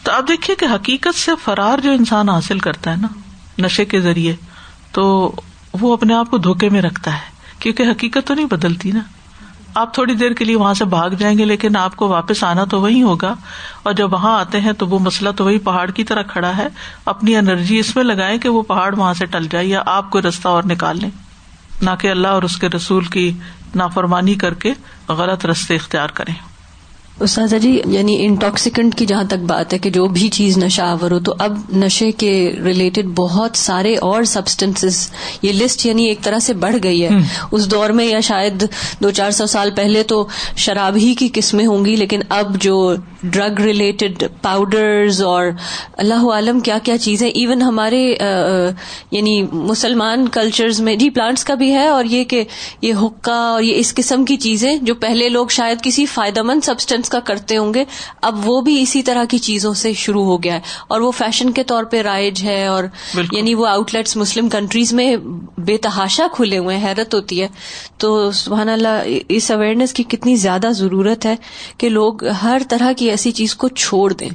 تو 0.04 0.12
آپ 0.12 0.28
دیکھیے 0.28 0.56
کہ 0.56 0.66
حقیقت 0.66 1.20
سے 1.20 1.32
فرار 1.44 1.78
جو 1.78 1.92
انسان 1.92 2.30
حاصل 2.30 2.60
کرتا 2.60 2.92
ہے 2.92 2.96
نا 2.96 3.08
نشے 3.58 3.86
کے 3.86 4.02
ذریعے 4.02 4.36
تو 4.92 5.32
وہ 5.82 5.94
اپنے 5.94 6.14
آپ 6.14 6.32
کو 6.32 6.38
دھوکے 6.38 6.70
میں 6.70 6.82
رکھتا 6.82 7.14
ہے 7.14 7.32
کیونکہ 7.60 7.84
حقیقت 7.84 8.28
تو 8.28 8.34
نہیں 8.34 8.46
بدلتی 8.46 8.92
نا۔ 8.92 9.00
آپ 9.76 9.94
تھوڑی 9.94 10.14
دیر 10.14 10.32
کے 10.32 10.46
لیے 10.46 10.56
وہاں 10.56 10.74
سے 10.74 10.86
بھاگ 10.86 11.10
جائیں 11.10 11.38
گے، 11.38 11.46
لیکن 11.46 11.76
آپ 11.76 11.96
کو 11.96 12.08
واپس 12.08 12.44
آنا 12.44 12.64
تو 12.64 12.82
وہی 12.82 13.02
ہوگا۔ 13.02 13.36
اور 13.84 13.94
جب 13.94 14.14
وہاں 14.14 14.40
آتے 14.40 14.62
ہیں 14.62 14.74
تو 14.74 14.88
وہ 14.88 15.00
مسئلہ 15.00 15.30
تو 15.30 15.46
وہی 15.46 15.58
پہاڑ 15.58 15.92
کی 15.92 16.04
طرح 16.04 16.22
کھڑا 16.22 16.58
ہے۔ 16.58 16.68
اپنی 17.06 17.36
انرجی 17.36 17.80
اس 17.80 17.96
میں 17.96 18.04
لگائیں 18.04 18.38
کہ 18.38 18.50
وہ 18.50 18.62
پہاڑ 18.62 18.96
وہاں 18.96 19.14
سے 19.14 19.26
ٹل 19.26 19.48
جائے 19.52 19.66
یا 19.66 19.84
آپ 19.86 20.12
کو 20.12 20.22
رستہ 20.22 20.48
اور 20.48 20.64
نکال 20.64 20.98
لیں۔ 21.02 21.10
نہ 21.82 21.90
کہ 22.00 22.12
اللہ 22.12 22.28
اور 22.28 22.44
اس 22.44 22.58
کے 22.58 22.70
رسول 22.70 23.04
کی 23.04 23.32
نافرمانی 23.76 24.34
کر 24.34 24.54
کے 24.54 24.74
غلط 25.08 25.46
رستے 25.46 25.76
اختیار 25.76 26.10
کریں۔ 26.10 26.55
استاذہ 27.20 27.56
جی 27.56 27.82
یعنی 27.86 28.26
انٹاکسیکنٹ 28.26 28.96
کی 28.96 29.06
جہاں 29.06 29.24
تک 29.24 29.44
بات 29.48 29.74
ہے 29.74 29.78
کہ 29.78 29.90
جو 29.90 30.08
بھی 30.08 30.30
چیز 30.30 30.58
نشہ 30.58 30.82
آور 30.82 31.12
ہو 31.12 31.20
تو 31.20 31.36
اب 31.40 31.58
نشے 31.76 32.12
کے 32.12 32.56
ریلیٹڈ 32.64 33.06
بہت 33.16 33.58
سارے 33.58 33.96
اور 33.96 34.24
سبسٹینس 34.24 35.12
یہ 35.42 35.54
لسٹ 35.54 35.86
یعنی 35.86 36.06
ایک 36.06 36.22
طرح 36.22 36.40
سے 36.40 36.54
بڑھ 36.54 36.76
گئی 36.84 37.04
ہے۔ 37.04 37.10
اس 37.52 37.72
دور 37.72 37.90
میں 37.90 38.06
یا 38.06 38.20
شاید 38.20 38.66
دو 39.00 39.12
چار 39.12 39.32
سو 39.32 39.46
سال 39.46 39.70
پہلے 39.76 40.04
تو 40.04 40.28
شراب 40.56 40.96
ہی 40.96 41.16
کی 41.16 41.30
قسمیں 41.34 41.66
ہوں 41.66 41.86
گی 41.86 41.96
لیکن 41.96 42.20
اب 42.30 42.62
جو 42.62 42.96
ڈرگ 43.34 43.60
ریلیٹڈ 43.60 44.24
پاؤڈرز 44.42 45.22
اور 45.22 45.46
اللہ 45.98 46.30
عالم 46.32 46.60
کیا 46.60 46.78
کیا 46.84 46.98
چیزیں 46.98 47.30
ایون 47.30 47.62
ہمارے 47.62 48.16
یعنی 49.12 49.44
مسلمان 49.54 50.28
کلچرز 50.30 50.82
میں 50.82 50.96
جی 50.96 51.10
پلانٹس 51.10 51.44
کا 51.44 51.54
بھی 51.54 51.74
ہے 51.74 51.88
اور 51.88 52.06
یہ 52.06 52.24
کہ 52.24 52.44
یہ 52.82 52.94
حکا 52.94 53.36
اور 53.36 53.62
یہ 53.62 53.76
اس 53.76 53.94
قسم 53.96 54.26
کی 54.26 54.38
چیزیں 54.38 54.78
جو 54.78 54.96
پہلے 54.96 55.30
لوگ 55.30 55.48
شاید 55.48 55.82
کسی 55.82 56.06
فائدہ 56.06 56.42
مند 56.42 56.62
سبسٹینس 56.64 57.10
کا 57.10 57.20
کرتے 57.20 57.58
ہوں 57.58 57.74
گے 57.74 57.86
اب 58.22 58.50
وہ 58.50 58.62
بھی 58.62 58.82
اسی 58.82 59.02
طرح 59.02 59.24
کی 59.30 59.38
چیزوں 59.38 59.74
سے 59.74 59.94
شروع 59.94 60.24
ہو 60.24 60.44
گیا 60.44 60.54
ہے 60.54 60.60
اور 60.88 61.02
وہ 61.02 61.12
فیشن 61.12 61.52
کے 61.52 61.64
طور 61.64 61.84
پہ 61.84 62.02
رائج 62.02 62.44
ہے 62.44 62.66
اور 62.66 62.84
یعنی 63.32 63.54
وہ 63.54 63.68
آؤٹ 63.68 63.94
لیٹس 63.94 64.18
مسلم 64.18 64.50
کنٹریز 64.50 64.94
میں 64.94 65.16
بے 65.58 65.78
تحاشا 65.78 66.26
کھلے 66.32 66.58
ہوئے 66.58 66.78
حیرت 66.84 67.14
ہوتی 67.14 67.42
ہے۔ 67.42 67.48
تو 67.98 68.32
سبحان 68.32 68.70
اللہ 68.70 69.04
اس 69.30 69.52
اویئرنیس 69.52 69.94
کی 69.94 70.04
کتنی 70.04 70.36
زیادہ 70.36 70.68
ضرورت 70.72 71.26
ہے 71.26 71.36
کہ 71.78 71.90
لوگ 71.90 72.26
ہر 72.28 72.62
طرح 72.70 72.92
کی 72.98 73.12
ایسی 73.16 73.32
چیز 73.32 73.56
کو 73.56 73.68
چھوڑ 73.68 74.14
دیں۔ 74.14 74.30